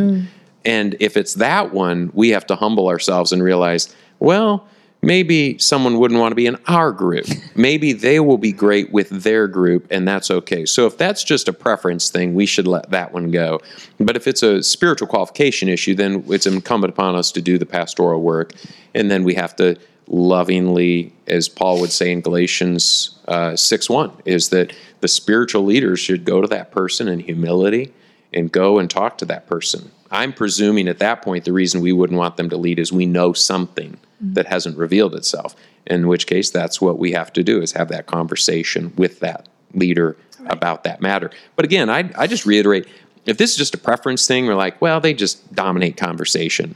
And 0.64 0.96
if 1.00 1.16
it's 1.16 1.34
that 1.34 1.72
one, 1.72 2.10
we 2.14 2.30
have 2.30 2.46
to 2.46 2.56
humble 2.56 2.88
ourselves 2.88 3.32
and 3.32 3.42
realize, 3.42 3.94
well, 4.18 4.66
maybe 5.02 5.58
someone 5.58 5.98
wouldn't 5.98 6.18
want 6.18 6.32
to 6.32 6.36
be 6.36 6.46
in 6.46 6.56
our 6.66 6.90
group. 6.90 7.26
Maybe 7.54 7.92
they 7.92 8.20
will 8.20 8.38
be 8.38 8.52
great 8.52 8.90
with 8.90 9.10
their 9.10 9.46
group, 9.46 9.86
and 9.90 10.08
that's 10.08 10.30
okay. 10.30 10.64
So 10.64 10.86
if 10.86 10.96
that's 10.96 11.22
just 11.22 11.48
a 11.48 11.52
preference 11.52 12.08
thing, 12.10 12.34
we 12.34 12.46
should 12.46 12.66
let 12.66 12.90
that 12.90 13.12
one 13.12 13.30
go. 13.30 13.60
But 14.00 14.16
if 14.16 14.26
it's 14.26 14.42
a 14.42 14.62
spiritual 14.62 15.06
qualification 15.06 15.68
issue, 15.68 15.94
then 15.94 16.24
it's 16.28 16.46
incumbent 16.46 16.94
upon 16.94 17.14
us 17.14 17.30
to 17.32 17.42
do 17.42 17.58
the 17.58 17.66
pastoral 17.66 18.22
work, 18.22 18.54
and 18.94 19.10
then 19.10 19.24
we 19.24 19.34
have 19.34 19.54
to 19.56 19.76
lovingly, 20.06 21.12
as 21.26 21.48
Paul 21.48 21.80
would 21.80 21.92
say 21.92 22.12
in 22.12 22.20
Galatians 22.20 23.18
uh, 23.28 23.56
6 23.56 23.90
1, 23.90 24.12
is 24.24 24.50
that 24.50 24.72
the 25.00 25.08
spiritual 25.08 25.64
leaders 25.64 26.00
should 26.00 26.24
go 26.24 26.40
to 26.40 26.48
that 26.48 26.70
person 26.70 27.08
in 27.08 27.20
humility 27.20 27.92
and 28.32 28.50
go 28.50 28.78
and 28.78 28.90
talk 28.90 29.18
to 29.18 29.24
that 29.26 29.46
person. 29.46 29.90
I'm 30.10 30.32
presuming 30.32 30.88
at 30.88 30.98
that 30.98 31.22
point 31.22 31.44
the 31.44 31.52
reason 31.52 31.80
we 31.80 31.92
wouldn't 31.92 32.18
want 32.18 32.36
them 32.36 32.50
to 32.50 32.56
lead 32.56 32.78
is 32.78 32.92
we 32.92 33.06
know 33.06 33.32
something 33.32 33.98
that 34.20 34.46
hasn't 34.46 34.76
revealed 34.76 35.14
itself. 35.14 35.54
In 35.86 36.08
which 36.08 36.26
case, 36.26 36.50
that's 36.50 36.80
what 36.80 36.98
we 36.98 37.12
have 37.12 37.32
to 37.34 37.42
do 37.42 37.60
is 37.60 37.72
have 37.72 37.88
that 37.88 38.06
conversation 38.06 38.92
with 38.96 39.20
that 39.20 39.48
leader 39.74 40.16
about 40.46 40.84
that 40.84 41.00
matter. 41.00 41.30
But 41.56 41.64
again, 41.64 41.90
I, 41.90 42.10
I 42.16 42.26
just 42.26 42.46
reiterate 42.46 42.86
if 43.26 43.38
this 43.38 43.52
is 43.52 43.56
just 43.56 43.74
a 43.74 43.78
preference 43.78 44.26
thing, 44.26 44.46
we're 44.46 44.54
like, 44.54 44.80
well, 44.80 45.00
they 45.00 45.14
just 45.14 45.54
dominate 45.54 45.96
conversation. 45.96 46.74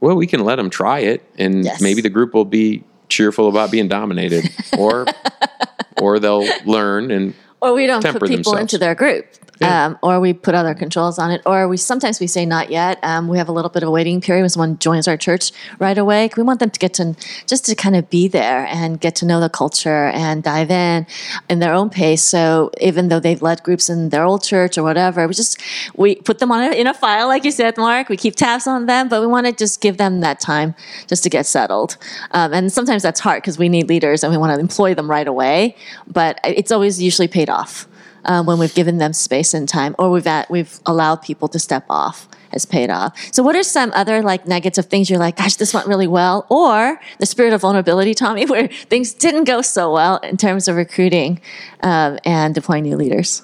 Well, 0.00 0.16
we 0.16 0.26
can 0.26 0.44
let 0.44 0.56
them 0.56 0.70
try 0.70 1.00
it, 1.00 1.22
and 1.38 1.64
Yes. 1.64 1.80
maybe 1.80 2.00
the 2.02 2.10
group 2.10 2.34
will 2.34 2.44
be 2.44 2.84
cheerful 3.08 3.48
about 3.48 3.70
being 3.70 3.88
dominated, 3.88 4.44
or 4.78 5.06
or 6.00 6.18
they'll 6.18 6.46
learn 6.64 7.10
and 7.10 7.34
or 7.60 7.74
we 7.74 7.86
don't 7.86 8.02
put 8.04 8.14
people 8.22 8.28
themselves. 8.52 8.60
into 8.60 8.78
their 8.78 8.94
group 8.94 9.26
Yeah. 9.60 9.86
um, 9.86 9.98
or 10.02 10.20
we 10.20 10.34
put 10.34 10.54
other 10.54 10.74
controls 10.74 11.18
on 11.18 11.30
it 11.30 11.40
or 11.46 11.66
we 11.68 11.78
sometimes 11.78 12.20
we 12.20 12.26
say 12.26 12.44
not 12.44 12.70
yet. 12.70 12.98
Um, 13.02 13.26
we 13.28 13.38
have 13.38 13.48
a 13.48 13.52
little 13.52 13.70
bit 13.70 13.82
of 13.82 13.88
a 13.88 13.90
waiting 13.92 14.20
period 14.20 14.42
when 14.42 14.50
someone 14.50 14.78
joins 14.78 15.08
our 15.08 15.16
church 15.16 15.52
right 15.78 15.96
away. 15.96 16.28
We 16.36 16.42
want 16.42 16.60
them 16.60 16.68
to 16.68 16.78
get 16.78 16.92
to 16.94 17.16
just 17.46 17.64
to 17.66 17.74
kind 17.74 17.96
of 17.96 18.10
be 18.10 18.28
there 18.28 18.66
and 18.66 19.00
get 19.00 19.14
to 19.16 19.24
know 19.26 19.40
the 19.40 19.48
culture 19.48 20.08
and 20.12 20.42
dive 20.42 20.70
in 20.70 21.06
in 21.48 21.58
their 21.60 21.72
own 21.72 21.88
pace. 21.88 22.22
So 22.22 22.70
even 22.82 23.08
though 23.08 23.18
they've 23.20 23.40
led 23.40 23.62
groups 23.62 23.88
in 23.88 24.10
their 24.10 24.24
old 24.24 24.42
church 24.44 24.76
or 24.76 24.82
whatever 24.82 25.26
we 25.26 25.32
just 25.32 25.58
we 25.96 26.16
put 26.16 26.38
them 26.38 26.52
on 26.52 26.60
a, 26.60 26.74
in 26.76 26.86
a 26.86 26.92
file 26.94 27.26
like 27.28 27.44
you 27.44 27.50
said 27.50 27.78
mark. 27.78 28.10
We 28.10 28.18
keep 28.18 28.36
tabs 28.36 28.66
on 28.66 28.84
them 28.84 29.08
but 29.08 29.22
we 29.22 29.26
want 29.26 29.46
to 29.46 29.52
just 29.52 29.80
give 29.80 29.96
them 29.96 30.20
that 30.20 30.38
time 30.38 30.74
just 31.08 31.22
to 31.24 31.30
get 31.30 31.46
settled. 31.46 31.96
Um, 32.32 32.52
and 32.52 32.70
sometimes 32.70 33.02
that's 33.02 33.20
hard 33.20 33.42
because 33.42 33.56
we 33.58 33.70
need 33.70 33.88
leaders 33.88 34.22
and 34.22 34.30
we 34.30 34.36
want 34.36 34.52
to 34.54 34.60
employ 34.60 34.92
them 34.94 35.08
right 35.10 35.26
away 35.26 35.74
but 36.06 36.38
it's 36.44 36.70
always 36.70 37.00
usually 37.00 37.28
paid 37.28 37.45
off 37.48 37.86
uh, 38.24 38.42
when 38.42 38.58
we've 38.58 38.74
given 38.74 38.98
them 38.98 39.12
space 39.12 39.54
and 39.54 39.68
time, 39.68 39.94
or 39.98 40.10
we've 40.10 40.26
at, 40.26 40.50
we've 40.50 40.80
allowed 40.84 41.16
people 41.22 41.48
to 41.48 41.58
step 41.58 41.84
off 41.88 42.28
has 42.52 42.64
paid 42.64 42.90
off. 42.90 43.16
So, 43.32 43.42
what 43.42 43.54
are 43.56 43.62
some 43.62 43.92
other 43.94 44.22
like 44.22 44.46
nuggets 44.46 44.78
of 44.78 44.86
things 44.86 45.08
you're 45.10 45.18
like, 45.18 45.36
gosh, 45.36 45.56
this 45.56 45.72
went 45.74 45.86
really 45.86 46.06
well, 46.06 46.46
or 46.48 47.00
the 47.18 47.26
spirit 47.26 47.52
of 47.52 47.60
vulnerability, 47.60 48.14
Tommy, 48.14 48.46
where 48.52 48.68
things 48.68 49.12
didn't 49.12 49.44
go 49.44 49.62
so 49.62 49.92
well 49.92 50.18
in 50.18 50.36
terms 50.36 50.68
of 50.68 50.76
recruiting 50.76 51.40
um, 51.82 52.18
and 52.24 52.54
deploying 52.54 52.82
new 52.84 52.96
leaders? 52.96 53.42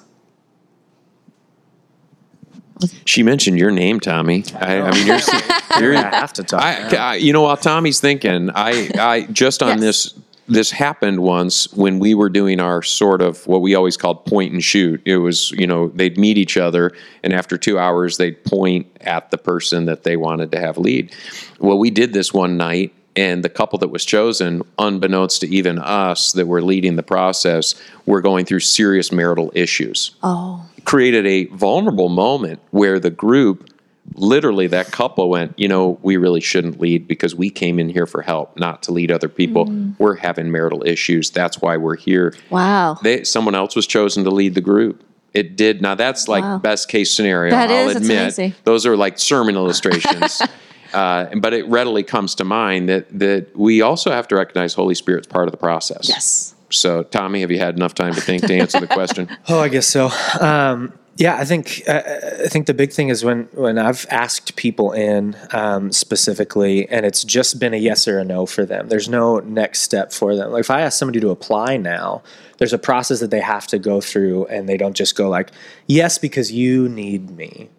She 3.05 3.23
mentioned 3.23 3.57
your 3.57 3.71
name, 3.71 3.99
Tommy. 3.99 4.43
I, 4.55 4.81
I 4.81 4.91
mean, 4.91 5.07
you're, 5.07 5.17
you're 5.79 5.95
I 5.95 6.15
have 6.15 6.33
to 6.33 6.43
talk. 6.43 6.61
I, 6.61 6.95
I, 6.95 7.15
you 7.15 7.31
know, 7.31 7.43
while 7.43 7.55
Tommy's 7.55 8.01
thinking, 8.01 8.49
I, 8.53 8.89
I 8.99 9.27
just 9.31 9.63
on 9.63 9.77
Yes. 9.77 9.79
this. 9.79 10.13
This 10.47 10.71
happened 10.71 11.19
once 11.21 11.71
when 11.73 11.99
we 11.99 12.13
were 12.13 12.29
doing 12.29 12.59
our 12.59 12.81
sort 12.81 13.21
of 13.21 13.45
what 13.47 13.61
we 13.61 13.75
always 13.75 13.95
called 13.95 14.25
point 14.25 14.51
and 14.51 14.63
shoot. 14.63 15.01
It 15.05 15.17
was, 15.17 15.51
you 15.51 15.65
know, 15.65 15.87
they'd 15.89 16.17
meet 16.17 16.37
each 16.37 16.57
other, 16.57 16.91
and 17.23 17.33
after 17.33 17.57
two 17.57 17.79
hours, 17.79 18.17
they'd 18.17 18.43
point 18.43 18.87
at 19.01 19.31
the 19.31 19.37
person 19.37 19.85
that 19.85 20.03
they 20.03 20.17
wanted 20.17 20.51
to 20.51 20.59
have 20.59 20.77
lead. 20.77 21.15
Well, 21.59 21.77
we 21.77 21.89
did 21.91 22.13
this 22.13 22.33
one 22.33 22.57
night, 22.57 22.93
and 23.15 23.43
the 23.43 23.49
couple 23.49 23.79
that 23.79 23.89
was 23.89 24.03
chosen, 24.03 24.63
unbeknownst 24.77 25.41
to 25.41 25.47
even 25.47 25.79
us 25.79 26.33
that 26.33 26.47
were 26.47 26.61
leading 26.61 26.95
the 26.95 27.03
process, 27.03 27.75
were 28.05 28.21
going 28.21 28.45
through 28.45 28.59
serious 28.59 29.11
marital 29.11 29.51
issues 29.55 30.11
Oh, 30.23 30.65
created 30.83 31.25
a 31.25 31.45
vulnerable 31.45 32.09
moment 32.09 32.59
where 32.71 32.99
the 32.99 33.11
group 33.11 33.69
literally 34.15 34.67
that 34.67 34.91
couple 34.91 35.29
went 35.29 35.57
you 35.57 35.67
know 35.67 35.97
we 36.01 36.17
really 36.17 36.41
shouldn't 36.41 36.79
lead 36.79 37.07
because 37.07 37.33
we 37.35 37.49
came 37.49 37.79
in 37.79 37.87
here 37.89 38.05
for 38.05 38.21
help 38.21 38.57
not 38.59 38.83
to 38.83 38.91
lead 38.91 39.09
other 39.11 39.29
people 39.29 39.65
we're 39.97 40.15
having 40.15 40.51
marital 40.51 40.83
issues 40.85 41.31
that's 41.31 41.61
why 41.61 41.77
we're 41.77 41.95
here 41.95 42.33
wow. 42.49 42.95
they 43.01 43.23
someone 43.23 43.55
else 43.55 43.75
was 43.75 43.87
chosen 43.87 44.23
to 44.25 44.29
lead 44.29 44.55
the 44.55 44.61
group 44.61 45.03
it 45.33 45.55
did 45.55 45.81
now 45.81 45.95
that's 45.95 46.27
like 46.27 46.43
Wow. 46.43 46.57
best 46.59 46.89
case 46.89 47.13
scenario 47.13 47.51
That 47.51 47.69
i'll 47.71 47.87
is, 47.87 47.93
that's 47.93 48.05
admit 48.05 48.17
amazing. 48.21 48.55
those 48.65 48.85
are 48.85 48.97
like 48.97 49.17
sermon 49.17 49.55
illustrations 49.55 50.41
uh, 50.93 51.33
but 51.37 51.53
it 51.53 51.65
readily 51.67 52.03
comes 52.03 52.35
to 52.35 52.43
mind 52.43 52.89
that 52.89 53.07
that 53.17 53.55
we 53.57 53.81
also 53.81 54.11
have 54.11 54.27
to 54.27 54.35
recognize 54.35 54.73
holy 54.73 54.95
spirit's 54.95 55.27
part 55.27 55.47
of 55.47 55.51
the 55.53 55.57
process 55.57 56.09
Yes. 56.09 56.53
so 56.69 57.03
tommy 57.03 57.39
have 57.39 57.51
you 57.51 57.57
had 57.57 57.75
enough 57.77 57.93
time 57.95 58.13
to 58.13 58.21
think 58.21 58.45
to 58.45 58.53
answer 58.53 58.81
the 58.81 58.87
question 58.87 59.29
Oh, 59.47 59.59
I 59.59 59.69
guess 59.69 59.87
so. 59.87 60.09
Um, 60.41 60.91
yeah, 61.15 61.37
I 61.37 61.45
think 61.45 61.83
uh, 61.87 62.01
I 62.43 62.47
think 62.47 62.65
the 62.65 62.73
big 62.73 62.91
thing 62.91 63.09
is 63.09 63.23
when 63.23 63.47
when 63.53 63.77
I've 63.77 64.07
asked 64.09 64.55
people 64.55 64.91
in 64.93 65.35
um, 65.51 65.91
specifically, 65.91 66.89
and 66.89 67.05
it's 67.05 67.23
just 67.23 67.59
been 67.59 67.73
a 67.73 67.77
yes 67.77 68.07
or 68.07 68.17
a 68.17 68.23
no 68.23 68.47
for 68.47 68.65
them. 68.65 68.89
There's 68.89 69.07
no 69.07 69.39
next 69.39 69.81
step 69.81 70.11
for 70.11 70.35
them. 70.35 70.51
Like 70.51 70.61
if 70.61 70.71
I 70.71 70.81
ask 70.81 70.97
somebody 70.97 71.19
to 71.19 71.29
apply 71.29 71.77
now, 71.77 72.23
there's 72.57 72.73
a 72.73 72.79
process 72.79 73.19
that 73.19 73.29
they 73.29 73.41
have 73.41 73.67
to 73.67 73.77
go 73.77 74.01
through, 74.01 74.47
and 74.47 74.67
they 74.67 74.75
don't 74.75 74.95
just 74.95 75.15
go 75.15 75.29
like 75.29 75.51
yes 75.85 76.17
because 76.17 76.51
you 76.51 76.89
need 76.89 77.29
me. 77.29 77.69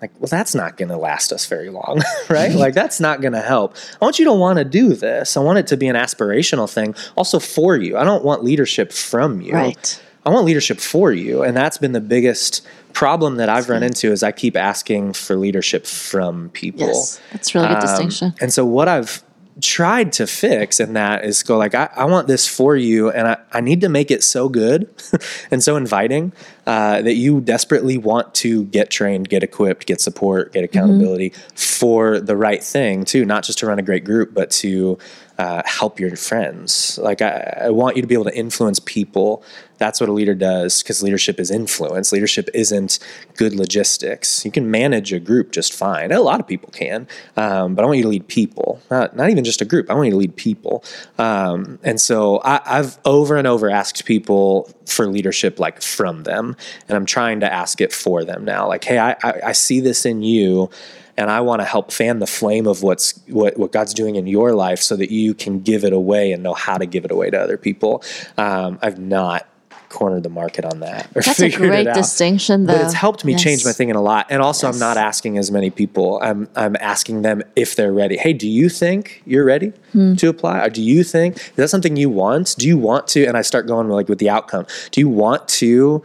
Like, 0.00 0.12
well, 0.20 0.28
that's 0.28 0.54
not 0.54 0.76
going 0.76 0.90
to 0.90 0.98
last 0.98 1.32
us 1.32 1.46
very 1.46 1.70
long, 1.70 2.02
right? 2.28 2.52
like, 2.54 2.74
that's 2.74 3.00
not 3.00 3.22
going 3.22 3.32
to 3.32 3.40
help. 3.40 3.74
I 4.00 4.04
want 4.04 4.18
you 4.18 4.26
to 4.26 4.34
want 4.34 4.58
to 4.58 4.64
do 4.64 4.92
this. 4.92 5.36
I 5.36 5.40
want 5.40 5.58
it 5.58 5.66
to 5.68 5.78
be 5.78 5.88
an 5.88 5.96
aspirational 5.96 6.70
thing, 6.70 6.94
also 7.16 7.38
for 7.38 7.74
you. 7.76 7.96
I 7.96 8.04
don't 8.04 8.22
want 8.22 8.44
leadership 8.44 8.92
from 8.92 9.40
you. 9.40 9.54
Right. 9.54 10.02
I 10.26 10.30
want 10.30 10.46
leadership 10.46 10.80
for 10.80 11.12
you, 11.12 11.42
and 11.42 11.56
that's 11.56 11.78
been 11.78 11.92
the 11.92 12.00
biggest 12.00 12.66
problem 12.92 13.36
that 13.36 13.48
I've 13.48 13.68
run 13.68 13.82
into 13.82 14.10
is 14.12 14.22
I 14.22 14.32
keep 14.32 14.56
asking 14.56 15.12
for 15.12 15.36
leadership 15.36 15.86
from 15.86 16.48
people. 16.50 16.86
Yes. 16.86 17.20
That's 17.32 17.54
a 17.54 17.58
really 17.58 17.68
good 17.68 17.76
Um, 17.78 17.82
distinction. 17.82 18.34
And 18.40 18.52
so 18.52 18.64
what 18.64 18.88
I've 18.88 19.22
tried 19.60 20.12
to 20.12 20.26
fix 20.26 20.80
in 20.80 20.94
that 20.94 21.24
is 21.24 21.42
go 21.44 21.56
like 21.56 21.76
I, 21.76 21.88
I 21.94 22.06
want 22.06 22.26
this 22.26 22.48
for 22.48 22.74
you 22.76 23.10
and 23.10 23.28
I, 23.28 23.36
I 23.52 23.60
need 23.60 23.82
to 23.82 23.88
make 23.88 24.10
it 24.10 24.24
so 24.24 24.48
good 24.48 24.88
and 25.50 25.62
so 25.62 25.76
inviting 25.76 26.32
uh, 26.66 27.02
that 27.02 27.14
you 27.14 27.40
desperately 27.40 27.96
want 27.96 28.34
to 28.36 28.64
get 28.64 28.90
trained 28.90 29.28
get 29.28 29.44
equipped 29.44 29.86
get 29.86 30.00
support 30.00 30.52
get 30.52 30.64
accountability 30.64 31.32
for 31.54 32.18
the 32.18 32.36
right 32.36 32.64
thing 32.64 33.04
too 33.04 33.24
not 33.24 33.44
just 33.44 33.58
to 33.58 33.66
run 33.66 33.78
a 33.78 33.82
great 33.82 34.04
group 34.04 34.34
but 34.34 34.50
to 34.50 34.98
uh, 35.38 35.62
help 35.64 35.98
your 35.98 36.14
friends. 36.16 36.98
Like 37.02 37.20
I, 37.20 37.62
I 37.62 37.70
want 37.70 37.96
you 37.96 38.02
to 38.02 38.08
be 38.08 38.14
able 38.14 38.24
to 38.24 38.36
influence 38.36 38.78
people. 38.80 39.42
That's 39.78 40.00
what 40.00 40.08
a 40.08 40.12
leader 40.12 40.34
does 40.34 40.82
because 40.82 41.02
leadership 41.02 41.40
is 41.40 41.50
influence. 41.50 42.12
Leadership 42.12 42.48
isn't 42.54 43.00
good 43.36 43.54
logistics. 43.54 44.44
You 44.44 44.52
can 44.52 44.70
manage 44.70 45.12
a 45.12 45.18
group 45.18 45.50
just 45.50 45.72
fine. 45.72 46.12
A 46.12 46.20
lot 46.20 46.38
of 46.38 46.46
people 46.46 46.70
can 46.70 47.08
um, 47.36 47.74
but 47.74 47.82
i 47.82 47.86
want 47.86 47.96
you 47.98 48.04
to 48.04 48.08
lead 48.08 48.28
people 48.28 48.80
not, 48.90 49.16
not 49.16 49.30
even 49.30 49.44
just 49.44 49.60
a 49.60 49.64
group. 49.64 49.90
I 49.90 49.94
want 49.94 50.06
you 50.06 50.12
to 50.12 50.16
lead 50.16 50.36
people. 50.36 50.84
Um, 51.18 51.78
and 51.82 52.00
so 52.00 52.40
I, 52.44 52.60
i've 52.64 52.98
over 53.04 53.36
and 53.36 53.46
over 53.46 53.68
asked 53.70 54.04
people 54.04 54.70
for 54.86 55.06
leadership 55.06 55.58
like 55.58 55.82
from 55.82 56.22
them 56.24 56.56
and 56.88 56.96
i'm 56.96 57.06
trying 57.06 57.40
to 57.40 57.52
ask 57.52 57.80
it 57.80 57.92
for 57.92 58.24
them 58.24 58.44
now. 58.44 58.68
Like 58.68 58.84
hey 58.84 58.98
i, 58.98 59.12
I, 59.22 59.40
I 59.46 59.52
see 59.52 59.80
this 59.80 60.06
in 60.06 60.22
you 60.22 60.70
and 61.16 61.30
I 61.30 61.40
want 61.40 61.60
to 61.60 61.64
help 61.66 61.92
fan 61.92 62.18
the 62.18 62.26
flame 62.26 62.66
of 62.66 62.82
what's 62.82 63.20
what, 63.28 63.56
what 63.56 63.72
God's 63.72 63.94
doing 63.94 64.16
in 64.16 64.26
your 64.26 64.52
life 64.54 64.80
so 64.80 64.96
that 64.96 65.10
you 65.10 65.34
can 65.34 65.60
give 65.60 65.84
it 65.84 65.92
away 65.92 66.32
and 66.32 66.42
know 66.42 66.54
how 66.54 66.76
to 66.78 66.86
give 66.86 67.04
it 67.04 67.10
away 67.10 67.30
to 67.30 67.40
other 67.40 67.56
people. 67.56 68.02
Um, 68.36 68.78
I've 68.82 68.98
not 68.98 69.46
cornered 69.90 70.24
the 70.24 70.28
market 70.28 70.64
on 70.64 70.80
that. 70.80 71.06
or 71.14 71.22
That's 71.22 71.38
a 71.38 71.42
figured 71.50 71.62
it 71.62 71.68
great 71.68 71.86
out. 71.86 71.94
distinction, 71.94 72.66
though. 72.66 72.72
But 72.74 72.82
it's 72.84 72.94
helped 72.94 73.24
me 73.24 73.36
change 73.36 73.60
Yes. 73.60 73.66
my 73.66 73.72
thinking 73.72 73.94
a 73.94 74.02
lot. 74.02 74.26
And 74.28 74.42
also 74.42 74.66
Yes. 74.66 74.74
I'm 74.74 74.80
not 74.80 74.96
asking 74.96 75.38
as 75.38 75.52
many 75.52 75.70
people. 75.70 76.18
I'm 76.20 76.48
I'm 76.56 76.74
asking 76.80 77.22
them 77.22 77.42
if 77.54 77.76
they're 77.76 77.92
ready. 77.92 78.16
Hey, 78.16 78.32
do 78.32 78.48
you 78.48 78.68
think 78.68 79.22
you're 79.24 79.44
ready 79.44 79.72
Hmm. 79.92 80.14
to 80.16 80.28
apply? 80.28 80.64
Or 80.66 80.70
do 80.70 80.82
you 80.82 81.04
think 81.04 81.36
is 81.36 81.52
that 81.54 81.70
something 81.70 81.94
you 81.96 82.10
want? 82.10 82.56
Do 82.58 82.66
you 82.66 82.76
want 82.76 83.06
to 83.08 83.24
and 83.24 83.36
I 83.36 83.42
start 83.42 83.68
going 83.68 83.88
like 83.88 84.08
with 84.08 84.18
the 84.18 84.30
outcome. 84.30 84.66
Do 84.90 85.00
you 85.00 85.08
want 85.08 85.46
to 85.60 86.02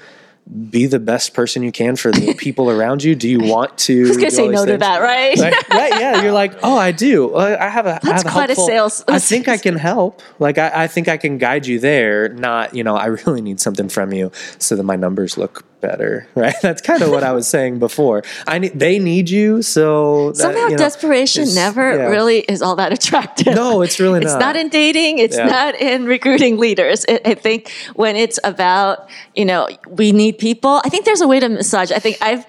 be 0.69 0.87
the 0.87 0.99
best 0.99 1.33
person 1.35 1.61
you 1.61 1.71
can 1.71 1.95
for 1.95 2.11
the 2.11 2.33
people 2.37 2.71
around 2.71 3.03
you? 3.03 3.13
Do 3.15 3.29
you 3.29 3.39
want 3.39 3.77
to 3.79 3.93
Who's 4.05 4.17
to 4.17 4.31
say 4.31 4.47
no 4.47 4.65
these 4.65 4.73
to 4.73 4.77
that, 4.79 4.99
right? 5.01 5.37
right, 5.37 5.69
right, 5.69 5.99
yeah. 5.99 6.23
You're 6.23 6.31
like, 6.31 6.53
oh, 6.63 6.75
I 6.77 6.91
do. 6.91 7.35
I 7.35 7.67
have 7.69 7.85
a. 7.85 7.95
I 7.95 7.99
That's 8.01 8.23
have 8.23 8.31
quite 8.31 8.49
a 8.49 8.55
helpful- 8.55 8.67
sales- 8.67 9.03
I 9.07 9.19
think 9.19 9.47
I 9.47 9.57
can 9.57 9.75
help. 9.75 10.21
Like, 10.39 10.57
I, 10.57 10.83
I 10.83 10.87
think 10.87 11.07
I 11.07 11.17
can 11.17 11.37
guide 11.37 11.67
you 11.67 11.79
there. 11.79 12.29
Not, 12.29 12.73
you 12.75 12.83
know, 12.83 12.95
I 12.95 13.05
really 13.07 13.41
need 13.41 13.59
something 13.59 13.89
from 13.89 14.11
you 14.13 14.31
so 14.57 14.75
that 14.75 14.83
my 14.83 14.95
numbers 14.95 15.37
look 15.37 15.65
better. 15.81 16.27
Right. 16.39 16.55
That's 16.61 16.81
kind 16.81 17.01
of 17.01 17.09
what 17.11 17.23
I 17.23 17.33
was 17.33 17.47
saying 17.47 17.79
before. 17.79 18.23
I 18.47 18.59
need. 18.59 18.79
They 18.79 18.97
need 18.97 19.29
you. 19.29 19.61
So 19.61 20.29
that, 20.29 20.37
Somehow 20.37 20.65
you 20.65 20.69
know, 20.71 20.77
desperation 20.77 21.53
never 21.53 21.95
yeah. 21.95 22.05
really 22.05 22.39
is 22.39 22.61
all 22.61 22.77
that 22.77 22.93
attractive. 22.93 23.55
No, 23.55 23.81
it's 23.81 23.99
really 23.99 24.19
It's 24.19 24.27
not. 24.27 24.35
It's 24.35 24.45
not 24.45 24.55
in 24.55 24.69
dating. 24.69 25.17
It's 25.19 25.35
Yeah. 25.35 25.47
not 25.47 25.75
in 25.75 26.05
recruiting 26.05 26.57
leaders. 26.57 27.05
I 27.09 27.19
I 27.25 27.33
think 27.33 27.71
when 27.95 28.15
it's 28.15 28.39
about, 28.43 29.09
you 29.35 29.43
know, 29.43 29.67
we 29.89 30.11
need 30.13 30.37
people, 30.37 30.81
I 30.85 30.89
think 30.89 31.03
there's 31.05 31.21
a 31.21 31.27
way 31.27 31.39
to 31.41 31.49
massage. 31.49 31.91
I 31.91 31.99
think 31.99 32.17
I've, 32.21 32.45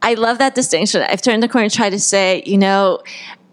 I 0.00 0.14
love 0.14 0.38
that 0.38 0.54
distinction. 0.54 1.02
I've 1.02 1.20
turned 1.22 1.42
the 1.42 1.48
corner 1.48 1.64
and 1.64 1.72
tried 1.72 1.90
to 1.90 2.00
say, 2.00 2.42
you 2.46 2.58
know, 2.58 3.02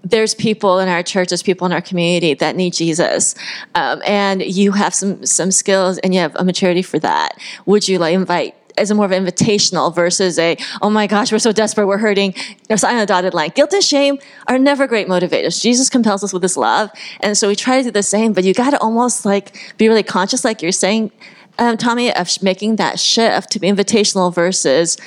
there's 0.03 0.35
people 0.35 0.79
in 0.79 0.89
our 0.89 1.01
church, 1.03 1.29
there's 1.29 1.43
people 1.43 1.65
in 1.65 1.71
our 1.73 1.81
community 1.81 2.33
that 2.35 2.55
need 2.55 2.73
Jesus, 2.73 3.35
um, 3.75 4.01
and 4.05 4.41
you 4.41 4.73
have 4.73 4.93
some 4.93 5.25
some 5.25 5.49
skills 5.51 5.97
and 5.99 6.13
you 6.13 6.19
have 6.19 6.35
a 6.35 6.43
maturity 6.43 6.81
for 6.81 6.99
that. 6.99 7.37
Would 7.65 7.87
you 7.87 7.99
like 7.99 8.13
invite 8.13 8.55
a 8.77 8.95
more 8.95 9.05
of 9.05 9.11
an 9.11 9.25
invitational 9.25 9.93
versus 9.93 10.37
a 10.39 10.57
oh 10.81 10.89
my 10.89 11.07
gosh 11.07 11.31
we're 11.31 11.39
so 11.39 11.51
desperate 11.51 11.85
we're 11.87 11.97
hurting 11.97 12.33
you 12.69 12.77
sign 12.77 12.97
a 12.97 13.05
dotted 13.05 13.33
line 13.33 13.51
guilt 13.55 13.73
and 13.73 13.83
shame 13.83 14.17
are 14.47 14.57
never 14.57 14.87
great 14.87 15.07
motivators 15.07 15.61
jesus 15.61 15.89
compels 15.89 16.23
us 16.23 16.33
with 16.33 16.41
his 16.41 16.57
love 16.57 16.89
and 17.21 17.37
so 17.37 17.47
we 17.47 17.55
try 17.55 17.77
to 17.77 17.83
do 17.83 17.91
the 17.91 18.03
same 18.03 18.33
but 18.33 18.43
you 18.43 18.53
got 18.53 18.71
to 18.71 18.79
almost 18.79 19.25
like 19.25 19.75
be 19.77 19.87
really 19.87 20.03
conscious 20.03 20.43
like 20.43 20.61
you're 20.61 20.71
saying 20.71 21.11
um, 21.59 21.77
tommy 21.77 22.13
of 22.13 22.41
making 22.41 22.77
that 22.77 22.99
shift 22.99 23.51
to 23.51 23.59
be 23.59 23.67
invitational 23.67 24.33
versus 24.33 24.97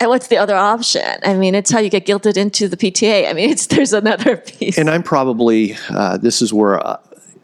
what's 0.00 0.28
the 0.28 0.38
other 0.38 0.56
option? 0.56 1.02
I 1.22 1.34
mean, 1.34 1.54
it's 1.54 1.70
how 1.70 1.80
you 1.80 1.90
get 1.90 2.06
guilted 2.06 2.36
into 2.36 2.68
the 2.68 2.76
PTA. 2.76 3.28
I 3.28 3.32
mean, 3.32 3.50
it's 3.50 3.66
there's 3.66 3.92
another 3.92 4.38
piece. 4.38 4.78
And 4.78 4.88
I'm 4.88 5.02
probably 5.02 5.76
uh, 5.90 6.16
this 6.16 6.40
is 6.40 6.52
where 6.52 6.84
uh, 6.84 6.98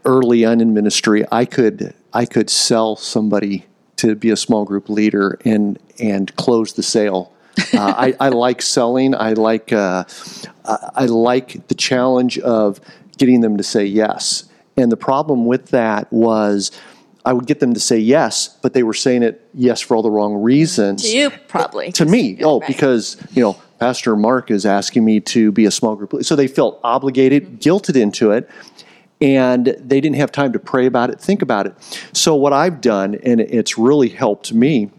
early 0.04 0.44
on 0.44 0.60
in 0.60 0.74
ministry, 0.74 1.24
I 1.30 1.44
could 1.44 1.94
I 2.12 2.26
could 2.26 2.50
sell 2.50 2.96
somebody 2.96 3.66
to 4.02 4.14
be 4.14 4.30
a 4.30 4.36
small 4.36 4.64
group 4.64 4.88
leader 4.88 5.38
and 5.44 5.78
and 5.98 6.34
close 6.36 6.74
the 6.74 6.82
sale. 6.82 7.32
Uh, 7.74 7.94
I, 7.96 8.14
I, 8.18 8.28
like 8.30 8.62
selling. 8.62 9.14
I 9.14 9.34
like 9.34 9.72
uh, 9.72 10.04
I 10.64 11.06
like 11.06 11.68
the 11.68 11.74
challenge 11.74 12.38
of 12.38 12.80
getting 13.18 13.40
them 13.40 13.56
to 13.58 13.62
say 13.62 13.84
yes. 13.84 14.44
And 14.76 14.90
the 14.90 14.96
problem 14.96 15.44
with 15.44 15.68
that 15.68 16.10
was 16.12 16.70
I 17.24 17.32
would 17.32 17.46
get 17.46 17.60
them 17.60 17.74
to 17.74 17.80
say 17.80 17.98
yes, 17.98 18.48
but 18.62 18.72
they 18.72 18.82
were 18.82 18.94
saying 18.94 19.22
it 19.22 19.46
yes 19.54 19.80
for 19.80 19.96
all 19.96 20.02
the 20.02 20.10
wrong 20.10 20.34
reasons. 20.34 21.02
To 21.02 21.16
you, 21.16 21.30
probably. 21.46 21.92
To 21.92 22.04
me, 22.06 22.38
oh, 22.42 22.60
right. 22.60 22.66
because 22.66 23.16
you 23.32 23.42
know, 23.42 23.60
Pastor 23.78 24.16
Mark 24.16 24.50
is 24.50 24.66
asking 24.66 25.04
me 25.04 25.20
to 25.20 25.52
be 25.52 25.64
a 25.66 25.70
small 25.70 25.94
group, 25.94 26.24
so 26.24 26.34
they 26.34 26.48
felt 26.48 26.80
obligated, 26.82 27.44
mm-hmm. 27.44 27.56
guilted 27.56 28.00
into 28.00 28.32
it, 28.32 28.48
and 29.22 29.66
they 29.78 30.00
didn't 30.00 30.16
have 30.16 30.32
time 30.32 30.52
to 30.52 30.58
pray 30.58 30.84
about 30.84 31.08
it, 31.08 31.20
think 31.20 31.42
about 31.42 31.66
it. 31.66 31.74
So 32.12 32.34
what 32.34 32.52
I've 32.52 32.80
done, 32.80 33.14
and 33.14 33.40
it's 33.40 33.78
really 33.78 34.08
helped 34.08 34.52
me, 34.52 34.90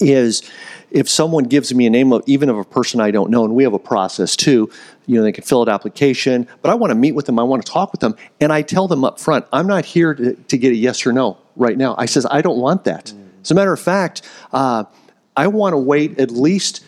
is 0.00 0.42
if 0.90 1.08
someone 1.08 1.44
gives 1.44 1.72
me 1.74 1.86
a 1.86 1.90
name 1.90 2.12
of 2.12 2.22
even 2.26 2.48
of 2.48 2.56
a 2.56 2.64
person 2.64 2.98
I 2.98 3.10
don't 3.10 3.30
know, 3.30 3.44
and 3.44 3.54
we 3.54 3.62
have 3.64 3.74
a 3.74 3.78
process 3.78 4.36
too, 4.36 4.70
you 5.06 5.16
know, 5.16 5.22
they 5.22 5.32
can 5.32 5.44
fill 5.44 5.60
out 5.60 5.68
application, 5.68 6.48
but 6.62 6.70
I 6.70 6.74
want 6.74 6.92
to 6.92 6.94
meet 6.94 7.12
with 7.12 7.26
them, 7.26 7.38
I 7.38 7.42
want 7.42 7.64
to 7.64 7.70
talk 7.70 7.92
with 7.92 8.00
them, 8.00 8.16
and 8.40 8.52
I 8.52 8.62
tell 8.62 8.88
them 8.88 9.04
up 9.04 9.20
front, 9.20 9.44
I'm 9.52 9.66
not 9.66 9.84
here 9.84 10.14
to, 10.14 10.34
to 10.34 10.58
get 10.58 10.72
a 10.72 10.76
yes 10.76 11.06
or 11.06 11.12
no 11.12 11.36
right 11.54 11.76
now. 11.76 11.94
I 11.98 12.06
says, 12.06 12.26
I 12.30 12.40
don't 12.40 12.58
want 12.58 12.84
that. 12.84 13.12
As 13.42 13.50
a 13.50 13.54
matter 13.54 13.72
of 13.72 13.80
fact, 13.80 14.22
uh, 14.52 14.84
I 15.36 15.46
want 15.48 15.74
to 15.74 15.78
wait 15.78 16.18
at 16.18 16.30
least 16.30 16.84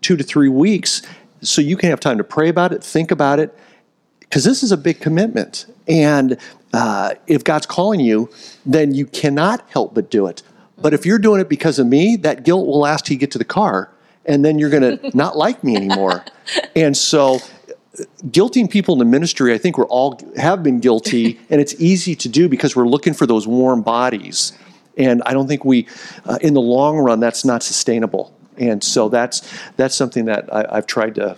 two 0.00 0.16
to 0.16 0.24
three 0.24 0.48
weeks 0.48 1.02
so 1.42 1.60
you 1.60 1.76
can 1.76 1.90
have 1.90 2.00
time 2.00 2.16
to 2.16 2.24
pray 2.24 2.48
about 2.48 2.72
it, 2.72 2.82
think 2.82 3.10
about 3.10 3.38
it, 3.38 3.56
because 4.28 4.44
this 4.44 4.62
is 4.62 4.72
a 4.72 4.76
big 4.76 5.00
commitment. 5.00 5.66
And 5.88 6.38
uh, 6.72 7.14
if 7.26 7.44
God's 7.44 7.66
calling 7.66 8.00
you, 8.00 8.30
then 8.64 8.94
you 8.94 9.06
cannot 9.06 9.68
help 9.70 9.94
but 9.94 10.10
do 10.10 10.26
it. 10.26 10.42
But 10.78 10.92
if 10.92 11.06
you're 11.06 11.18
doing 11.18 11.40
it 11.40 11.48
because 11.48 11.78
of 11.78 11.86
me, 11.86 12.16
that 12.16 12.44
guilt 12.44 12.66
will 12.66 12.80
last 12.80 13.06
till 13.06 13.14
you 13.14 13.18
get 13.18 13.30
to 13.32 13.38
the 13.38 13.44
car, 13.44 13.90
and 14.24 14.44
then 14.44 14.58
you're 14.58 14.70
going 14.70 14.98
to 14.98 15.16
not 15.16 15.36
like 15.36 15.64
me 15.64 15.76
anymore. 15.76 16.24
And 16.74 16.96
so, 16.96 17.38
guilting 18.26 18.70
people 18.70 18.94
in 18.94 18.98
the 18.98 19.06
ministry, 19.06 19.54
I 19.54 19.58
think 19.58 19.78
we're 19.78 19.86
all 19.86 20.20
have 20.36 20.62
been 20.62 20.80
guilty, 20.80 21.40
and 21.50 21.60
it's 21.60 21.74
easy 21.80 22.14
to 22.16 22.28
do 22.28 22.48
because 22.48 22.76
we're 22.76 22.88
looking 22.88 23.14
for 23.14 23.26
those 23.26 23.46
warm 23.46 23.82
bodies. 23.82 24.52
And 24.98 25.22
I 25.26 25.34
don't 25.34 25.46
think 25.46 25.64
we, 25.64 25.86
uh, 26.24 26.38
in 26.40 26.54
the 26.54 26.60
long 26.60 26.96
run, 26.96 27.20
that's 27.20 27.44
not 27.44 27.62
sustainable. 27.62 28.34
And 28.56 28.82
so 28.82 29.10
that's 29.10 29.42
that's 29.76 29.94
something 29.94 30.24
that 30.26 30.52
I, 30.54 30.76
I've 30.76 30.86
tried 30.86 31.14
to 31.16 31.36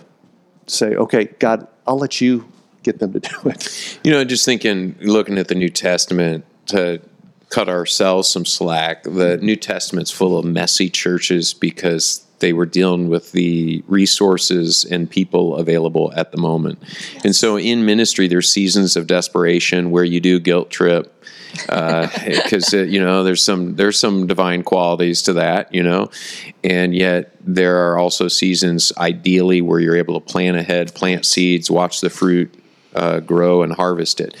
say, 0.67 0.95
okay, 0.95 1.25
God, 1.39 1.67
I'll 1.85 1.97
let 1.97 2.21
you 2.21 2.45
get 2.91 2.99
them 2.99 3.13
to 3.13 3.19
do 3.19 3.49
it. 3.49 3.99
You 4.03 4.11
know, 4.11 4.23
just 4.23 4.45
thinking, 4.45 4.95
looking 5.01 5.37
at 5.37 5.47
the 5.47 5.55
New 5.55 5.69
Testament 5.69 6.45
to 6.67 7.01
cut 7.49 7.69
ourselves 7.69 8.27
some 8.27 8.45
slack. 8.45 9.03
The 9.03 9.37
New 9.37 9.55
Testament's 9.55 10.11
full 10.11 10.37
of 10.37 10.45
messy 10.45 10.89
churches 10.89 11.53
because 11.53 12.25
they 12.39 12.53
were 12.53 12.65
dealing 12.65 13.09
with 13.09 13.31
the 13.33 13.83
resources 13.87 14.85
and 14.85 15.09
people 15.09 15.57
available 15.57 16.13
at 16.15 16.31
the 16.31 16.37
moment. 16.37 16.79
And 17.23 17.35
so 17.35 17.57
in 17.57 17.85
ministry, 17.85 18.27
there's 18.27 18.49
seasons 18.49 18.95
of 18.95 19.07
desperation 19.07 19.91
where 19.91 20.05
you 20.05 20.19
do 20.19 20.39
guilt 20.39 20.69
trip 20.69 21.13
because 21.51 22.73
uh, 22.73 22.77
uh, 22.77 22.81
you 22.81 22.99
know 22.99 23.23
there's 23.23 23.41
some 23.41 23.75
there's 23.75 23.99
some 23.99 24.27
divine 24.27 24.61
qualities 24.61 25.23
to 25.23 25.33
that 25.33 25.73
you 25.73 25.81
know 25.81 26.09
and 26.63 26.93
yet 26.93 27.35
there 27.41 27.77
are 27.77 27.97
also 27.97 28.27
seasons 28.27 28.93
ideally 28.99 29.59
where 29.59 29.79
you're 29.79 29.95
able 29.95 30.19
to 30.19 30.25
plan 30.25 30.55
ahead 30.55 30.93
plant 30.93 31.25
seeds 31.25 31.71
watch 31.71 32.01
the 32.01 32.09
fruit 32.09 32.53
uh, 32.95 33.19
grow 33.19 33.63
and 33.63 33.73
harvest 33.73 34.19
it. 34.19 34.35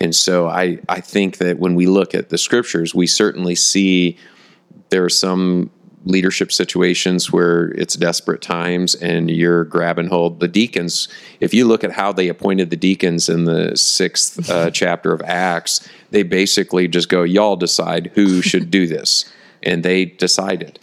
And 0.00 0.14
so 0.14 0.48
I, 0.48 0.78
I 0.88 1.00
think 1.00 1.38
that 1.38 1.58
when 1.58 1.74
we 1.74 1.86
look 1.86 2.14
at 2.14 2.28
the 2.28 2.38
scriptures, 2.38 2.94
we 2.94 3.06
certainly 3.06 3.54
see 3.54 4.18
there 4.90 5.04
are 5.04 5.10
some 5.10 5.70
leadership 6.04 6.52
situations 6.52 7.32
where 7.32 7.68
it's 7.72 7.94
desperate 7.94 8.42
times 8.42 8.94
and 8.96 9.30
you're 9.30 9.64
grabbing 9.64 10.08
hold. 10.08 10.40
The 10.40 10.48
deacons, 10.48 11.08
if 11.40 11.54
you 11.54 11.66
look 11.66 11.84
at 11.84 11.92
how 11.92 12.12
they 12.12 12.28
appointed 12.28 12.70
the 12.70 12.76
deacons 12.76 13.28
in 13.28 13.44
the 13.44 13.76
sixth 13.76 14.50
uh, 14.50 14.70
chapter 14.72 15.12
of 15.12 15.22
Acts, 15.22 15.88
they 16.10 16.22
basically 16.22 16.88
just 16.88 17.08
go, 17.08 17.22
y'all 17.22 17.56
decide 17.56 18.10
who 18.14 18.42
should 18.42 18.70
do 18.70 18.86
this. 18.86 19.24
And 19.62 19.84
they 19.84 20.06
decided. 20.06 20.80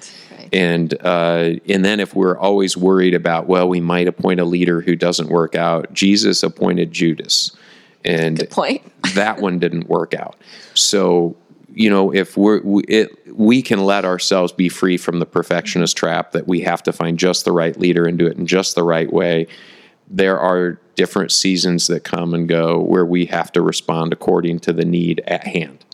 And 0.52 0.94
uh, 1.02 1.54
and 1.68 1.86
then 1.86 2.00
if 2.00 2.16
we're 2.16 2.38
always 2.38 2.76
worried 2.76 3.14
about, 3.14 3.48
well, 3.48 3.68
we 3.68 3.80
might 3.80 4.08
appoint 4.08 4.40
a 4.40 4.46
leader 4.46 4.82
who 4.82 4.96
doesn't 4.96 5.30
work 5.30 5.56
out. 5.56 5.94
Jesus 5.94 6.44
appointed 6.44 6.92
Judas, 6.92 7.56
and 8.04 8.40
Good 8.40 8.50
point. 8.50 8.92
that 9.16 9.40
one 9.40 9.60
didn't 9.60 9.88
work 9.90 10.14
out. 10.14 10.36
So 10.74 11.36
you 11.74 11.90
know, 11.90 12.14
if 12.14 12.36
we're 12.36 12.62
we, 12.62 12.84
it, 12.84 13.36
we 13.36 13.62
can 13.62 13.86
let 13.86 14.06
ourselves 14.06 14.52
be 14.52 14.70
free 14.70 14.98
from 14.98 15.20
the 15.20 15.26
perfectionist 15.26 15.96
trap 15.96 16.32
that 16.32 16.48
we 16.48 16.62
have 16.62 16.84
to 16.84 16.94
find 16.94 17.20
just 17.20 17.46
the 17.46 17.52
right 17.52 17.78
leader 17.80 18.06
and 18.06 18.18
do 18.18 18.28
it 18.28 18.38
in 18.38 18.46
just 18.46 18.76
the 18.76 18.84
right 18.84 19.12
way. 19.12 19.48
There 20.10 20.40
are 20.40 20.80
different 20.96 21.32
seasons 21.32 21.88
that 21.88 22.04
come 22.04 22.34
and 22.34 22.50
go 22.50 22.80
where 22.80 23.06
we 23.06 23.26
have 23.28 23.52
to 23.54 23.62
respond 23.62 24.12
according 24.12 24.60
to 24.62 24.74
the 24.74 24.84
need 24.84 25.22
at 25.28 25.46
hand. 25.46 25.86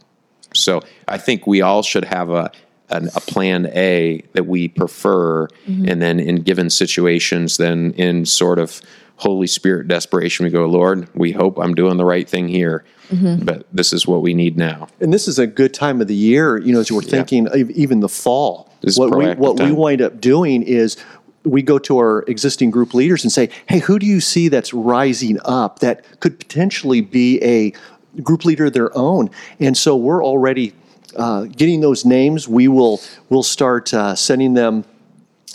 So 0.53 0.81
I 1.07 1.17
think 1.17 1.45
we 1.45 1.61
all 1.61 1.83
should 1.83 2.05
have 2.05 2.29
a 2.29 2.51
an, 2.89 3.09
a 3.15 3.21
plan 3.21 3.67
A 3.67 4.23
that 4.33 4.45
we 4.45 4.67
prefer, 4.67 5.47
mm-hmm. 5.47 5.87
and 5.87 6.01
then 6.01 6.19
in 6.19 6.37
given 6.37 6.69
situations, 6.69 7.57
then 7.57 7.93
in 7.93 8.25
sort 8.25 8.59
of 8.59 8.81
Holy 9.17 9.47
Spirit 9.47 9.87
desperation, 9.87 10.45
we 10.45 10.49
go, 10.49 10.65
Lord, 10.65 11.07
we 11.15 11.31
hope 11.31 11.57
I'm 11.57 11.73
doing 11.73 11.97
the 11.97 12.05
right 12.05 12.27
thing 12.27 12.47
here, 12.47 12.83
mm-hmm. 13.09 13.45
but 13.45 13.65
this 13.71 13.93
is 13.93 14.05
what 14.05 14.21
we 14.21 14.33
need 14.33 14.57
now. 14.57 14.87
And 14.99 15.13
this 15.13 15.27
is 15.27 15.39
a 15.39 15.47
good 15.47 15.73
time 15.73 16.01
of 16.01 16.07
the 16.07 16.15
year, 16.15 16.57
you 16.57 16.73
know, 16.73 16.81
as 16.81 16.91
we're 16.91 17.01
thinking, 17.01 17.47
yeah. 17.53 17.63
even 17.75 18.01
the 18.01 18.09
fall. 18.09 18.69
what 18.95 19.15
we 19.15 19.33
what 19.35 19.57
time. 19.57 19.69
we 19.69 19.73
wind 19.73 20.01
up 20.01 20.19
doing 20.19 20.63
is 20.63 20.97
we 21.43 21.61
go 21.61 21.77
to 21.79 21.97
our 21.97 22.23
existing 22.23 22.71
group 22.71 22.93
leaders 22.93 23.23
and 23.23 23.31
say, 23.31 23.49
"Hey, 23.67 23.79
who 23.79 23.99
do 23.99 24.05
you 24.05 24.19
see 24.19 24.49
that's 24.49 24.73
rising 24.73 25.39
up 25.45 25.79
that 25.79 26.19
could 26.19 26.37
potentially 26.39 27.01
be 27.01 27.41
a 27.41 27.73
group 28.21 28.43
leader 28.43 28.65
of 28.65 28.73
their 28.73 28.95
own?" 28.97 29.29
And 29.59 29.77
so 29.77 29.95
we're 29.95 30.23
already 30.25 30.73
uh, 31.15 31.43
getting 31.43 31.81
those 31.81 32.05
names, 32.05 32.47
we 32.47 32.67
will 32.67 33.01
we'll 33.29 33.43
start 33.43 33.93
uh, 33.93 34.15
sending 34.15 34.53
them. 34.53 34.85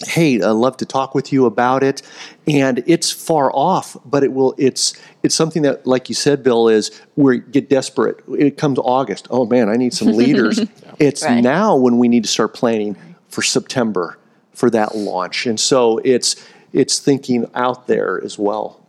Hey, 0.07 0.41
I'd 0.41 0.51
love 0.51 0.79
to 0.79 0.87
talk 0.87 1.15
with 1.15 1.31
you 1.31 1.45
about 1.45 1.83
it, 1.83 2.01
and 2.47 2.83
it's 2.87 3.11
far 3.11 3.51
off, 3.55 3.97
but 4.05 4.23
it 4.25 4.33
will. 4.33 4.55
It's 4.57 4.95
it's 5.23 5.35
something 5.35 5.63
that, 5.63 5.87
like 5.87 6.09
you 6.09 6.15
said, 6.15 6.43
Bill, 6.43 6.69
is 6.69 6.91
we 7.17 7.41
get 7.41 7.69
desperate. 7.69 8.25
It 8.29 8.57
comes 8.57 8.79
August. 8.79 9.27
Oh 9.31 9.45
man, 9.45 9.69
I 9.69 9.77
need 9.77 9.93
some 9.93 10.09
leaders. 10.09 10.59
it's 10.99 11.23
right. 11.23 11.43
now 11.43 11.77
when 11.77 11.99
we 11.99 12.09
need 12.09 12.25
to 12.25 12.31
start 12.31 12.55
planning 12.55 12.97
for 13.29 13.43
September 13.43 14.19
for 14.53 14.71
that 14.71 14.95
launch, 14.95 15.47
and 15.47 15.61
so 15.61 15.99
it's 15.99 16.37
it's 16.73 16.99
thinking 16.99 17.51
out 17.55 17.87
there 17.87 18.23
as 18.25 18.39
well. 18.39 18.80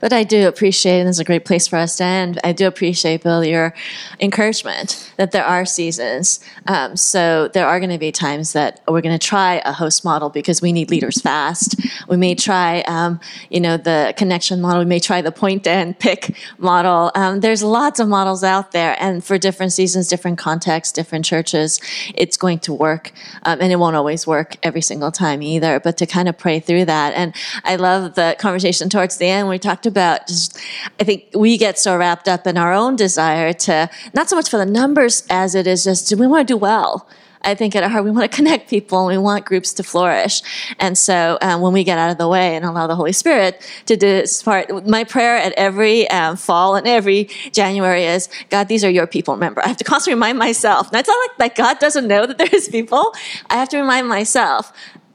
But 0.00 0.12
I 0.12 0.24
do 0.24 0.48
appreciate, 0.48 1.00
and 1.00 1.08
it's 1.08 1.18
a 1.18 1.24
great 1.24 1.44
place 1.44 1.66
for 1.66 1.76
us 1.76 1.96
to 1.98 2.04
end. 2.04 2.38
I 2.42 2.52
do 2.52 2.66
appreciate, 2.66 3.22
Bill, 3.22 3.44
your 3.44 3.74
encouragement 4.18 5.12
that 5.16 5.32
there 5.32 5.44
are 5.44 5.64
seasons. 5.64 6.40
Um, 6.66 6.96
so 6.96 7.48
there 7.48 7.66
are 7.66 7.78
going 7.78 7.90
to 7.90 7.98
be 7.98 8.12
times 8.12 8.52
that 8.54 8.80
we're 8.88 9.02
going 9.02 9.18
to 9.18 9.26
try 9.26 9.60
a 9.64 9.72
host 9.72 10.04
model 10.04 10.30
because 10.30 10.62
we 10.62 10.72
need 10.72 10.90
leaders 10.90 11.20
fast. 11.20 11.76
We 12.08 12.16
may 12.16 12.34
try, 12.34 12.80
um, 12.82 13.20
you 13.50 13.60
know, 13.60 13.76
the 13.76 14.14
connection 14.16 14.60
model. 14.60 14.80
We 14.80 14.86
may 14.86 15.00
try 15.00 15.20
the 15.20 15.32
point 15.32 15.66
and 15.66 15.98
pick 15.98 16.34
model. 16.58 17.10
Um, 17.14 17.40
there's 17.40 17.62
lots 17.62 18.00
of 18.00 18.08
models 18.08 18.42
out 18.42 18.72
there, 18.72 18.96
and 18.98 19.22
for 19.22 19.38
different 19.38 19.72
seasons, 19.72 20.08
different 20.08 20.38
contexts, 20.38 20.92
different 20.92 21.24
churches, 21.24 21.80
it's 22.14 22.36
going 22.36 22.58
to 22.60 22.72
work, 22.72 23.12
um, 23.42 23.60
and 23.60 23.72
it 23.72 23.76
won't 23.76 23.96
always 23.96 24.26
work 24.26 24.56
every 24.62 24.80
single 24.80 25.10
time 25.10 25.42
either. 25.42 25.78
But 25.80 25.96
to 25.98 26.06
kind 26.06 26.28
of 26.28 26.38
pray 26.38 26.60
through 26.60 26.86
that, 26.86 27.14
and 27.14 27.34
I 27.64 27.76
love 27.76 28.14
the 28.14 28.36
conversation 28.38 28.88
towards 28.88 29.18
the 29.18 29.26
end. 29.26 29.48
We 29.48 29.58
talked 29.70 29.86
about 29.86 30.26
just, 30.26 30.58
I 30.98 31.04
think 31.04 31.26
we 31.34 31.56
get 31.56 31.78
so 31.78 31.96
wrapped 31.96 32.26
up 32.26 32.46
in 32.46 32.58
our 32.58 32.72
own 32.72 32.96
desire 32.96 33.52
to, 33.52 33.88
not 34.14 34.28
so 34.28 34.34
much 34.34 34.50
for 34.50 34.56
the 34.56 34.66
numbers 34.66 35.24
as 35.30 35.54
it 35.54 35.66
is 35.66 35.84
just, 35.84 36.08
do 36.08 36.16
we 36.16 36.26
want 36.26 36.48
to 36.48 36.54
do 36.54 36.58
well? 36.58 37.08
I 37.42 37.54
think 37.54 37.74
at 37.74 37.82
our 37.82 37.88
heart 37.88 38.04
we 38.04 38.10
want 38.10 38.30
to 38.30 38.36
connect 38.36 38.68
people 38.68 39.08
and 39.08 39.16
we 39.16 39.22
want 39.22 39.46
groups 39.46 39.72
to 39.74 39.82
flourish. 39.82 40.42
And 40.78 40.98
so 40.98 41.38
um, 41.40 41.60
when 41.62 41.72
we 41.72 41.84
get 41.84 41.98
out 41.98 42.10
of 42.10 42.18
the 42.18 42.28
way 42.28 42.54
and 42.56 42.64
allow 42.64 42.86
the 42.86 42.96
Holy 42.96 43.12
Spirit 43.12 43.62
to 43.86 43.96
do 43.96 44.06
this 44.06 44.42
part, 44.42 44.86
my 44.86 45.04
prayer 45.04 45.36
at 45.36 45.52
every 45.52 46.06
um, 46.10 46.36
fall 46.36 46.74
and 46.74 46.86
every 46.86 47.30
January 47.52 48.04
is, 48.04 48.28
God, 48.50 48.68
these 48.68 48.84
are 48.84 48.90
your 48.90 49.06
people. 49.06 49.32
Remember, 49.34 49.64
I 49.64 49.68
have 49.68 49.78
to 49.78 49.84
constantly 49.84 50.16
remind 50.16 50.36
myself. 50.36 50.88
It's 50.92 51.08
not 51.08 51.28
like, 51.28 51.38
like 51.38 51.54
God 51.54 51.78
doesn't 51.78 52.08
know 52.08 52.26
that 52.26 52.36
there's 52.36 52.68
people. 52.68 53.14
I 53.48 53.56
have 53.56 53.68
to 53.70 53.78
remind 53.78 54.08
myself 54.08 54.72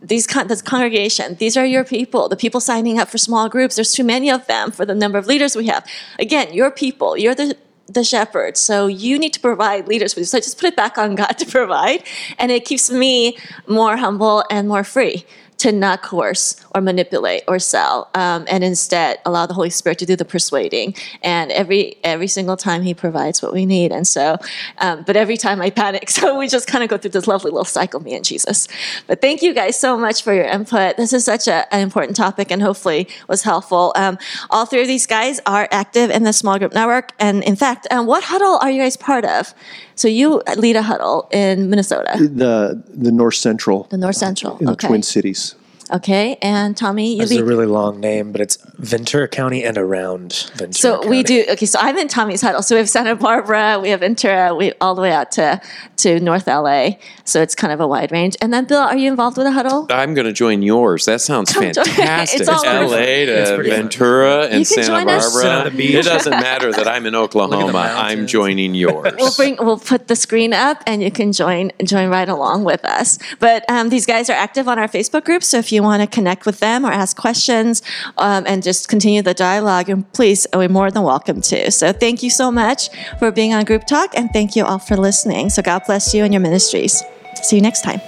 these 0.07 0.27
con- 0.27 0.47
this 0.47 0.61
congregation, 0.61 1.35
these 1.35 1.57
are 1.57 1.65
your 1.65 1.83
people, 1.83 2.29
the 2.29 2.35
people 2.35 2.59
signing 2.59 2.99
up 2.99 3.09
for 3.09 3.17
small 3.17 3.49
groups. 3.49 3.75
There's 3.75 3.91
too 3.91 4.03
many 4.03 4.29
of 4.29 4.45
them 4.47 4.71
for 4.71 4.85
the 4.85 4.95
number 4.95 5.17
of 5.17 5.25
leaders 5.25 5.55
we 5.55 5.67
have. 5.67 5.85
Again, 6.19 6.53
your 6.53 6.71
people, 6.71 7.17
you're 7.17 7.35
the 7.35 7.57
the 7.87 8.03
shepherd. 8.03 8.57
So 8.57 8.87
you 8.87 9.19
need 9.19 9.33
to 9.33 9.39
provide 9.39 9.87
leaders 9.87 10.13
for 10.13 10.19
you. 10.19 10.25
So 10.25 10.37
I 10.39 10.41
just 10.41 10.59
put 10.59 10.67
it 10.67 10.75
back 10.75 10.97
on 10.97 11.15
God 11.15 11.33
to 11.33 11.45
provide, 11.45 12.03
and 12.39 12.51
it 12.51 12.65
keeps 12.65 12.89
me 12.89 13.37
more 13.67 13.97
humble 13.97 14.43
and 14.49 14.67
more 14.67 14.83
free 14.83 15.25
to 15.57 15.71
not 15.71 16.01
coerce 16.01 16.55
or 16.73 16.81
manipulate 16.81 17.43
or 17.47 17.59
sell, 17.59 18.09
um, 18.13 18.45
and 18.49 18.63
instead 18.63 19.19
allow 19.25 19.45
the 19.45 19.53
Holy 19.53 19.69
Spirit 19.69 19.99
to 19.99 20.05
do 20.05 20.15
the 20.15 20.25
persuading. 20.25 20.95
And 21.23 21.51
every 21.51 21.97
every 22.03 22.27
single 22.27 22.57
time 22.57 22.81
He 22.81 22.93
provides 22.93 23.41
what 23.41 23.53
we 23.53 23.65
need. 23.65 23.91
And 23.91 24.07
so, 24.07 24.37
um, 24.79 25.03
but 25.05 25.15
every 25.15 25.37
time 25.37 25.61
I 25.61 25.69
panic, 25.69 26.09
so 26.17 26.37
we 26.37 26.47
just 26.47 26.67
kind 26.67 26.83
of 26.83 26.89
go 26.89 26.97
through 26.97 27.11
this 27.11 27.27
lovely 27.27 27.51
little 27.51 27.65
cycle, 27.65 27.99
me 28.01 28.15
and 28.15 28.25
Jesus. 28.25 28.67
But 29.07 29.21
thank 29.21 29.41
you 29.41 29.53
guys 29.53 29.79
so 29.79 29.97
much 29.97 30.23
for 30.23 30.33
your 30.33 30.45
input. 30.45 30.97
This 30.97 31.13
is 31.13 31.25
such 31.25 31.47
a, 31.47 31.73
an 31.73 31.81
important 31.81 32.15
topic, 32.15 32.51
and 32.51 32.61
hopefully 32.61 33.07
was 33.27 33.43
helpful. 33.43 33.93
Um, 33.95 34.17
all 34.49 34.65
three 34.65 34.81
of 34.81 34.87
these 34.87 35.05
guys 35.05 35.39
are 35.45 35.67
active 35.71 36.09
in 36.09 36.23
the 36.23 36.33
small 36.33 36.59
group 36.59 36.73
network, 36.73 37.13
and 37.19 37.43
in 37.43 37.55
fact, 37.55 37.87
um, 37.91 38.05
what 38.05 38.23
huddle 38.23 38.57
are 38.61 38.69
you 38.69 38.81
guys 38.81 38.97
part 38.97 39.25
of? 39.25 39.53
So 39.95 40.07
you 40.07 40.41
lead 40.57 40.75
a 40.75 40.81
huddle 40.81 41.27
in 41.31 41.69
Minnesota, 41.69 42.11
The 42.19 42.81
the 43.05 43.11
North 43.11 43.35
Central 43.35 43.87
the 43.89 43.97
North 43.97 44.15
Central. 44.15 44.57
in 44.59 44.65
the. 44.65 44.75
Twin 44.75 45.03
Cities. 45.03 45.55
Okay, 45.93 46.37
and 46.41 46.75
Tommy, 46.75 47.15
you 47.15 47.21
It's 47.21 47.31
lead. 47.31 47.41
a 47.41 47.45
really 47.45 47.67
long 47.67 47.99
name, 47.99 48.31
but 48.31 48.41
it's 48.41 48.57
Ventura 48.79 49.27
County 49.27 49.63
and 49.63 49.77
around 49.77 50.49
Ventura. 50.55 50.73
So 50.73 51.07
we 51.07 51.21
do 51.21 51.45
okay. 51.49 51.65
So 51.67 51.77
I'm 51.79 51.95
in 51.97 52.07
Tommy's 52.07 52.41
huddle. 52.41 52.63
So 52.63 52.75
we 52.75 52.79
have 52.79 52.89
Santa 52.89 53.15
Barbara, 53.15 53.79
we 53.79 53.89
have 53.89 53.99
Ventura, 53.99 54.55
we 54.55 54.73
all 54.81 54.95
the 54.95 55.01
way 55.01 55.11
out 55.11 55.31
to 55.33 55.61
to 55.97 56.19
North 56.19 56.47
LA. 56.47 56.91
So 57.23 57.41
it's 57.41 57.53
kind 57.55 57.71
of 57.71 57.79
a 57.79 57.87
wide 57.87 58.11
range. 58.11 58.35
And 58.41 58.51
then 58.51 58.65
Bill, 58.65 58.79
are 58.79 58.97
you 58.97 59.09
involved 59.09 59.37
with 59.37 59.45
a 59.47 59.51
huddle? 59.51 59.85
I'm 59.91 60.13
going 60.15 60.25
to 60.25 60.33
join 60.33 60.61
yours. 60.63 61.05
That 61.05 61.21
sounds 61.21 61.53
Come 61.53 61.71
join- 61.71 61.73
fantastic. 61.85 62.41
It's 62.41 62.49
all 62.49 62.63
LA 62.63 62.97
It's 62.97 63.49
to 63.49 63.55
pretty 63.55 63.69
fun. 63.69 63.79
Ventura 63.81 64.41
and 64.45 64.59
You 64.59 64.65
can 64.65 64.83
Santa 64.83 64.87
join 65.05 65.09
us. 65.09 65.33
Sit 65.33 65.45
on 65.45 65.63
Barbara. 65.63 65.77
beach. 65.77 65.95
It 65.95 66.05
doesn't 66.05 66.31
matter 66.31 66.71
that 66.71 66.87
I'm 66.87 67.05
in 67.05 67.15
Oklahoma. 67.25 67.77
I'm 67.77 67.93
mountains. 68.19 68.31
joining 68.31 68.73
yours. 68.75 69.13
We'll 69.17 69.33
bring 69.35 69.57
we'll 69.59 69.79
put 69.79 70.07
the 70.07 70.15
screen 70.15 70.51
up 70.53 70.81
and 70.87 71.01
you 71.03 71.11
can 71.11 71.31
join 71.31 71.71
join 71.83 72.09
right 72.09 72.27
along 72.29 72.63
with 72.63 72.83
us. 72.85 73.17
But 73.39 73.63
um, 73.69 73.89
these 73.89 74.05
guys 74.07 74.29
are 74.29 74.33
active 74.37 74.67
on 74.67 74.79
our 74.79 74.87
Facebook 74.87 75.25
group, 75.25 75.43
so 75.43 75.57
if 75.59 75.71
you 75.75 75.83
want 75.83 76.01
to 76.01 76.07
connect 76.07 76.45
with 76.45 76.59
them 76.59 76.85
or 76.85 76.91
ask 76.91 77.15
questions 77.15 77.83
um, 78.17 78.45
and 78.47 78.63
just 78.63 78.89
continue 78.89 79.21
the 79.21 79.33
dialogue, 79.33 79.89
and 79.89 80.11
please, 80.13 80.47
we're 80.53 80.69
more 80.69 80.89
than 80.89 81.03
welcome 81.03 81.41
to. 81.41 81.69
So 81.71 81.91
thank 81.91 82.23
you 82.23 82.29
so 82.29 82.51
much 82.51 82.89
for 83.19 83.31
being 83.31 83.53
on 83.53 83.65
Group 83.65 83.85
Talk, 83.85 84.17
and 84.17 84.31
thank 84.31 84.55
you 84.55 84.65
all 84.65 84.79
for 84.79 84.97
listening. 84.97 85.49
So 85.49 85.61
God 85.61 85.83
bless 85.85 86.13
you 86.13 86.23
and 86.23 86.33
your 86.33 86.41
ministries. 86.41 87.03
See 87.43 87.57
you 87.57 87.61
next 87.61 87.81
time. 87.81 88.01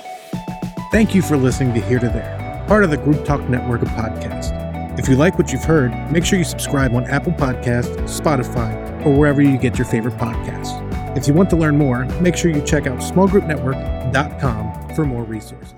Thank 0.92 1.14
you 1.14 1.22
for 1.22 1.38
listening 1.38 1.74
to 1.76 1.82
Here 1.82 2.00
to 2.00 2.08
There, 2.08 2.66
part 2.68 2.84
of 2.84 2.90
the 2.90 2.98
Group 2.98 3.26
Talk 3.26 3.42
Network 3.50 3.82
of 3.82 3.90
podcasts. 3.90 4.58
If 4.98 5.08
you 5.08 5.16
like 5.16 5.38
what 5.38 5.52
you've 5.52 5.64
heard, 5.64 5.92
make 6.12 6.26
sure 6.26 6.40
you 6.40 6.46
subscribe 6.46 6.96
on 6.96 7.04
Apple 7.06 7.34
Podcasts, 7.34 7.96
Spotify, 8.20 9.06
or 9.06 9.16
wherever 9.16 9.42
you 9.42 9.58
get 9.58 9.78
your 9.78 9.86
favorite 9.86 10.16
podcasts. 10.16 10.84
If 11.16 11.28
you 11.28 11.34
want 11.34 11.50
to 11.52 11.56
learn 11.56 11.78
more, 11.78 12.06
make 12.22 12.36
sure 12.36 12.50
you 12.50 12.62
check 12.62 12.88
out 12.88 13.00
smallgroupnetwork.com 13.00 14.96
for 14.96 15.06
more 15.06 15.24
resources. 15.24 15.77